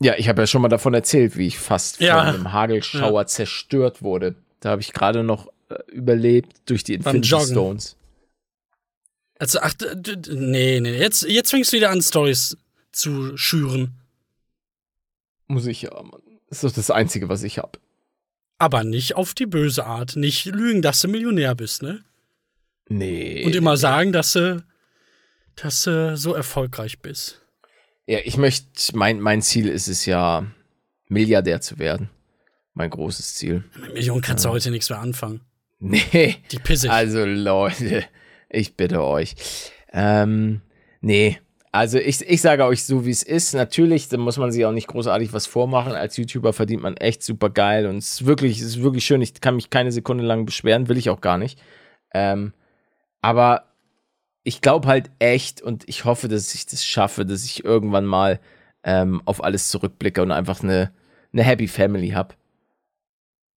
Ja, 0.00 0.14
ich 0.16 0.28
habe 0.28 0.42
ja 0.42 0.46
schon 0.46 0.62
mal 0.62 0.68
davon 0.68 0.94
erzählt, 0.94 1.36
wie 1.36 1.46
ich 1.46 1.58
fast 1.58 2.00
Ja. 2.00 2.18
von 2.18 2.34
einem 2.34 2.52
Hagelschauer 2.52 3.26
zerstört 3.26 4.02
wurde. 4.02 4.36
Da 4.60 4.70
habe 4.70 4.80
ich 4.80 4.92
gerade 4.92 5.24
noch 5.24 5.48
äh, 5.70 5.74
überlebt 5.90 6.52
durch 6.66 6.84
die 6.84 6.94
Infinity. 6.94 7.28
Stones. 7.28 7.96
Also, 9.38 9.60
ach, 9.60 9.74
nee, 10.28 10.80
nee, 10.80 10.98
jetzt, 10.98 11.22
jetzt 11.22 11.50
fängst 11.50 11.72
du 11.72 11.76
wieder 11.76 11.90
an, 11.90 12.02
Stories 12.02 12.56
zu 12.92 13.36
schüren. 13.36 13.94
Muss 15.46 15.66
ich 15.66 15.82
ja, 15.82 15.90
Mann. 16.02 16.20
Das 16.48 16.58
ist 16.58 16.64
doch 16.64 16.76
das 16.76 16.90
Einzige, 16.90 17.28
was 17.28 17.42
ich 17.42 17.58
habe. 17.58 17.78
Aber 18.58 18.82
nicht 18.82 19.16
auf 19.16 19.34
die 19.34 19.46
böse 19.46 19.84
Art. 19.84 20.16
Nicht 20.16 20.46
lügen, 20.46 20.82
dass 20.82 21.00
du 21.00 21.08
Millionär 21.08 21.54
bist, 21.54 21.82
ne? 21.82 22.04
Nee. 22.88 23.44
Und 23.44 23.54
immer 23.54 23.76
sagen, 23.76 24.12
dass 24.12 24.32
du, 24.32 24.64
dass 25.56 25.82
du 25.82 26.16
so 26.16 26.34
erfolgreich 26.34 27.00
bist. 27.00 27.42
Ja, 28.08 28.20
ich 28.24 28.38
möchte, 28.38 28.96
mein, 28.96 29.20
mein 29.20 29.42
Ziel 29.42 29.68
ist 29.68 29.86
es 29.86 30.06
ja, 30.06 30.46
Milliardär 31.08 31.60
zu 31.60 31.78
werden. 31.78 32.08
Mein 32.72 32.88
großes 32.88 33.34
Ziel. 33.34 33.64
Mit 33.78 33.92
Millionen 33.92 34.22
kannst 34.22 34.46
du 34.46 34.48
heute 34.48 34.70
nichts 34.70 34.88
mehr 34.88 34.98
anfangen. 34.98 35.42
Nee. 35.78 36.36
Die 36.50 36.58
pissig. 36.58 36.90
Also 36.90 37.26
Leute, 37.26 38.06
ich 38.48 38.76
bitte 38.76 39.04
euch. 39.04 39.34
Ähm, 39.92 40.62
nee. 41.02 41.38
Also 41.70 41.98
ich, 41.98 42.22
ich 42.22 42.40
sage 42.40 42.64
euch 42.64 42.84
so, 42.84 43.04
wie 43.04 43.10
es 43.10 43.22
ist. 43.22 43.52
Natürlich, 43.52 44.08
da 44.08 44.16
muss 44.16 44.38
man 44.38 44.52
sich 44.52 44.64
auch 44.64 44.72
nicht 44.72 44.88
großartig 44.88 45.34
was 45.34 45.46
vormachen. 45.46 45.92
Als 45.92 46.16
YouTuber 46.16 46.54
verdient 46.54 46.82
man 46.82 46.96
echt 46.96 47.22
super 47.22 47.50
geil 47.50 47.84
und 47.86 47.98
es 47.98 48.12
ist 48.12 48.26
wirklich, 48.26 48.58
es 48.58 48.68
ist 48.68 48.82
wirklich 48.82 49.04
schön. 49.04 49.20
Ich 49.20 49.38
kann 49.42 49.54
mich 49.54 49.68
keine 49.68 49.92
Sekunde 49.92 50.24
lang 50.24 50.46
beschweren, 50.46 50.88
will 50.88 50.96
ich 50.96 51.10
auch 51.10 51.20
gar 51.20 51.36
nicht. 51.36 51.60
Ähm, 52.14 52.54
aber 53.20 53.67
ich 54.48 54.62
glaube 54.62 54.88
halt 54.88 55.10
echt 55.18 55.60
und 55.60 55.84
ich 55.86 56.06
hoffe, 56.06 56.26
dass 56.26 56.54
ich 56.54 56.64
das 56.64 56.82
schaffe, 56.82 57.26
dass 57.26 57.44
ich 57.44 57.66
irgendwann 57.66 58.06
mal 58.06 58.40
ähm, 58.82 59.20
auf 59.26 59.44
alles 59.44 59.68
zurückblicke 59.68 60.22
und 60.22 60.32
einfach 60.32 60.62
eine, 60.62 60.90
eine 61.34 61.42
Happy 61.42 61.68
Family 61.68 62.10
habe. 62.10 62.34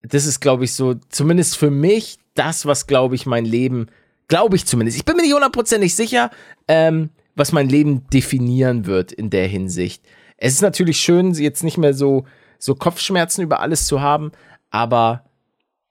Das 0.02 0.26
ist, 0.26 0.42
glaube 0.42 0.66
ich, 0.66 0.74
so, 0.74 0.96
zumindest 1.08 1.56
für 1.56 1.72
mich, 1.72 2.18
das, 2.34 2.66
was, 2.66 2.88
glaube 2.88 3.16
ich, 3.16 3.26
mein 3.26 3.46
Leben, 3.46 3.88
glaube 4.28 4.58
ich 4.58 4.66
zumindest, 4.66 4.98
ich 4.98 5.06
bin 5.06 5.16
mir 5.16 5.22
nicht 5.22 5.34
hundertprozentig 5.34 5.96
sicher, 5.96 6.30
ähm, 6.68 7.12
was 7.36 7.54
mein 7.54 7.70
Leben 7.70 8.10
definieren 8.10 8.86
wird 8.86 9.14
in 9.14 9.30
der 9.30 9.48
Hinsicht. 9.48 10.04
Es 10.36 10.52
ist 10.52 10.62
natürlich 10.62 11.00
schön, 11.00 11.32
jetzt 11.36 11.64
nicht 11.64 11.78
mehr 11.78 11.94
so, 11.94 12.26
so 12.60 12.76
Kopfschmerzen 12.76 13.44
über 13.44 13.62
alles 13.62 13.86
zu 13.86 14.02
haben, 14.02 14.34
aber 14.72 15.24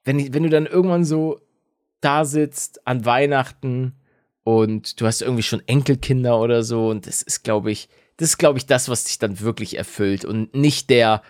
wenn, 0.05 0.35
wenn 0.35 0.43
du 0.43 0.51
dann 0.51 0.67
irgendwann 0.67 1.07
so 1.07 1.41
da 2.03 2.27
sitzt 2.27 2.87
an 2.87 3.07
Weihnachten 3.07 3.95
und 4.45 5.01
du 5.01 5.07
hast 5.07 5.23
irgendwie 5.23 5.43
schon 5.43 5.63
Enkelkinder 5.67 6.41
oder 6.41 6.63
so 6.63 6.89
und 6.89 7.07
das 7.07 7.23
ist, 7.23 7.43
glaube 7.43 7.71
ich, 7.71 7.89
das 8.17 8.31
ist, 8.31 8.39
glaube 8.39 8.59
ich, 8.59 8.67
das, 8.67 8.89
was 8.89 9.05
dich 9.05 9.19
dann 9.19 9.41
wirklich 9.41 9.77
erfüllt 9.77 10.25
und 10.25 10.55
nicht 10.55 10.91
der 10.91 11.23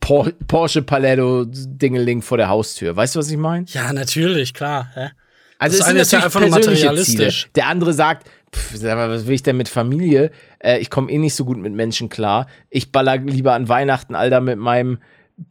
Por 0.00 0.32
Porsche 0.48 0.82
Paletto 0.82 1.44
Dingeling 1.46 2.22
vor 2.22 2.36
der 2.36 2.48
Haustür. 2.48 2.96
Weißt 2.96 3.14
du, 3.14 3.20
was 3.20 3.30
ich 3.30 3.36
meine? 3.36 3.66
ja, 3.68 3.92
natürlich, 3.92 4.52
klar. 4.52 4.90
Hä? 4.94 5.10
Also 5.58 5.78
Das 5.78 5.86
es 5.86 5.90
eine 5.90 6.00
ist 6.00 6.12
ja 6.12 6.24
einfach 6.24 6.40
nur 6.40 6.48
materialistisch. 6.50 7.42
Ziele. 7.42 7.52
Der 7.54 7.66
andere 7.68 7.92
sagt, 7.92 8.28
pff, 8.52 8.82
was 8.82 9.26
will 9.26 9.34
ich 9.34 9.44
denn 9.44 9.56
mit 9.56 9.68
Familie? 9.68 10.32
Äh, 10.58 10.78
ich 10.80 10.90
komme 10.90 11.10
eh 11.10 11.18
nicht 11.18 11.36
so 11.36 11.44
gut 11.44 11.56
mit 11.56 11.72
Menschen 11.72 12.08
klar. 12.08 12.48
Ich 12.68 12.90
baller 12.90 13.18
lieber 13.18 13.52
an 13.52 13.68
Weihnachten, 13.68 14.16
Alter, 14.16 14.40
mit 14.40 14.58
meinem 14.58 14.98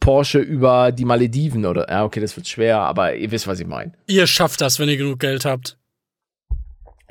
Porsche 0.00 0.38
über 0.38 0.92
die 0.92 1.06
Malediven 1.06 1.64
oder. 1.64 1.88
Ja, 1.88 2.04
okay, 2.04 2.20
das 2.20 2.36
wird 2.36 2.46
schwer, 2.46 2.80
aber 2.80 3.14
ihr 3.16 3.30
wisst, 3.30 3.46
was 3.46 3.58
ich 3.58 3.66
meine. 3.66 3.92
Ihr 4.06 4.26
schafft 4.26 4.60
das, 4.60 4.78
wenn 4.78 4.90
ihr 4.90 4.98
genug 4.98 5.18
Geld 5.18 5.46
habt. 5.46 5.78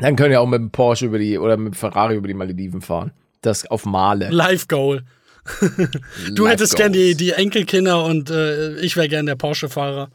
Dann 0.02 0.16
könnt 0.16 0.32
ihr 0.32 0.42
auch 0.42 0.48
mit 0.48 0.60
dem 0.60 0.72
Porsche 0.72 1.06
über 1.06 1.20
die 1.20 1.38
oder 1.38 1.58
mit 1.58 1.74
dem 1.74 1.78
Ferrari 1.78 2.16
über 2.16 2.28
die 2.28 2.34
Malediven 2.34 2.82
fahren. 2.82 3.12
Das 3.42 3.66
auf 3.66 3.86
Male. 3.86 4.30
Life 4.30 4.68
Goal. 4.68 5.04
Du 6.34 6.44
Life 6.44 6.54
hättest 6.54 6.76
gern 6.76 6.94
die, 6.94 7.16
die 7.16 7.32
Enkelkinder 7.32 8.04
und 8.06 8.30
äh, 8.30 8.80
ich 8.80 8.96
wäre 8.96 9.10
gern 9.10 9.26
der 9.26 9.36
Porsche-Fahrer. 9.36 10.10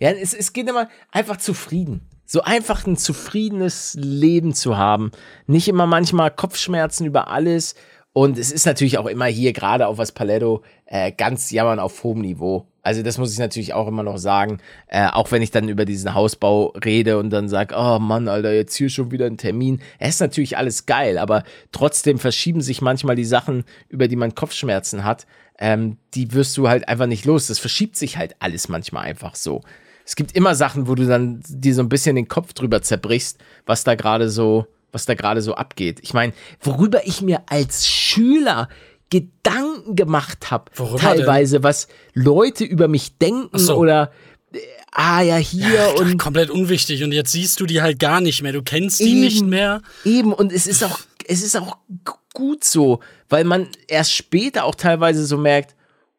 Ja, 0.00 0.10
es, 0.10 0.34
es 0.34 0.52
geht 0.52 0.68
immer 0.68 0.88
einfach 1.10 1.36
zufrieden. 1.36 2.08
So 2.24 2.42
einfach 2.42 2.86
ein 2.86 2.96
zufriedenes 2.96 3.96
Leben 4.00 4.54
zu 4.54 4.76
haben. 4.76 5.12
Nicht 5.46 5.68
immer 5.68 5.86
manchmal 5.86 6.30
Kopfschmerzen 6.30 7.04
über 7.06 7.28
alles. 7.28 7.74
Und 8.12 8.38
es 8.38 8.50
ist 8.50 8.66
natürlich 8.66 8.98
auch 8.98 9.06
immer 9.06 9.26
hier, 9.26 9.52
gerade 9.52 9.86
auf 9.86 9.98
was 9.98 10.12
Paletto, 10.12 10.62
äh, 10.86 11.12
ganz 11.12 11.50
jammern 11.50 11.78
auf 11.78 12.02
hohem 12.02 12.20
Niveau. 12.20 12.66
Also 12.82 13.02
das 13.02 13.16
muss 13.16 13.32
ich 13.32 13.38
natürlich 13.38 13.74
auch 13.74 13.86
immer 13.86 14.02
noch 14.02 14.18
sagen, 14.18 14.58
äh, 14.88 15.06
auch 15.06 15.30
wenn 15.30 15.40
ich 15.40 15.52
dann 15.52 15.68
über 15.68 15.84
diesen 15.84 16.14
Hausbau 16.14 16.74
rede 16.84 17.16
und 17.16 17.30
dann 17.30 17.48
sage, 17.48 17.76
oh 17.78 18.00
Mann, 18.00 18.26
Alter, 18.26 18.52
jetzt 18.52 18.74
hier 18.74 18.90
schon 18.90 19.12
wieder 19.12 19.26
ein 19.26 19.36
Termin. 19.36 19.80
Es 20.00 20.16
ist 20.16 20.20
natürlich 20.20 20.56
alles 20.56 20.84
geil, 20.84 21.16
aber 21.16 21.44
trotzdem 21.70 22.18
verschieben 22.18 22.60
sich 22.60 22.82
manchmal 22.82 23.14
die 23.14 23.24
Sachen, 23.24 23.64
über 23.88 24.08
die 24.08 24.16
man 24.16 24.34
Kopfschmerzen 24.34 25.04
hat. 25.04 25.26
Ähm, 25.58 25.96
die 26.14 26.32
wirst 26.32 26.56
du 26.56 26.68
halt 26.68 26.88
einfach 26.88 27.06
nicht 27.06 27.24
los. 27.24 27.46
Das 27.46 27.60
verschiebt 27.60 27.96
sich 27.96 28.16
halt 28.16 28.34
alles 28.40 28.68
manchmal 28.68 29.04
einfach 29.04 29.36
so. 29.36 29.62
Es 30.04 30.16
gibt 30.16 30.32
immer 30.32 30.56
Sachen, 30.56 30.88
wo 30.88 30.96
du 30.96 31.06
dann 31.06 31.40
dir 31.46 31.74
so 31.74 31.82
ein 31.82 31.88
bisschen 31.88 32.16
den 32.16 32.26
Kopf 32.26 32.52
drüber 32.52 32.82
zerbrichst, 32.82 33.38
was 33.64 33.84
da 33.84 33.94
gerade 33.94 34.28
so, 34.28 34.66
was 34.90 35.06
da 35.06 35.14
gerade 35.14 35.40
so 35.40 35.54
abgeht. 35.54 36.00
Ich 36.02 36.14
meine, 36.14 36.32
worüber 36.60 37.06
ich 37.06 37.22
mir 37.22 37.42
als 37.46 37.86
Schüler 37.86 38.68
Gedanken 39.12 39.94
gemacht 39.94 40.50
habe, 40.50 40.72
teilweise, 40.96 41.56
denn? 41.56 41.64
was 41.64 41.86
Leute 42.14 42.64
über 42.64 42.88
mich 42.88 43.18
denken 43.18 43.58
so. 43.58 43.76
oder 43.76 44.10
äh, 44.54 44.58
ah 44.90 45.20
ja, 45.20 45.36
hier 45.36 45.74
ja, 45.74 45.86
und. 45.98 46.16
Komplett 46.16 46.48
unwichtig. 46.48 47.04
Und 47.04 47.12
jetzt 47.12 47.32
siehst 47.32 47.60
du 47.60 47.66
die 47.66 47.82
halt 47.82 47.98
gar 47.98 48.22
nicht 48.22 48.42
mehr. 48.42 48.52
Du 48.52 48.62
kennst 48.62 49.00
die 49.00 49.10
eben, 49.10 49.20
nicht 49.20 49.44
mehr. 49.44 49.82
Eben, 50.06 50.32
und 50.32 50.50
es 50.50 50.66
ist 50.66 50.82
auch, 50.82 50.98
es 51.28 51.42
ist 51.42 51.56
auch 51.58 51.76
gut 52.32 52.64
so, 52.64 53.00
weil 53.28 53.44
man 53.44 53.68
erst 53.86 54.14
später 54.14 54.64
auch 54.64 54.74
teilweise 54.74 55.26
so 55.26 55.36
merkt, 55.36 55.74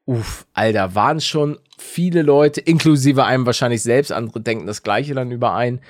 uff, 0.06 0.46
Alter, 0.54 0.94
waren 0.94 1.20
schon 1.20 1.58
viele 1.80 2.22
Leute, 2.22 2.62
inklusive 2.62 3.26
einem 3.26 3.48
wahrscheinlich 3.48 3.82
selbst, 3.82 4.12
andere 4.12 4.40
denken 4.40 4.68
das 4.68 4.84
Gleiche 4.84 5.16
dann 5.16 5.32
überein, 5.32 5.82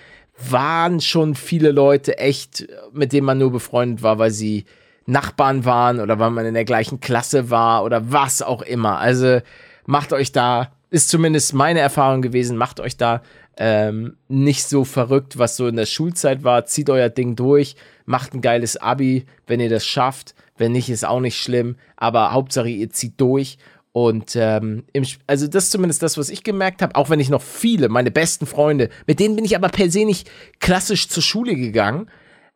waren 0.50 1.02
schon 1.02 1.36
viele 1.36 1.72
Leute 1.72 2.18
echt, 2.18 2.66
mit 2.94 3.12
denen 3.12 3.26
man 3.26 3.40
nur 3.40 3.52
befreundet 3.52 4.04
war, 4.04 4.20
weil 4.20 4.32
sie 4.32 4.64
Nachbarn 5.06 5.66
waren 5.66 6.00
oder 6.00 6.20
weil 6.20 6.32
man 6.32 6.46
in 6.46 6.54
der 6.54 6.66
gleichen 6.66 7.00
Klasse 7.00 7.50
war 7.50 7.84
oder 7.84 8.12
was 8.12 8.42
auch 8.42 8.62
immer. 8.62 9.00
Also 9.00 9.40
macht 9.86 10.14
euch 10.14 10.32
da, 10.32 10.72
ist 10.90 11.10
zumindest 11.10 11.54
meine 11.54 11.80
Erfahrung 11.80 12.22
gewesen, 12.22 12.58
macht 12.58 12.80
euch 12.80 12.98
da 12.98 13.22
ähm, 13.58 14.16
nicht 14.28 14.64
so 14.64 14.84
verrückt, 14.84 15.38
was 15.38 15.58
so 15.58 15.68
in 15.68 15.76
der 15.76 15.86
Schulzeit 15.86 16.44
war. 16.44 16.66
Zieht 16.66 16.90
euer 16.90 17.10
Ding 17.10 17.36
durch, 17.36 17.76
macht 18.06 18.34
ein 18.34 18.42
geiles 18.42 18.78
Abi, 18.78 19.26
wenn 19.48 19.60
ihr 19.60 19.70
das 19.70 19.86
schafft. 19.86 20.34
Wenn 20.58 20.72
nicht, 20.72 20.90
ist 20.90 21.06
auch 21.06 21.20
nicht 21.20 21.40
schlimm. 21.40 21.76
Aber 21.96 22.32
Hauptsache, 22.32 22.70
ihr 22.70 22.90
zieht 22.90 23.20
durch. 23.20 23.58
Und 23.92 24.36
ähm, 24.36 24.86
im, 24.94 25.06
also 25.28 25.48
das 25.48 25.66
ist 25.66 25.72
zumindest 25.72 26.02
das, 26.02 26.18
was 26.18 26.30
ich 26.30 26.44
gemerkt 26.44 26.82
habe, 26.82 26.96
auch 26.96 27.12
wenn 27.12 27.20
ich 27.20 27.30
noch 27.30 27.44
viele, 27.44 27.90
meine 27.90 28.10
besten 28.10 28.48
Freunde, 28.48 28.90
mit 29.06 29.20
denen 29.20 29.36
bin 29.36 29.46
ich 29.46 29.56
aber 29.56 29.70
per 29.70 29.92
se 29.92 30.06
nicht 30.06 30.30
klassisch 30.60 31.10
zur 31.10 31.22
Schule 31.22 31.56
gegangen 31.56 32.08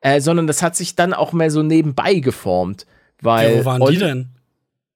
äh, 0.01 0.21
sondern 0.21 0.47
das 0.47 0.61
hat 0.61 0.75
sich 0.75 0.95
dann 0.95 1.13
auch 1.13 1.33
mehr 1.33 1.51
so 1.51 1.63
nebenbei 1.63 2.15
geformt. 2.15 2.85
Weil 3.21 3.55
ja, 3.55 3.59
wo 3.61 3.65
waren 3.65 3.85
die 3.91 3.97
denn? 3.97 4.29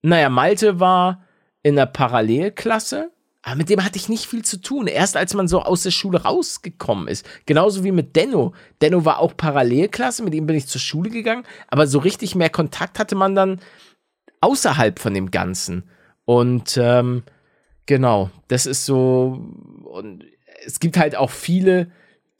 Naja, 0.01 0.29
Malte 0.29 0.79
war 0.79 1.23
in 1.63 1.75
der 1.75 1.85
Parallelklasse, 1.85 3.11
aber 3.43 3.55
mit 3.55 3.69
dem 3.69 3.83
hatte 3.83 3.97
ich 3.97 4.09
nicht 4.09 4.25
viel 4.25 4.43
zu 4.43 4.61
tun. 4.61 4.87
Erst 4.87 5.17
als 5.17 5.33
man 5.33 5.47
so 5.47 5.61
aus 5.61 5.83
der 5.83 5.91
Schule 5.91 6.23
rausgekommen 6.23 7.07
ist. 7.07 7.27
Genauso 7.45 7.83
wie 7.83 7.91
mit 7.91 8.15
Denno. 8.15 8.53
Denno 8.81 9.05
war 9.05 9.19
auch 9.19 9.35
Parallelklasse, 9.35 10.23
mit 10.23 10.33
ihm 10.35 10.45
bin 10.45 10.55
ich 10.55 10.67
zur 10.67 10.81
Schule 10.81 11.09
gegangen, 11.09 11.43
aber 11.67 11.87
so 11.87 11.99
richtig 11.99 12.35
mehr 12.35 12.49
Kontakt 12.49 12.99
hatte 12.99 13.15
man 13.15 13.35
dann 13.35 13.59
außerhalb 14.41 14.99
von 14.99 15.13
dem 15.13 15.31
Ganzen. 15.31 15.83
Und 16.25 16.77
ähm, 16.81 17.23
genau, 17.85 18.29
das 18.47 18.65
ist 18.65 18.85
so. 18.85 19.43
Und 19.83 20.25
es 20.65 20.79
gibt 20.79 20.97
halt 20.97 21.15
auch 21.15 21.31
viele, 21.31 21.91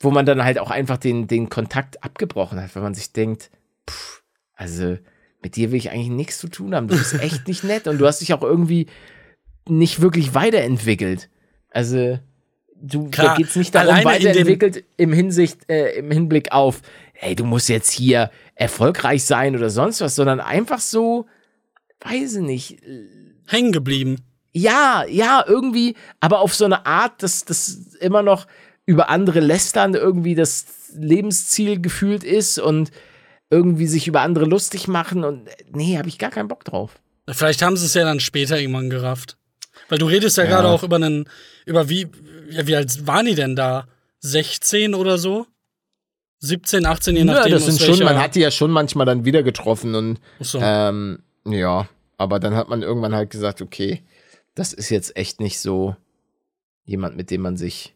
wo 0.02 0.12
man 0.12 0.26
dann 0.26 0.43
halt 0.43 0.60
auch 0.60 0.72
einfach 0.72 0.97
den, 0.97 1.28
den 1.28 1.49
Kontakt 1.49 2.04
abgebrochen 2.04 2.60
hat, 2.62 2.76
weil 2.76 2.84
man 2.84 2.93
sich 2.93 3.14
denkt, 3.14 3.49
pff, 3.89 4.24
also 4.56 4.97
mit 5.41 5.56
dir 5.56 5.72
will 5.72 5.78
ich 5.78 5.91
eigentlich 5.91 6.10
nichts 6.10 6.38
zu 6.38 6.47
tun 6.47 6.76
haben. 6.76 6.88
Du 6.88 6.97
bist 6.97 7.14
echt 7.20 7.47
nicht 7.47 7.64
nett 7.64 7.88
und 7.88 7.97
du 7.97 8.06
hast 8.06 8.20
dich 8.20 8.34
auch 8.34 8.43
irgendwie 8.43 8.88
nicht 9.68 10.02
wirklich 10.02 10.34
weiterentwickelt. 10.34 11.30
Also 11.70 12.20
du 12.82 13.10
Klar, 13.10 13.30
da 13.30 13.36
geht's 13.36 13.56
nicht 13.56 13.74
darum 13.74 14.04
weiterentwickelt 14.04 14.84
im 14.97 15.14
Hinsicht 15.14 15.70
äh, 15.70 15.93
im 15.93 16.12
Hinblick 16.12 16.52
auf, 16.52 16.82
hey, 17.14 17.36
du 17.36 17.45
musst 17.45 17.70
jetzt 17.70 17.91
hier 17.91 18.32
erfolgreich 18.56 19.24
sein 19.24 19.56
oder 19.56 19.70
sonst 19.70 20.02
was, 20.02 20.16
sondern 20.16 20.39
einfach 20.39 20.80
so, 20.80 21.28
weiß 22.02 22.38
ich 22.38 22.41
nicht, 22.41 22.78
hängen 23.47 23.72
geblieben. 23.72 24.18
Ja, 24.54 25.06
ja, 25.08 25.43
irgendwie, 25.47 25.95
aber 26.20 26.39
auf 26.39 26.54
so 26.54 26.66
eine 26.66 26.86
Art, 26.86 27.24
dass 27.24 27.45
das 27.45 27.95
immer 27.99 28.22
noch 28.22 28.47
über 28.92 29.10
andere 29.10 29.39
lästern 29.39 29.94
irgendwie 29.94 30.36
das 30.36 30.66
Lebensziel 30.94 31.82
gefühlt 31.82 32.26
ist 32.26 32.60
und 32.60 32.92
irgendwie 33.50 33.88
sich 33.88 34.06
über 34.06 34.20
andere 34.22 34.44
lustig 34.44 34.89
machen 34.89 35.24
und 35.24 35.48
nee, 35.72 35.98
habe 35.98 36.10
ich 36.10 36.20
gar 36.20 36.30
keinen 36.30 36.50
Bock 36.50 36.66
drauf. 36.66 37.00
Vielleicht 37.30 37.62
haben 37.62 37.78
sie 37.78 37.86
es 37.86 37.94
ja 37.94 38.04
dann 38.04 38.20
später 38.20 38.60
irgendwann 38.60 38.89
gerafft. 38.89 39.38
Weil 39.88 39.98
du 39.98 40.08
redest 40.08 40.36
ja, 40.36 40.44
ja. 40.44 40.50
gerade 40.50 40.68
auch 40.68 40.84
über 40.84 40.98
einen, 40.98 41.30
über 41.66 41.88
wie, 41.88 42.08
ja, 42.50 42.68
wie 42.68 42.76
alt 42.76 43.08
waren 43.08 43.26
die 43.26 43.36
denn 43.36 43.56
da? 43.56 43.88
16 44.20 44.94
oder 44.94 45.18
so? 45.18 45.48
17, 46.39 46.86
18, 46.86 47.16
je 47.16 47.24
nachdem. 47.24 47.52
Ja, 47.54 47.58
das 47.58 47.66
sind 47.66 47.80
schon, 47.82 48.04
man 48.04 48.20
hat 48.20 48.36
die 48.36 48.42
ja 48.42 48.52
schon 48.52 48.72
manchmal 48.72 49.06
dann 49.06 49.24
wieder 49.24 49.44
getroffen 49.44 49.96
und 49.96 50.20
so. 50.42 50.60
ähm, 50.62 51.24
ja, 51.46 51.88
aber 52.18 52.39
dann 52.42 52.56
hat 52.56 52.68
man 52.68 52.82
irgendwann 52.82 53.16
halt 53.16 53.30
gesagt, 53.30 53.62
okay, 53.62 54.04
das 54.54 54.74
ist 54.74 54.89
jetzt 54.89 55.16
echt 55.16 55.39
nicht 55.39 55.60
so 55.60 55.96
jemand, 56.84 57.16
mit 57.16 57.32
dem 57.32 57.42
man 57.42 57.56
sich 57.56 57.96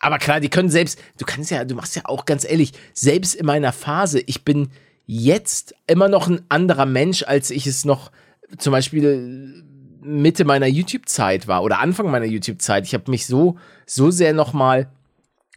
aber 0.00 0.18
klar, 0.18 0.40
die 0.40 0.48
können 0.48 0.70
selbst, 0.70 0.98
du 1.18 1.24
kannst 1.24 1.50
ja, 1.50 1.64
du 1.64 1.74
machst 1.74 1.94
ja 1.94 2.02
auch 2.06 2.24
ganz 2.24 2.44
ehrlich, 2.44 2.72
selbst 2.94 3.34
in 3.34 3.46
meiner 3.46 3.72
Phase, 3.72 4.20
ich 4.20 4.44
bin 4.44 4.70
jetzt 5.06 5.74
immer 5.86 6.08
noch 6.08 6.26
ein 6.26 6.42
anderer 6.48 6.86
Mensch, 6.86 7.22
als 7.22 7.50
ich 7.50 7.66
es 7.66 7.84
noch 7.84 8.10
zum 8.58 8.72
Beispiel 8.72 9.62
Mitte 10.02 10.44
meiner 10.44 10.66
YouTube-Zeit 10.66 11.46
war 11.46 11.62
oder 11.62 11.80
Anfang 11.80 12.10
meiner 12.10 12.26
YouTube-Zeit. 12.26 12.86
Ich 12.86 12.94
habe 12.94 13.10
mich 13.10 13.26
so, 13.26 13.58
so 13.86 14.10
sehr 14.10 14.32
nochmal 14.32 14.90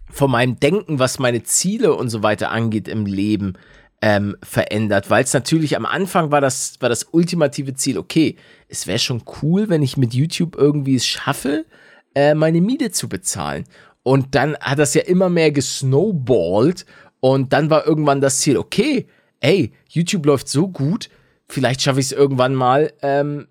von 0.09 0.29
meinem 0.29 0.59
Denken, 0.59 0.99
was 0.99 1.19
meine 1.19 1.43
Ziele 1.43 1.93
und 1.93 2.09
so 2.09 2.21
weiter 2.21 2.51
angeht 2.51 2.87
im 2.87 3.05
Leben, 3.05 3.53
ähm, 4.01 4.35
verändert, 4.43 5.09
weil 5.09 5.23
es 5.23 5.33
natürlich 5.33 5.77
am 5.77 5.85
Anfang 5.85 6.29
war 6.29 6.41
das, 6.41 6.75
war 6.81 6.89
das 6.89 7.05
ultimative 7.11 7.73
Ziel, 7.73 7.97
okay, 7.97 8.35
es 8.67 8.85
wäre 8.85 8.99
schon 8.99 9.23
cool, 9.41 9.69
wenn 9.69 9.81
ich 9.81 9.95
mit 9.95 10.13
YouTube 10.13 10.57
irgendwie 10.57 10.95
es 10.95 11.05
schaffe, 11.05 11.65
äh, 12.13 12.33
meine 12.35 12.59
Miete 12.59 12.91
zu 12.91 13.07
bezahlen. 13.07 13.63
Und 14.03 14.35
dann 14.35 14.57
hat 14.59 14.79
das 14.79 14.93
ja 14.93 15.01
immer 15.01 15.29
mehr 15.29 15.51
gesnowballt. 15.51 16.85
Und 17.19 17.53
dann 17.53 17.69
war 17.69 17.87
irgendwann 17.87 18.21
das 18.21 18.39
Ziel, 18.39 18.57
okay, 18.57 19.07
ey, 19.39 19.71
YouTube 19.87 20.25
läuft 20.25 20.49
so 20.49 20.67
gut, 20.67 21.09
vielleicht 21.47 21.81
schaffe 21.81 21.99
ich 21.99 22.07
es 22.07 22.11
irgendwann 22.11 22.55
mal, 22.55 22.91
ähm, 23.01 23.47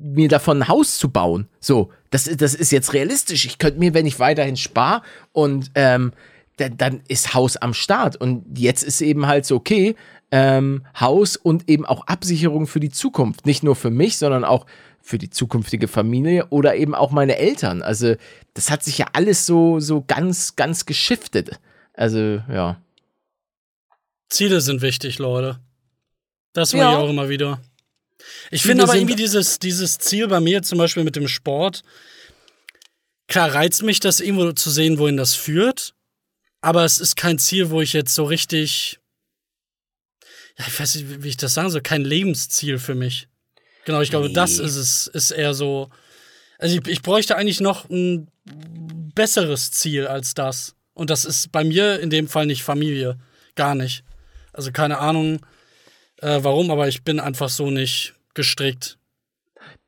mir 0.00 0.28
davon 0.28 0.62
ein 0.62 0.68
Haus 0.68 0.98
zu 0.98 1.10
bauen. 1.10 1.48
So, 1.58 1.90
das, 2.10 2.24
das 2.24 2.54
ist 2.54 2.70
jetzt 2.70 2.92
realistisch. 2.92 3.44
Ich 3.44 3.58
könnte 3.58 3.80
mir, 3.80 3.94
wenn 3.94 4.06
ich 4.06 4.20
weiterhin 4.20 4.56
spare 4.56 5.02
und 5.32 5.70
ähm, 5.74 6.12
dann, 6.56 7.02
ist 7.08 7.34
Haus 7.34 7.56
am 7.56 7.74
Start. 7.74 8.16
Und 8.16 8.58
jetzt 8.58 8.82
ist 8.82 9.00
eben 9.00 9.26
halt 9.26 9.46
so, 9.46 9.56
okay, 9.56 9.94
ähm, 10.30 10.84
Haus 10.98 11.36
und 11.36 11.68
eben 11.68 11.86
auch 11.86 12.06
Absicherung 12.06 12.66
für 12.66 12.80
die 12.80 12.90
Zukunft. 12.90 13.46
Nicht 13.46 13.62
nur 13.62 13.76
für 13.76 13.90
mich, 13.90 14.18
sondern 14.18 14.44
auch 14.44 14.66
für 15.00 15.18
die 15.18 15.30
zukünftige 15.30 15.88
Familie 15.88 16.46
oder 16.50 16.76
eben 16.76 16.94
auch 16.94 17.10
meine 17.10 17.36
Eltern. 17.36 17.82
Also 17.82 18.16
das 18.54 18.70
hat 18.70 18.84
sich 18.84 18.98
ja 18.98 19.06
alles 19.12 19.46
so, 19.46 19.80
so 19.80 20.04
ganz, 20.06 20.56
ganz 20.56 20.84
geschiftet. 20.86 21.58
Also 21.94 22.18
ja. 22.18 22.80
Ziele 24.28 24.60
sind 24.60 24.82
wichtig, 24.82 25.18
Leute. 25.18 25.60
Das 26.52 26.72
mache 26.72 26.82
ja. 26.82 26.92
ich 26.92 26.98
auch 26.98 27.08
immer 27.08 27.28
wieder. 27.28 27.60
Ich 28.50 28.62
finde 28.62 28.82
aber 28.82 28.96
irgendwie 28.96 29.16
dieses, 29.16 29.58
dieses 29.58 29.98
Ziel 29.98 30.28
bei 30.28 30.40
mir, 30.40 30.62
zum 30.62 30.78
Beispiel 30.78 31.04
mit 31.04 31.16
dem 31.16 31.28
Sport, 31.28 31.82
klar 33.26 33.54
reizt 33.54 33.82
mich 33.82 34.00
das 34.00 34.20
irgendwo 34.20 34.52
zu 34.52 34.70
sehen, 34.70 34.98
wohin 34.98 35.16
das 35.16 35.34
führt. 35.34 35.94
Aber 36.60 36.84
es 36.84 36.98
ist 36.98 37.16
kein 37.16 37.38
Ziel, 37.38 37.70
wo 37.70 37.80
ich 37.80 37.92
jetzt 37.92 38.14
so 38.14 38.24
richtig, 38.24 38.98
ja, 40.58 40.66
ich 40.66 40.80
weiß 40.80 40.96
nicht, 40.96 41.22
wie 41.22 41.28
ich 41.28 41.36
das 41.36 41.54
sagen 41.54 41.70
soll, 41.70 41.82
kein 41.82 42.04
Lebensziel 42.04 42.78
für 42.78 42.94
mich. 42.94 43.28
Genau, 43.88 44.02
ich 44.02 44.10
glaube, 44.10 44.28
nee. 44.28 44.34
das 44.34 44.58
ist 44.58 44.76
es, 44.76 45.06
ist 45.06 45.30
eher 45.30 45.54
so. 45.54 45.88
Also 46.58 46.76
ich, 46.76 46.86
ich 46.88 47.00
bräuchte 47.00 47.36
eigentlich 47.36 47.58
noch 47.58 47.88
ein 47.88 48.28
besseres 49.14 49.70
Ziel 49.70 50.06
als 50.06 50.34
das. 50.34 50.74
Und 50.92 51.08
das 51.08 51.24
ist 51.24 51.52
bei 51.52 51.64
mir 51.64 51.98
in 51.98 52.10
dem 52.10 52.28
Fall 52.28 52.44
nicht 52.44 52.62
Familie. 52.62 53.18
Gar 53.54 53.74
nicht. 53.74 54.04
Also 54.52 54.72
keine 54.72 54.98
Ahnung 54.98 55.40
äh, 56.18 56.40
warum, 56.42 56.70
aber 56.70 56.86
ich 56.86 57.02
bin 57.02 57.18
einfach 57.18 57.48
so 57.48 57.70
nicht 57.70 58.12
gestrickt. 58.34 58.98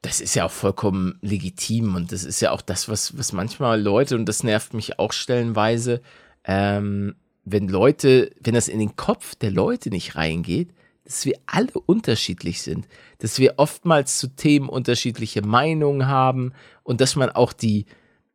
Das 0.01 0.23
ist 0.23 0.35
ja 0.35 0.47
auch 0.47 0.51
vollkommen 0.51 1.19
legitim 1.21 1.95
und 1.95 2.11
das 2.11 2.25
ist 2.25 2.41
ja 2.41 2.53
auch 2.53 2.63
das, 2.63 2.89
was, 2.89 3.19
was 3.19 3.35
manchmal 3.35 3.83
Leute, 3.83 4.17
und 4.17 4.25
das 4.25 4.45
nervt 4.45 4.73
mich 4.73 4.99
auch 4.99 5.13
stellenweise, 5.13 6.01
ähm, 6.45 7.17
wenn 7.45 7.69
Leute, 7.69 8.31
wenn 8.41 8.55
das 8.55 8.69
in 8.69 8.79
den 8.79 8.97
Kopf 8.97 9.35
der 9.35 9.51
Leute 9.51 9.91
nicht 9.91 10.17
reingeht, 10.17 10.73
dass 11.05 11.25
wir 11.25 11.35
alle 11.47 11.73
unterschiedlich 11.87 12.63
sind, 12.63 12.87
dass 13.19 13.39
wir 13.39 13.55
oftmals 13.57 14.19
zu 14.19 14.29
Themen 14.29 14.69
unterschiedliche 14.69 15.43
Meinungen 15.43 16.07
haben 16.07 16.53
und 16.83 17.01
dass 17.01 17.17
man 17.17 17.31
auch 17.31 17.53
die, 17.53 17.87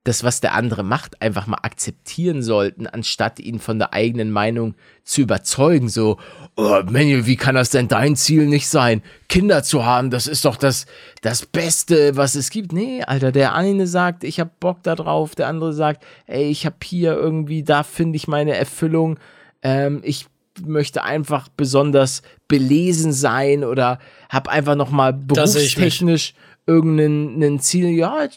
das, 0.05 0.24
was 0.24 0.39
der 0.39 0.53
andere 0.53 0.84
macht, 0.84 1.22
einfach 1.22 1.47
mal 1.47 1.59
akzeptieren 1.63 2.43
sollten, 2.43 2.86
anstatt 2.86 3.39
ihn 3.39 3.59
von 3.59 3.80
der 3.80 3.93
eigenen 3.93 4.30
Meinung 4.30 4.76
zu 5.03 5.22
überzeugen. 5.22 5.89
So, 5.89 6.18
oh, 6.55 6.82
Manuel, 6.86 7.26
wie 7.26 7.38
kann 7.38 7.55
das 7.55 7.72
denn 7.72 7.88
dein 7.88 8.16
Ziel 8.16 8.45
nicht 8.45 8.68
sein? 8.68 9.01
Kinder 9.30 9.63
zu 9.63 9.84
haben, 9.84 10.11
das 10.11 10.28
ist 10.28 10.45
doch 10.45 10.57
das, 10.57 10.86
das 11.22 11.47
Beste, 11.47 12.16
was 12.16 12.36
es 12.36 12.51
gibt. 12.51 12.72
Nee, 12.72 13.03
Alter, 13.03 13.32
der 13.32 13.55
eine 13.55 13.88
sagt, 13.88 14.24
ich 14.24 14.39
hab 14.39 14.59
Bock 14.59 14.84
da 14.84 14.95
drauf, 14.95 15.34
der 15.34 15.47
andere 15.47 15.74
sagt, 15.74 16.03
ey, 16.28 16.49
ich 16.49 16.68
hab 16.68 16.84
hier 16.84 17.13
irgendwie, 17.16 17.63
da 17.63 17.82
finde 17.82 18.18
ich 18.18 18.28
meine 18.28 18.55
Erfüllung. 18.55 19.18
Ähm, 19.63 20.01
ich 20.03 20.28
möchte 20.64 21.03
einfach 21.03 21.49
besonders 21.49 22.22
belesen 22.47 23.12
sein 23.12 23.64
oder 23.64 23.99
hab 24.30 24.47
einfach 24.47 24.76
noch 24.76 24.91
mal 24.91 25.14
berufstechnisch 25.14 26.34
irgendein 26.66 27.41
ein 27.41 27.60
Ziel. 27.60 27.89
Ja, 27.89 28.28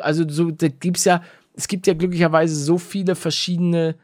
also 0.00 0.28
so, 0.28 0.50
da 0.50 0.68
gibt's 0.68 1.04
ja, 1.04 1.22
es 1.54 1.68
gibt 1.68 1.86
ja 1.86 1.94
glücklicherweise 1.94 2.54
so 2.54 2.78
viele 2.78 3.14
verschiedene 3.14 3.96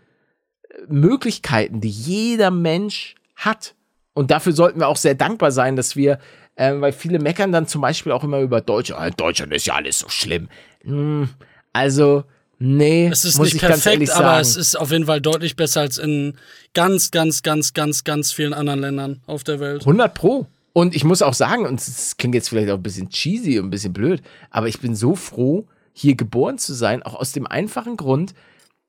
äh, 0.68 0.74
Möglichkeiten, 0.88 1.80
die 1.80 1.90
jeder 1.90 2.50
Mensch 2.50 3.14
hat. 3.36 3.74
Und 4.14 4.30
dafür 4.30 4.52
sollten 4.52 4.80
wir 4.80 4.88
auch 4.88 4.96
sehr 4.96 5.14
dankbar 5.14 5.50
sein, 5.50 5.76
dass 5.76 5.96
wir, 5.96 6.18
ähm, 6.56 6.80
weil 6.80 6.92
viele 6.92 7.18
meckern 7.18 7.52
dann 7.52 7.66
zum 7.66 7.80
Beispiel 7.80 8.12
auch 8.12 8.24
immer 8.24 8.40
über 8.40 8.60
Deutschland. 8.60 9.00
Ah, 9.00 9.10
Deutschland 9.10 9.52
ist 9.52 9.66
ja 9.66 9.74
alles 9.74 9.98
so 9.98 10.08
schlimm. 10.08 10.48
Hm, 10.82 11.28
also, 11.72 12.24
nee, 12.64 13.08
Es 13.10 13.24
ist 13.24 13.38
muss 13.38 13.46
nicht 13.46 13.56
ich 13.56 13.60
perfekt, 13.60 14.10
aber 14.10 14.40
es 14.40 14.56
ist 14.56 14.76
auf 14.76 14.90
jeden 14.90 15.06
Fall 15.06 15.20
deutlich 15.20 15.56
besser 15.56 15.80
als 15.80 15.98
in 15.98 16.36
ganz, 16.72 17.10
ganz, 17.10 17.42
ganz, 17.42 17.74
ganz, 17.74 18.04
ganz 18.04 18.32
vielen 18.32 18.54
anderen 18.54 18.80
Ländern 18.80 19.20
auf 19.26 19.44
der 19.44 19.60
Welt. 19.60 19.80
100 19.82 20.14
Pro. 20.14 20.46
Und 20.72 20.94
ich 20.96 21.04
muss 21.04 21.22
auch 21.22 21.34
sagen, 21.34 21.66
und 21.66 21.80
es 21.80 22.16
klingt 22.16 22.34
jetzt 22.34 22.48
vielleicht 22.48 22.70
auch 22.70 22.76
ein 22.76 22.82
bisschen 22.82 23.08
cheesy 23.08 23.58
und 23.58 23.66
ein 23.66 23.70
bisschen 23.70 23.92
blöd, 23.92 24.22
aber 24.50 24.66
ich 24.66 24.80
bin 24.80 24.96
so 24.96 25.14
froh, 25.14 25.66
hier 25.92 26.16
geboren 26.16 26.58
zu 26.58 26.74
sein, 26.74 27.02
auch 27.04 27.14
aus 27.14 27.30
dem 27.30 27.46
einfachen 27.46 27.96
Grund, 27.96 28.34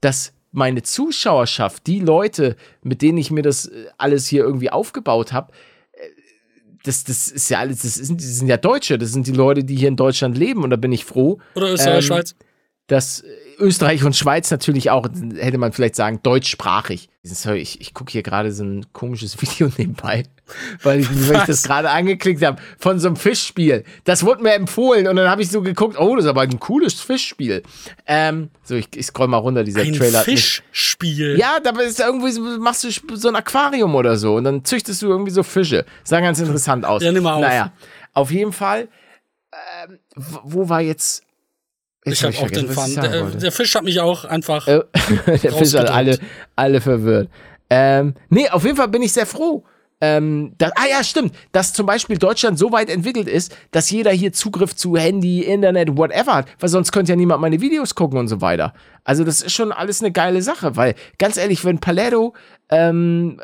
dass 0.02 0.34
meine 0.52 0.82
Zuschauerschaft, 0.82 1.86
die 1.86 2.00
Leute, 2.00 2.56
mit 2.82 3.04
denen 3.04 3.20
ich 3.20 3.30
mir 3.30 3.44
das 3.44 3.68
äh, 3.68 3.86
alles 3.98 4.26
hier 4.26 4.44
irgendwie 4.44 4.72
aufgebaut 4.72 5.32
habe, 5.32 5.52
das, 6.86 7.04
das 7.04 7.28
ist 7.28 7.50
ja 7.50 7.60
alles, 7.60 7.82
das 7.82 7.96
sind, 7.96 8.22
das 8.22 8.38
sind 8.38 8.48
ja 8.48 8.58
Deutsche, 8.58 8.98
das 8.98 9.12
sind 9.12 9.28
die 9.28 9.32
Leute, 9.32 9.64
die 9.64 9.76
hier 9.76 9.88
in 9.88 9.96
Deutschland 9.96 10.38
leben 10.38 10.64
und 10.64 10.70
da 10.70 10.76
bin 10.76 10.92
ich 10.92 11.04
froh, 11.06 11.40
Oder 11.56 11.74
Österreich, 11.74 11.96
Ähm, 11.96 12.02
Schweiz? 12.02 12.36
Dass 12.88 13.24
Österreich 13.58 14.04
und 14.04 14.16
Schweiz 14.16 14.52
natürlich 14.52 14.92
auch, 14.92 15.08
hätte 15.38 15.58
man 15.58 15.72
vielleicht 15.74 15.96
sagen, 15.96 16.20
deutschsprachig. 16.22 17.10
Sorry, 17.24 17.60
ich, 17.60 17.82
ich 17.82 17.96
gucke 17.96 18.12
hier 18.12 18.22
gerade 18.22 18.52
so 18.52 18.64
ein 18.64 18.86
komisches 18.94 19.42
Video 19.42 19.72
nebenbei, 19.78 20.24
weil 20.84 21.00
ich, 21.00 21.08
weil 21.30 21.38
ich 21.38 21.44
das 21.46 21.64
gerade 21.64 21.90
angeklickt 21.90 22.44
habe 22.46 22.62
von 22.78 23.00
so 23.00 23.08
einem 23.08 23.16
Fischspiel. 23.16 23.84
Das 24.04 24.24
wurde 24.24 24.44
mir 24.44 24.54
empfohlen 24.54 25.08
und 25.08 25.16
dann 25.16 25.28
habe 25.30 25.42
ich 25.42 25.50
so 25.50 25.62
geguckt, 25.62 25.98
oh, 26.00 26.16
das 26.16 26.26
ist 26.26 26.30
aber 26.30 26.42
ein 26.42 26.60
cooles 26.60 26.94
Fischspiel. 27.02 27.64
Ähm, 28.06 28.52
so, 28.64 28.76
ich, 28.76 28.90
ich 28.96 29.08
scroll 29.08 29.30
mal 29.30 29.38
runter, 29.38 29.64
dieser 29.64 29.82
Ein 29.82 29.94
Trailer. 29.94 30.22
Fischspiel. 30.22 31.38
ja, 31.40 31.58
da 31.64 31.72
ist 31.80 32.00
irgendwie, 32.00 32.32
so- 32.32 32.42
machst 32.60 32.84
du 32.84 33.16
so 33.16 33.30
ein 33.30 33.36
Aquarium 33.36 33.96
oder 33.96 34.16
so 34.18 34.36
und 34.36 34.44
dann 34.44 34.64
züchtest 34.64 35.02
du 35.02 35.08
irgendwie 35.08 35.32
so 35.32 35.42
Fische. 35.42 35.86
Sah 36.04 36.20
ganz 36.20 36.40
interessant 36.40 36.86
aus. 36.86 37.02
Ja, 37.02 37.12
nimm 37.12 37.24
mal 37.24 37.34
auf. 37.34 37.42
Naja, 37.42 37.72
auf 38.14 38.30
jeden 38.30 38.54
Fall, 38.54 38.90
ähm, 39.88 39.98
wo 40.44 40.70
war 40.70 40.82
jetzt. 40.82 41.24
Jetzt 42.06 42.22
Ich 42.22 42.24
habe 42.24 42.38
auch 42.38 42.52
den 42.52 42.66
ich 42.66 42.72
Fun. 42.72 42.96
Der, 42.96 43.24
der 43.24 43.52
Fisch 43.52 43.76
hat 43.76 43.84
mich 43.84 44.00
auch 44.00 44.26
einfach. 44.26 44.68
Äh, 44.68 44.82
der 45.26 45.52
Fisch 45.52 45.74
hat 45.74 45.90
alle, 45.90 46.20
alle 46.56 46.82
verwirrt. 46.82 47.30
Ähm, 47.70 48.14
nee, 48.30 48.48
auf 48.50 48.64
jeden 48.64 48.78
Fall 48.78 48.88
bin 48.88 49.02
ich 49.02 49.12
sehr 49.12 49.26
froh. 49.26 49.64
Ähm, 50.02 50.54
da, 50.58 50.72
ah 50.76 50.88
ja, 50.90 51.04
stimmt, 51.04 51.34
dass 51.54 51.72
zum 51.72 51.86
Beispiel 51.86 52.18
Deutschland 52.18 52.60
so 52.60 52.72
weit 52.72 52.90
entwickelt 52.90 53.30
ist, 53.30 53.56
dass 53.72 53.90
jeder 53.90 54.12
hier 54.12 54.34
Zugriff 54.34 54.76
zu 54.76 54.98
Handy, 54.98 55.42
Internet, 55.42 55.98
whatever 55.98 56.36
hat, 56.36 56.48
weil 56.60 56.70
sonst 56.70 56.92
könnte 56.92 57.14
ja 57.14 57.16
niemand 57.16 57.42
meine 57.42 57.62
Videos 57.62 57.96
gucken 57.96 58.20
und 58.20 58.28
so 58.28 58.42
weiter. 58.42 58.74
Also 59.06 59.24
das 59.24 59.42
ist 59.42 59.54
schon 59.54 59.72
alles 59.72 60.02
eine 60.02 60.12
geile 60.12 60.42
Sache, 60.42 60.76
weil 60.76 60.96
ganz 61.18 61.38
ehrlich, 61.38 61.64
wenn 61.64 61.80
Paletto 61.80 62.34
ähm, 62.70 63.40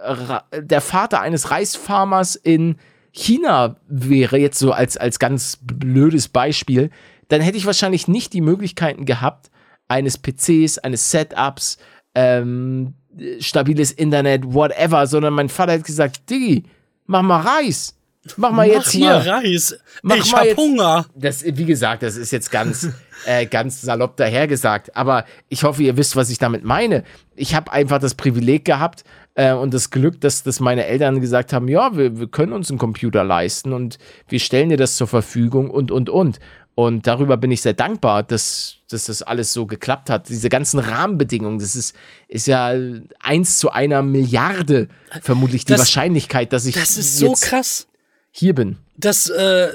der 0.53 0.82
Vater 0.82 1.22
eines 1.22 1.51
Reisfarmers 1.51 2.36
in 2.36 2.76
China 3.14 3.78
wäre, 3.88 4.38
jetzt 4.38 4.59
so 4.59 4.74
als, 4.74 4.97
als 4.97 5.20
ganz 5.20 5.57
blödes 5.62 6.28
Beispiel, 6.28 6.91
dann 7.32 7.41
hätte 7.41 7.57
ich 7.57 7.65
wahrscheinlich 7.65 8.07
nicht 8.07 8.34
die 8.34 8.41
Möglichkeiten 8.41 9.05
gehabt, 9.05 9.49
eines 9.88 10.17
PCs, 10.17 10.77
eines 10.79 11.11
Setups, 11.11 11.77
ähm, 12.15 12.93
stabiles 13.39 13.91
Internet, 13.91 14.43
whatever, 14.53 15.07
sondern 15.07 15.34
mein 15.34 15.49
Vater 15.49 15.73
hat 15.73 15.84
gesagt, 15.84 16.29
Diggi, 16.29 16.63
mach 17.05 17.21
mal 17.21 17.41
Reis. 17.41 17.95
Mach 18.38 18.51
mal 18.51 18.67
jetzt 18.67 18.86
Mach 18.88 18.91
hier. 18.91 19.09
mal 19.09 19.29
Reis. 19.29 19.75
Mach 20.03 20.15
ich 20.15 20.32
mal 20.32 20.39
hab 20.39 20.45
jetzt- 20.45 20.57
Hunger. 20.57 21.05
Das, 21.15 21.43
wie 21.43 21.65
gesagt, 21.65 22.03
das 22.03 22.15
ist 22.17 22.29
jetzt 22.32 22.51
ganz, 22.51 22.88
äh, 23.25 23.47
ganz 23.47 23.82
salopp 23.82 24.15
dahergesagt. 24.17 24.95
Aber 24.95 25.25
ich 25.49 25.63
hoffe, 25.63 25.82
ihr 25.82 25.97
wisst, 25.97 26.15
was 26.15 26.29
ich 26.29 26.38
damit 26.38 26.63
meine. 26.63 27.03
Ich 27.36 27.55
habe 27.55 27.71
einfach 27.71 27.97
das 27.99 28.13
Privileg 28.13 28.63
gehabt 28.63 29.03
äh, 29.34 29.53
und 29.53 29.73
das 29.73 29.89
Glück, 29.89 30.21
dass, 30.21 30.43
dass 30.43 30.59
meine 30.59 30.86
Eltern 30.86 31.19
gesagt 31.19 31.51
haben, 31.51 31.67
ja, 31.67 31.97
wir, 31.97 32.19
wir 32.19 32.27
können 32.27 32.53
uns 32.53 32.69
einen 32.69 32.77
Computer 32.77 33.23
leisten 33.23 33.73
und 33.73 33.97
wir 34.27 34.39
stellen 34.39 34.69
dir 34.69 34.77
das 34.77 34.97
zur 34.97 35.07
Verfügung 35.07 35.71
und, 35.71 35.89
und, 35.91 36.07
und. 36.09 36.39
Und 36.74 37.05
darüber 37.05 37.36
bin 37.38 37.51
ich 37.51 37.61
sehr 37.61 37.74
dankbar, 37.74 38.24
dass, 38.24 38.78
dass 38.89 39.05
das 39.05 39.22
alles 39.22 39.51
so 39.53 39.65
geklappt 39.65 40.09
hat. 40.09 40.30
Diese 40.30 40.47
ganzen 40.49 40.80
Rahmenbedingungen, 40.80 41.59
das 41.59 41.76
ist, 41.76 41.95
ist 42.28 42.47
ja 42.47 42.74
eins 43.19 43.57
zu 43.57 43.72
einer 43.72 44.01
Milliarde 44.01 44.88
vermutlich 45.22 45.65
die 45.65 45.74
Das- 45.74 45.82
Wahrscheinlichkeit, 45.82 46.53
dass 46.53 46.65
ich 46.65 46.76
Das 46.76 46.97
ist 46.97 47.17
so 47.17 47.34
krass. 47.34 47.88
hier 48.32 48.55
bin. 48.55 48.78
Das, 48.95 49.30
äh, 49.30 49.69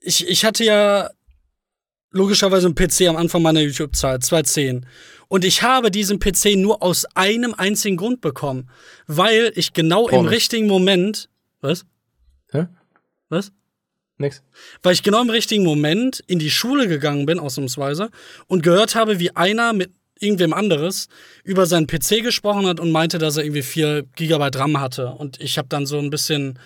ich, 0.00 0.28
ich 0.28 0.44
hatte 0.44 0.64
ja 0.64 1.10
logischerweise 2.10 2.66
einen 2.66 2.74
PC 2.74 3.08
am 3.08 3.16
Anfang 3.16 3.40
meiner 3.42 3.60
YouTube-Zeit, 3.60 4.22
2010. 4.22 4.86
Und 5.28 5.46
ich 5.46 5.62
habe 5.62 5.90
diesen 5.90 6.18
PC 6.18 6.56
nur 6.56 6.82
aus 6.82 7.06
einem 7.14 7.54
einzigen 7.54 7.96
Grund 7.96 8.20
bekommen. 8.20 8.68
Weil 9.06 9.50
ich 9.54 9.72
genau 9.72 10.04
im 10.08 10.10
Pornos. 10.16 10.30
richtigen 10.32 10.66
Moment. 10.66 11.30
Was? 11.62 11.86
Hä? 12.50 12.66
Was? 13.30 13.50
Nix. 14.22 14.42
weil 14.82 14.94
ich 14.94 15.02
genau 15.02 15.20
im 15.20 15.30
richtigen 15.30 15.64
Moment 15.64 16.22
in 16.26 16.38
die 16.38 16.50
Schule 16.50 16.88
gegangen 16.88 17.26
bin, 17.26 17.38
ausnahmsweise, 17.38 18.10
und 18.46 18.62
gehört 18.62 18.94
habe, 18.94 19.18
wie 19.18 19.36
einer 19.36 19.72
mit 19.72 19.90
irgendwem 20.18 20.52
anderes 20.52 21.08
über 21.44 21.66
seinen 21.66 21.86
PC 21.86 22.22
gesprochen 22.22 22.66
hat 22.66 22.80
und 22.80 22.90
meinte, 22.92 23.18
dass 23.18 23.36
er 23.36 23.44
irgendwie 23.44 23.62
4 23.62 24.04
Gigabyte 24.14 24.56
RAM 24.56 24.80
hatte. 24.80 25.08
Und 25.08 25.40
ich 25.40 25.58
habe 25.58 25.68
dann 25.68 25.84
so 25.84 25.98
ein 25.98 26.10
bisschen 26.10 26.58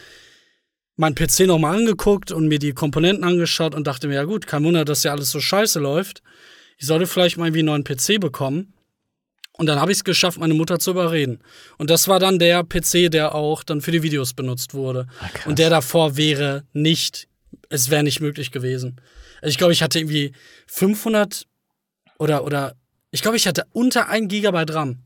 meinen 0.97 1.15
PC 1.15 1.41
nochmal 1.41 1.77
angeguckt 1.77 2.33
und 2.33 2.49
mir 2.49 2.59
die 2.59 2.73
Komponenten 2.73 3.25
angeschaut 3.25 3.75
und 3.75 3.87
dachte 3.87 4.09
mir, 4.09 4.15
ja 4.15 4.25
gut, 4.25 4.47
kein 4.47 4.65
Wunder, 4.65 4.85
dass 4.85 5.03
ja 5.03 5.13
alles 5.13 5.31
so 5.31 5.41
scheiße 5.41 5.81
läuft. 5.81 6.23
Ich 6.79 6.87
sollte 6.87 7.07
vielleicht 7.07 7.39
mal 7.39 7.47
irgendwie 7.47 7.61
einen 7.61 7.83
neuen 7.83 7.85
PC 7.85 8.21
bekommen. 8.21 8.75
Und 9.53 9.67
dann 9.67 9.81
habe 9.81 9.91
ich 9.91 9.99
es 9.99 10.05
geschafft, 10.05 10.39
meine 10.39 10.53
Mutter 10.53 10.79
zu 10.79 10.91
überreden. 10.91 11.41
Und 11.79 11.89
das 11.89 12.09
war 12.09 12.21
dann 12.21 12.39
der 12.39 12.63
PC, 12.63 13.11
der 13.11 13.35
auch 13.35 13.63
dann 13.63 13.81
für 13.81 13.91
die 13.91 14.03
Videos 14.03 14.35
benutzt 14.35 14.75
wurde. 14.75 15.07
und 15.47 15.59
der 15.59 15.71
davor 15.71 16.19
wäre 16.19 16.65
nicht, 16.75 17.29
es 17.71 17.91
wäre 17.91 18.03
nicht 18.03 18.21
möglich 18.21 18.53
gewesen. 18.53 19.01
Also 19.41 19.51
ich 19.51 19.59
glaube, 19.59 19.73
ich 19.73 19.83
hatte 19.83 19.99
irgendwie 19.99 20.33
500 20.67 21.47
oder, 22.19 22.45
oder, 22.45 22.75
ich 23.11 23.23
glaube, 23.23 23.37
ich 23.37 23.47
hatte 23.47 23.67
unter 23.73 24.09
1 24.09 24.29
Gigabyte 24.29 24.75
RAM. 24.75 24.99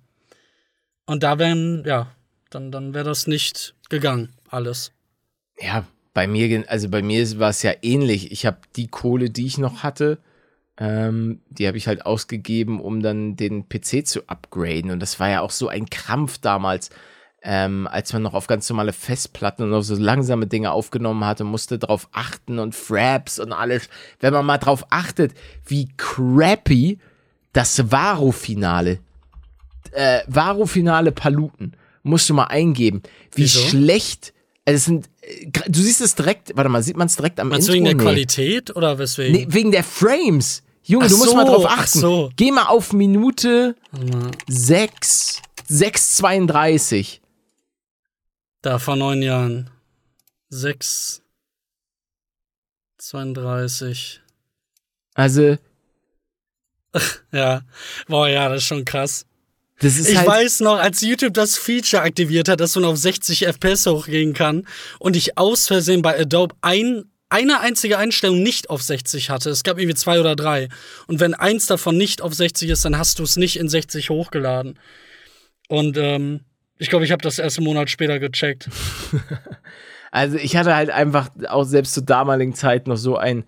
Und 1.06 1.22
da 1.22 1.38
wären, 1.38 1.84
ja, 1.84 2.14
dann, 2.50 2.70
dann 2.70 2.94
wäre 2.94 3.04
das 3.04 3.26
nicht 3.26 3.74
gegangen, 3.88 4.32
alles. 4.48 4.92
Ja, 5.58 5.84
bei 6.14 6.26
mir, 6.26 6.64
also 6.68 6.88
bei 6.88 7.02
mir 7.02 7.38
war 7.38 7.50
es 7.50 7.62
ja 7.62 7.72
ähnlich. 7.82 8.32
Ich 8.32 8.46
habe 8.46 8.58
die 8.76 8.88
Kohle, 8.88 9.30
die 9.30 9.46
ich 9.46 9.58
noch 9.58 9.82
hatte, 9.82 10.18
ähm, 10.76 11.40
die 11.50 11.66
habe 11.66 11.76
ich 11.76 11.86
halt 11.86 12.06
ausgegeben, 12.06 12.80
um 12.80 13.02
dann 13.02 13.36
den 13.36 13.68
PC 13.68 14.06
zu 14.06 14.26
upgraden. 14.28 14.90
Und 14.90 15.00
das 15.00 15.20
war 15.20 15.28
ja 15.28 15.40
auch 15.40 15.50
so 15.50 15.68
ein 15.68 15.90
Krampf 15.90 16.38
damals, 16.38 16.90
ähm, 17.42 17.88
als 17.90 18.12
man 18.12 18.22
noch 18.22 18.34
auf 18.34 18.46
ganz 18.46 18.68
normale 18.68 18.92
Festplatten 18.92 19.62
und 19.64 19.72
auf 19.74 19.84
so 19.84 19.94
langsame 19.96 20.46
Dinge 20.46 20.72
aufgenommen 20.72 21.24
hatte, 21.24 21.44
musste 21.44 21.78
drauf 21.78 22.08
achten 22.12 22.58
und 22.58 22.74
Fraps 22.74 23.38
und 23.38 23.52
alles. 23.52 23.88
Wenn 24.20 24.32
man 24.34 24.44
mal 24.44 24.58
drauf 24.58 24.84
achtet, 24.90 25.32
wie 25.66 25.88
crappy 25.96 26.98
das 27.52 27.90
Varo-Finale, 27.90 28.98
äh, 29.92 30.20
Varo-Finale 30.26 31.12
Paluten, 31.12 31.72
musst 32.02 32.28
du 32.28 32.34
mal 32.34 32.44
eingeben, 32.44 33.02
wie 33.34 33.42
Wieso? 33.42 33.60
schlecht, 33.60 34.32
also 34.66 34.76
es 34.76 34.84
sind, 34.84 35.08
äh, 35.22 35.46
du 35.68 35.80
siehst 35.80 36.00
es 36.00 36.14
direkt, 36.14 36.52
warte 36.56 36.68
mal, 36.70 36.82
sieht 36.82 36.96
man 36.96 37.06
es 37.06 37.16
direkt 37.16 37.40
am 37.40 37.48
Meinst 37.48 37.68
Intro? 37.68 37.74
wegen 37.74 37.84
der 37.86 37.94
Nee. 37.94 38.02
Qualität 38.02 38.76
oder 38.76 38.98
weswegen? 38.98 39.32
Nee, 39.32 39.46
wegen 39.48 39.70
der 39.72 39.82
Frames. 39.84 40.62
Junge, 40.82 41.06
Ach 41.06 41.10
du 41.10 41.16
musst 41.18 41.34
mal 41.34 41.46
so, 41.46 41.52
drauf 41.52 41.66
ach 41.68 41.78
achten. 41.80 41.98
so. 42.00 42.30
Geh 42.36 42.50
mal 42.50 42.66
auf 42.66 42.92
Minute 42.92 43.74
Warte 43.92 44.16
mal, 44.16 44.30
6, 44.48 45.42
6,32. 45.70 47.18
Da 48.62 48.78
vor 48.78 48.96
neun 48.96 49.22
Jahren. 49.22 49.70
6, 50.50 51.22
32. 52.98 54.20
Also, 55.14 55.56
Ja, 57.32 57.62
boah, 58.08 58.28
ja, 58.28 58.48
das 58.48 58.58
ist 58.62 58.68
schon 58.68 58.84
krass. 58.84 59.26
das 59.80 59.96
ist 59.96 60.08
Ich 60.08 60.16
halt. 60.18 60.26
weiß 60.28 60.60
noch, 60.60 60.78
als 60.78 61.00
YouTube 61.00 61.34
das 61.34 61.56
Feature 61.56 62.02
aktiviert 62.02 62.48
hat, 62.48 62.60
dass 62.60 62.74
man 62.74 62.84
auf 62.84 62.96
60 62.96 63.46
FPS 63.46 63.86
hochgehen 63.86 64.34
kann 64.34 64.66
und 64.98 65.16
ich 65.16 65.38
aus 65.38 65.66
Versehen 65.68 66.02
bei 66.02 66.18
Adobe 66.18 66.54
ein 66.60 67.04
eine 67.32 67.60
einzige 67.60 67.96
Einstellung 67.96 68.42
nicht 68.42 68.70
auf 68.70 68.82
60 68.82 69.30
hatte. 69.30 69.50
Es 69.50 69.62
gab 69.62 69.78
irgendwie 69.78 69.94
zwei 69.94 70.18
oder 70.18 70.34
drei. 70.34 70.68
Und 71.06 71.20
wenn 71.20 71.32
eins 71.32 71.66
davon 71.66 71.96
nicht 71.96 72.22
auf 72.22 72.34
60 72.34 72.70
ist, 72.70 72.84
dann 72.84 72.98
hast 72.98 73.20
du 73.20 73.22
es 73.22 73.36
nicht 73.36 73.56
in 73.56 73.68
60 73.68 74.10
hochgeladen. 74.10 74.80
Und 75.68 75.96
ähm, 75.96 76.40
ich 76.80 76.88
glaube, 76.90 77.04
ich 77.04 77.12
habe 77.12 77.22
das 77.22 77.38
erst 77.38 77.58
einen 77.58 77.66
Monat 77.66 77.88
später 77.90 78.18
gecheckt. 78.18 78.68
Also 80.12 80.38
ich 80.38 80.56
hatte 80.56 80.74
halt 80.74 80.90
einfach 80.90 81.30
auch 81.48 81.62
selbst 81.62 81.94
zur 81.94 82.02
damaligen 82.04 82.52
Zeit 82.52 82.88
noch 82.88 82.96
so 82.96 83.16
ein, 83.16 83.44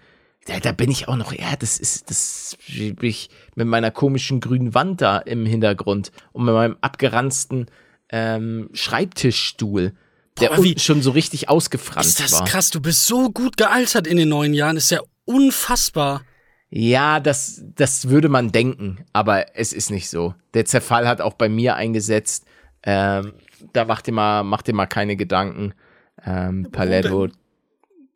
da, 0.46 0.60
da 0.60 0.70
bin 0.70 0.92
ich 0.92 1.08
auch 1.08 1.16
noch, 1.16 1.32
ja, 1.32 1.56
das 1.58 1.76
ist, 1.76 2.08
das 2.08 2.56
ich 2.68 3.30
mit 3.56 3.66
meiner 3.66 3.90
komischen 3.90 4.38
grünen 4.38 4.72
Wand 4.72 5.00
da 5.00 5.18
im 5.18 5.44
Hintergrund 5.44 6.12
und 6.30 6.44
mit 6.44 6.54
meinem 6.54 6.76
abgeranzten 6.80 7.66
ähm, 8.10 8.68
Schreibtischstuhl, 8.72 9.92
der 10.40 10.50
Boah, 10.50 10.62
wie- 10.62 10.78
schon 10.78 11.02
so 11.02 11.10
richtig 11.10 11.48
ausgefranst 11.48 12.20
Ist 12.20 12.20
das 12.20 12.32
war. 12.40 12.44
krass? 12.46 12.70
Du 12.70 12.80
bist 12.80 13.06
so 13.08 13.30
gut 13.30 13.56
gealtert 13.56 14.06
in 14.06 14.16
den 14.16 14.28
neun 14.28 14.54
Jahren. 14.54 14.76
Ist 14.76 14.90
ja 14.92 15.00
unfassbar. 15.24 16.22
Ja, 16.70 17.18
das, 17.18 17.60
das 17.74 18.08
würde 18.08 18.28
man 18.28 18.52
denken, 18.52 19.04
aber 19.12 19.56
es 19.56 19.72
ist 19.72 19.90
nicht 19.90 20.08
so. 20.08 20.34
Der 20.54 20.64
Zerfall 20.64 21.08
hat 21.08 21.20
auch 21.20 21.34
bei 21.34 21.48
mir 21.48 21.74
eingesetzt. 21.74 22.44
Ähm, 22.84 23.32
da 23.72 23.84
macht 23.84 24.06
dir 24.06 24.12
mal, 24.12 24.42
macht 24.42 24.66
dir 24.66 24.74
mal 24.74 24.86
keine 24.86 25.16
Gedanken. 25.16 25.74
Ähm, 26.24 26.68
Paletto, 26.70 27.28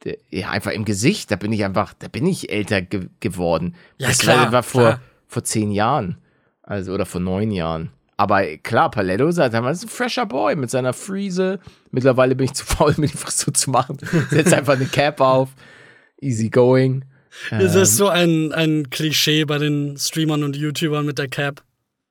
der, 0.04 0.18
ja, 0.30 0.50
einfach 0.50 0.72
im 0.72 0.84
Gesicht, 0.84 1.30
da 1.30 1.36
bin 1.36 1.52
ich 1.52 1.64
einfach, 1.64 1.94
da 1.98 2.08
bin 2.08 2.26
ich 2.26 2.50
älter 2.50 2.82
ge 2.82 3.08
geworden. 3.20 3.74
Ja, 3.98 4.08
das 4.08 4.18
klar, 4.18 4.52
war, 4.52 4.62
vor, 4.62 4.82
klar. 4.82 5.00
vor 5.26 5.44
zehn 5.44 5.70
Jahren. 5.70 6.18
Also, 6.62 6.92
oder 6.92 7.06
vor 7.06 7.20
neun 7.20 7.50
Jahren. 7.50 7.90
Aber 8.16 8.44
klar, 8.58 8.90
Paletto 8.90 9.30
sagt, 9.30 9.54
er 9.54 9.70
ist 9.70 9.84
ein 9.84 9.88
fresher 9.88 10.26
Boy 10.26 10.56
mit 10.56 10.70
seiner 10.70 10.92
Friese. 10.94 11.60
Mittlerweile 11.90 12.34
bin 12.34 12.46
ich 12.46 12.54
zu 12.54 12.64
faul, 12.64 12.94
mir 12.96 13.08
die 13.08 13.16
Frisur 13.16 13.52
zu 13.54 13.70
machen. 13.70 13.98
Setz 14.30 14.52
einfach 14.52 14.74
eine 14.74 14.86
Cap 14.86 15.20
auf. 15.20 15.50
Easy 16.20 16.48
going. 16.48 17.04
Das 17.50 17.76
Ähm. 17.76 17.82
ist 17.82 17.96
so 17.96 18.08
ein, 18.08 18.52
ein 18.52 18.88
Klischee 18.88 19.44
bei 19.44 19.58
den 19.58 19.96
Streamern 19.98 20.42
und 20.44 20.56
YouTubern 20.56 21.04
mit 21.04 21.18
der 21.18 21.28
Cap. 21.28 21.62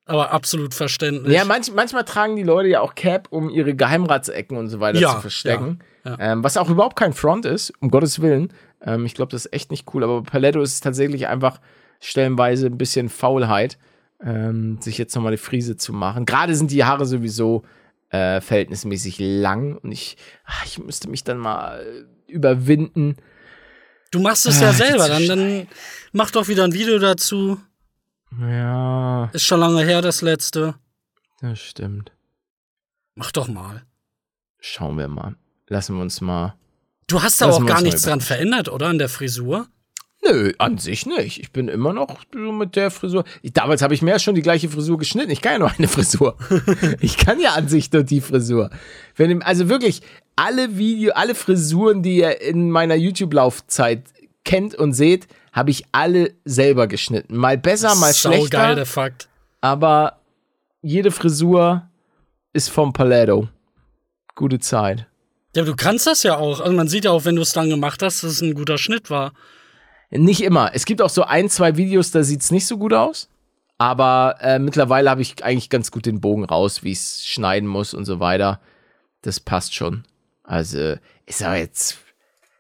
Aber 0.08 0.32
absolut 0.32 0.74
verständlich. 0.76 1.34
Ja, 1.36 1.46
manch, 1.46 1.72
manchmal 1.74 2.04
tragen 2.06 2.36
die 2.36 2.44
Leute 2.44 2.70
ja 2.70 2.82
auch 2.82 2.94
Cap, 2.94 3.28
um 3.32 3.50
ihre 3.50 3.74
Geheimratsecken 3.74 4.56
und 4.56 4.70
so 4.70 4.80
weiter 4.80 5.00
Ja, 5.00 5.16
zu 5.16 5.22
verstecken. 5.22 5.80
ja, 6.04 6.16
Ähm, 6.20 6.44
was 6.44 6.58
auch 6.58 6.70
überhaupt 6.70 6.96
kein 6.96 7.14
Front 7.14 7.46
ist, 7.46 7.74
um 7.80 7.90
Gottes 7.90 8.22
Willen. 8.22 8.54
Ähm, 8.86 9.06
ich 9.08 9.16
glaube, 9.16 9.32
das 9.32 9.46
ist 9.48 9.54
echt 9.54 9.72
nicht 9.72 9.88
cool. 9.94 10.04
Aber 10.04 10.22
Paletto 10.22 10.62
ist 10.62 10.80
tatsächlich 10.82 11.26
einfach 11.28 11.60
stellenweise 12.00 12.68
ein 12.68 12.78
bisschen 12.78 13.10
Faulheit, 13.10 13.80
ähm, 14.24 14.78
sich 14.80 14.98
jetzt 15.00 15.16
nochmal 15.16 15.32
die 15.32 15.38
Friese 15.38 15.76
zu 15.76 15.92
machen. 15.92 16.26
Gerade 16.26 16.54
sind 16.56 16.70
die 16.70 16.84
Haare 16.84 17.06
sowieso 17.08 17.64
äh, 18.12 18.42
verhältnismäßig 18.42 19.18
lang 19.20 19.76
und 19.78 19.92
ich, 19.92 20.18
ach, 20.46 20.66
ich 20.66 20.78
müsste 20.78 21.10
mich 21.10 21.24
dann 21.24 21.40
mal 21.40 21.80
äh, 21.82 22.32
überwinden. 22.32 23.16
Du 24.12 24.20
machst 24.20 24.46
es 24.46 24.62
ja 24.62 24.70
Ah, 24.70 24.74
selber, 24.74 25.08
dann, 25.08 25.28
dann 25.28 25.68
mach 26.14 26.30
doch 26.30 26.48
wieder 26.48 26.64
ein 26.64 26.74
Video 26.74 27.00
dazu. 27.00 27.60
Ja, 28.40 29.26
Ist 29.34 29.46
schon 29.46 29.60
lange 29.60 29.84
her, 29.84 30.02
das 30.02 30.22
letzte. 30.22 30.76
das 31.42 31.60
stimmt. 31.60 32.12
Mach 33.16 33.32
doch 33.32 33.48
mal. 33.48 33.84
Schauen 34.60 34.98
wir 34.98 35.08
mal. 35.08 35.36
Lassen 35.68 35.96
wir 35.96 36.02
uns 36.02 36.22
mal 36.22 36.56
Du 37.08 37.22
hast 37.22 37.40
da 37.40 37.50
auch 37.50 37.66
gar 37.66 37.82
nichts 37.82 38.02
dran 38.02 38.20
verändert, 38.22 38.68
oder? 38.70 38.88
An 38.88 38.98
der 38.98 39.10
Frisur? 39.10 39.68
Nö, 40.28 40.54
an 40.58 40.80
sich 40.80 41.06
nicht. 41.06 41.40
Ich 41.40 41.52
bin 41.52 41.68
immer 41.68 41.94
noch 41.94 42.18
so 42.34 42.52
mit 42.52 42.76
der 42.76 42.90
Frisur. 42.90 43.26
Ich, 43.44 43.54
damals 43.54 43.84
habe 43.84 43.94
ich 43.94 44.02
mir 44.02 44.12
ja 44.12 44.20
schon 44.20 44.34
die 44.34 44.42
gleiche 44.42 44.70
Frisur 44.70 44.98
geschnitten. 44.98 45.30
Ich 45.30 45.42
kann 45.42 45.54
ja 45.54 45.60
nur 45.60 45.72
eine 45.78 45.88
Frisur. 45.88 46.36
ich 47.00 47.18
kann 47.18 47.40
ja 47.40 47.54
an 47.54 47.68
sich 47.68 47.92
nur 47.92 48.02
die 48.04 48.22
Frisur. 48.22 48.72
Wenn, 49.16 49.44
also 49.44 49.70
wirklich, 49.70 50.02
alle 50.36 50.78
Video, 50.78 51.14
alle 51.14 51.36
Frisuren, 51.36 52.02
die 52.02 52.18
ihr 52.18 52.42
in 52.42 52.72
meiner 52.72 52.96
YouTube-Laufzeit 52.96 54.04
kennt 54.44 54.74
und 54.74 54.94
seht, 54.94 55.28
habe 55.56 55.72
ich 55.72 55.86
alle 55.94 56.34
selber 56.44 56.88
geschnitten. 56.88 57.38
Mal 57.38 57.58
besser, 57.58 57.96
mal 57.96 58.14
Sau 58.14 58.32
schlechter. 58.32 58.58
geil, 58.58 58.76
der 58.76 58.86
Fakt. 58.86 59.30
aber 59.62 60.20
jede 60.82 61.10
Frisur 61.10 61.90
ist 62.54 62.70
vom 62.70 62.94
Paletto. 62.94 63.48
Gute 64.36 64.60
Zeit. 64.60 65.08
Ja, 65.56 65.64
du 65.64 65.76
kannst 65.76 66.06
das 66.06 66.24
ja 66.24 66.36
auch. 66.38 66.60
Also 66.60 66.74
man 66.74 66.90
sieht 66.90 67.06
ja 67.06 67.12
auch, 67.12 67.24
wenn 67.26 67.38
du 67.38 67.42
es 67.42 67.54
dann 67.54 67.70
gemacht 67.70 68.02
hast, 68.04 68.24
dass 68.24 68.34
es 68.34 68.42
ein 68.42 68.54
guter 68.54 68.78
Schnitt 68.78 69.10
war. 69.10 69.34
Nicht 70.12 70.42
immer. 70.42 70.72
Es 70.76 70.86
gibt 70.86 71.02
auch 71.02 71.10
so 71.10 71.24
ein, 71.24 71.50
zwei 71.50 71.78
Videos, 71.78 72.12
da 72.12 72.22
sieht's 72.24 72.52
nicht 72.52 72.68
so 72.68 72.78
gut 72.78 72.94
aus. 72.94 73.30
Aber 73.78 74.36
äh, 74.42 74.60
mittlerweile 74.60 75.10
habe 75.10 75.22
ich 75.22 75.44
eigentlich 75.44 75.70
ganz 75.70 75.90
gut 75.92 76.06
den 76.06 76.22
Bogen 76.22 76.46
raus, 76.46 76.84
wie 76.84 76.92
ich 76.92 77.00
es 77.00 77.26
schneiden 77.26 77.68
muss 77.68 77.94
und 77.94 78.06
so 78.06 78.20
weiter. 78.20 78.60
Das 79.22 79.40
passt 79.40 79.74
schon. 79.74 80.04
Also 80.44 80.96
ist 81.26 81.42
aber 81.42 81.58
jetzt. 81.58 81.98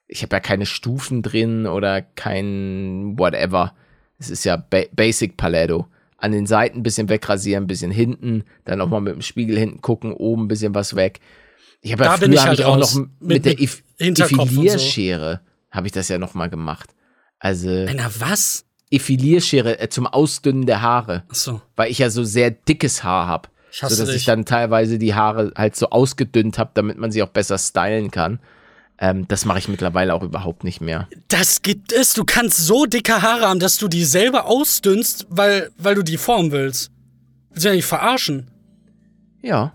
Ich 0.08 0.22
habe 0.22 0.36
ja 0.36 0.40
keine 0.40 0.66
Stufen 0.66 1.22
drin 1.22 1.66
oder 1.68 2.02
kein 2.02 3.16
whatever. 3.18 3.74
Es 4.20 4.30
ist 4.30 4.44
ja 4.46 4.56
ba 4.58 4.84
Basic 4.94 5.36
Paletto. 5.38 5.88
An 6.18 6.32
den 6.32 6.46
Seiten 6.48 6.80
ein 6.80 6.84
bisschen 6.84 7.10
wegrasieren, 7.10 7.66
ein 7.66 7.68
bisschen 7.68 7.92
hinten, 7.92 8.44
dann 8.64 8.80
auch 8.82 8.88
mal 8.90 9.02
mit 9.02 9.14
dem 9.14 9.22
Spiegel 9.22 9.58
hinten 9.60 9.82
gucken, 9.82 10.14
oben 10.14 10.46
ein 10.46 10.48
bisschen 10.48 10.74
was 10.74 10.96
weg. 10.96 11.20
Ich 11.82 11.92
habe 11.92 12.04
ja 12.06 12.12
Da 12.12 12.18
früher 12.18 12.34
ich 12.34 12.46
halt 12.46 12.60
ich 12.60 12.66
auch 12.66 12.78
noch 12.78 12.96
mit, 12.96 13.10
Mit- 13.20 13.46
der 13.46 13.52
mit 13.54 13.62
Eff- 13.62 13.84
Hinterkopf 14.00 14.40
und 14.40 14.50
so. 14.50 14.64
Effilierschere 14.64 15.42
habe 15.72 15.88
ich 15.88 15.94
das 15.94 16.08
ja 16.08 16.18
noch 16.18 16.34
mal 16.34 16.50
gemacht. 16.50 16.90
Also 17.40 17.70
Na, 17.94 18.10
was? 18.20 18.66
Effilierschere 18.90 19.80
äh, 19.80 19.90
zum 19.90 20.08
Ausdünnen 20.08 20.66
der 20.66 20.82
Haare, 20.82 21.24
Achso. 21.30 21.62
weil 21.76 21.92
ich 21.92 22.00
ja 22.00 22.10
so 22.10 22.24
sehr 22.24 22.50
dickes 22.52 23.04
Haar 23.04 23.28
habe, 23.28 23.50
hasse 23.82 23.96
sodass 23.96 24.12
dich. 24.14 24.22
ich 24.22 24.26
dann 24.26 24.46
teilweise 24.46 24.98
die 24.98 25.14
Haare 25.16 25.52
halt 25.56 25.76
so 25.76 25.90
ausgedünnt 25.90 26.58
habe, 26.58 26.72
damit 26.74 26.98
man 26.98 27.12
sie 27.12 27.22
auch 27.22 27.30
besser 27.30 27.58
stylen 27.58 28.10
kann. 28.10 28.40
Ähm, 28.98 29.28
das 29.28 29.44
mache 29.46 29.60
ich 29.60 29.68
mittlerweile 29.68 30.14
auch 30.14 30.24
überhaupt 30.24 30.64
nicht 30.64 30.80
mehr. 30.80 31.08
Das 31.28 31.62
gibt 31.62 31.92
es. 31.92 32.14
Du 32.14 32.24
kannst 32.24 32.58
so 32.58 32.86
dicke 32.86 33.22
Haare 33.22 33.48
haben, 33.48 33.60
dass 33.60 33.78
du 33.78 33.88
die 33.88 34.06
selber 34.06 34.46
ausdünnst, 34.46 35.28
weil, 35.30 35.70
weil 35.78 35.96
du 35.96 36.04
die 36.04 36.18
formen 36.18 36.52
willst. 36.52 36.92
Willst 37.50 37.66
du 37.66 37.70
ja 37.70 37.76
nicht 37.76 37.86
verarschen? 37.86 38.48
Ja. 39.42 39.74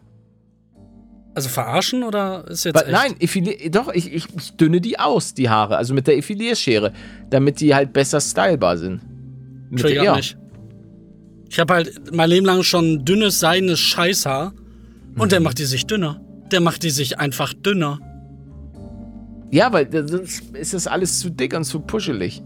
Also 1.34 1.48
verarschen 1.48 2.02
oder 2.02 2.44
ist 2.48 2.64
jetzt 2.64 2.76
echt? 2.76 2.90
nein, 2.90 3.14
Effili 3.20 3.70
doch, 3.70 3.92
ich, 3.92 4.12
ich, 4.12 4.26
dünne 4.56 4.80
die 4.80 4.98
aus, 4.98 5.32
die 5.32 5.48
Haare, 5.48 5.76
also 5.76 5.94
mit 5.94 6.06
der 6.06 6.16
Effilierschere, 6.16 6.92
damit 7.28 7.60
die 7.60 7.74
halt 7.74 7.92
besser 7.92 8.20
stylbar 8.20 8.76
sind. 8.78 9.00
Mit 9.70 9.80
Triggert 9.80 10.04
ja. 10.04 10.16
mich. 10.16 10.36
Ich 11.48 11.58
habe 11.60 11.74
halt 11.74 12.14
mein 12.14 12.28
Leben 12.30 12.46
lang 12.46 12.62
schon 12.62 13.04
dünnes, 13.04 13.38
seidenes 13.38 13.78
Scheißhaar. 13.78 14.52
Und 15.16 15.26
Mhm. 15.26 15.28
der 15.28 15.40
macht 15.40 15.58
die 15.58 15.64
sich 15.64 15.86
dünner. 15.86 16.20
Der 16.50 16.60
macht 16.60 16.82
die 16.82 16.90
sich 16.90 17.18
einfach 17.18 17.52
dünner. 17.52 17.98
Ja, 19.50 19.72
weil 19.72 19.90
sonst 20.08 20.54
ist 20.54 20.74
das 20.74 20.86
alles 20.86 21.18
zu 21.18 21.30
dick 21.30 21.54
und 21.56 21.64
zu 21.64 21.80
puschelig. 21.80 22.42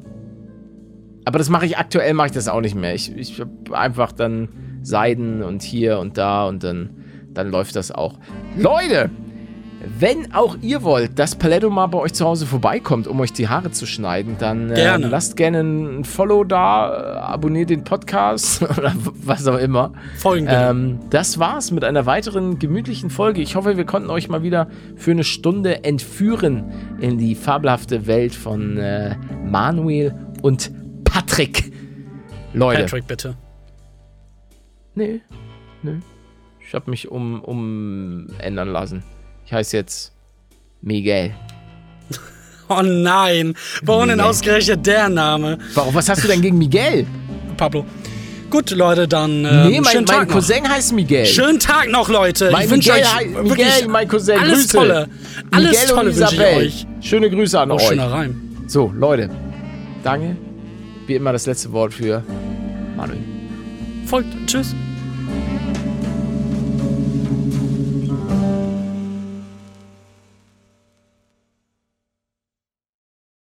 Aber 1.24 1.38
das 1.38 1.48
mache 1.48 1.66
ich 1.66 1.78
aktuell, 1.78 2.14
mache 2.14 2.28
ich 2.28 2.32
das 2.32 2.48
auch 2.48 2.60
nicht 2.60 2.74
mehr. 2.74 2.94
Ich, 2.94 3.14
ich 3.16 3.40
habe 3.40 3.76
einfach 3.78 4.12
dann 4.12 4.48
Seiden 4.82 5.42
und 5.42 5.62
hier 5.62 5.98
und 5.98 6.18
da 6.18 6.46
und 6.46 6.62
dann, 6.64 6.90
dann 7.32 7.50
läuft 7.50 7.76
das 7.76 7.90
auch. 7.90 8.18
Leute, 8.56 9.10
wenn 9.98 10.32
auch 10.32 10.56
ihr 10.60 10.82
wollt, 10.82 11.18
dass 11.18 11.34
Paletto 11.34 11.70
mal 11.70 11.86
bei 11.86 11.98
euch 11.98 12.12
zu 12.12 12.24
Hause 12.24 12.46
vorbeikommt, 12.46 13.06
um 13.06 13.20
euch 13.20 13.32
die 13.32 13.48
Haare 13.48 13.70
zu 13.70 13.86
schneiden, 13.86 14.36
dann 14.38 14.70
äh, 14.70 14.74
Gerne. 14.74 15.08
lasst 15.08 15.36
gerne 15.36 15.60
ein 15.60 16.04
Follow 16.04 16.44
da, 16.44 16.88
äh, 16.88 17.18
abonniert 17.18 17.70
den 17.70 17.84
Podcast 17.84 18.62
oder 18.78 18.94
was 18.96 19.46
auch 19.46 19.58
immer. 19.58 19.92
Folgen 20.16 20.46
Ähm, 20.48 21.00
das 21.10 21.38
war's 21.38 21.70
mit 21.70 21.84
einer 21.84 22.06
weiteren 22.06 22.58
gemütlichen 22.58 23.10
Folge. 23.10 23.40
Ich 23.40 23.56
hoffe, 23.56 23.76
wir 23.76 23.84
konnten 23.84 24.10
euch 24.10 24.28
mal 24.28 24.42
wieder 24.42 24.68
für 24.96 25.10
eine 25.10 25.24
Stunde 25.24 25.84
entführen 25.84 26.72
in 27.00 27.18
die 27.18 27.34
fabelhafte 27.34 28.06
Welt 28.06 28.34
von 28.34 28.76
äh, 28.76 29.16
Manuel 29.44 30.14
und 30.42 30.70
Patrick. 31.04 31.72
Leute. 32.52 32.82
Patrick, 32.82 33.06
bitte. 33.06 33.34
Nee, 34.94 35.20
nee. 35.82 35.98
Ich 36.66 36.74
habe 36.74 36.90
mich 36.90 37.10
um, 37.10 37.42
um 37.42 38.28
ändern 38.38 38.68
lassen. 38.68 39.02
Heiße 39.54 39.76
jetzt 39.76 40.12
Miguel. 40.82 41.32
Oh 42.66 42.80
nein. 42.82 43.54
Warum 43.82 44.08
denn 44.08 44.20
ausgerechnet 44.22 44.86
der 44.86 45.10
Name? 45.10 45.58
Warum, 45.74 45.94
was 45.94 46.08
hast 46.08 46.24
du 46.24 46.28
denn 46.28 46.40
gegen 46.40 46.56
Miguel? 46.56 47.06
Pablo. 47.58 47.84
Gut, 48.48 48.70
Leute, 48.70 49.06
dann 49.06 49.44
ähm, 49.44 49.68
nee, 49.68 49.80
mein, 49.82 49.96
mein 49.96 50.06
Tag 50.06 50.28
noch. 50.28 50.36
Cousin 50.36 50.66
heißt 50.66 50.94
Miguel. 50.94 51.26
Schönen 51.26 51.58
Tag 51.60 51.90
noch, 51.90 52.08
Leute. 52.08 52.50
Mein 52.52 52.64
ich 52.64 52.70
wünsche 52.70 52.92
Miguel, 52.94 53.36
euch 53.36 53.42
Miguel, 53.50 53.88
mein 53.88 54.08
Cousin, 54.08 54.38
alles 54.38 54.60
Grüße. 54.60 54.76
Tolle. 54.78 55.08
Alles 55.50 55.70
Miguel 55.72 55.86
Tolle 55.94 56.16
wünsche 56.16 56.34
ich 56.34 56.40
euch. 56.40 56.86
Schöne 57.02 57.28
Grüße 57.30 57.60
an 57.60 57.70
Oh, 57.70 57.74
euch. 57.74 57.82
schöner 57.82 58.10
Reim. 58.10 58.40
So, 58.66 58.90
Leute. 58.96 59.28
Danke. 60.02 60.34
Wie 61.06 61.16
immer 61.16 61.32
das 61.32 61.44
letzte 61.44 61.70
Wort 61.72 61.92
für 61.92 62.22
Manuel. 62.96 63.18
Folgt. 64.06 64.28
Tschüss. 64.46 64.74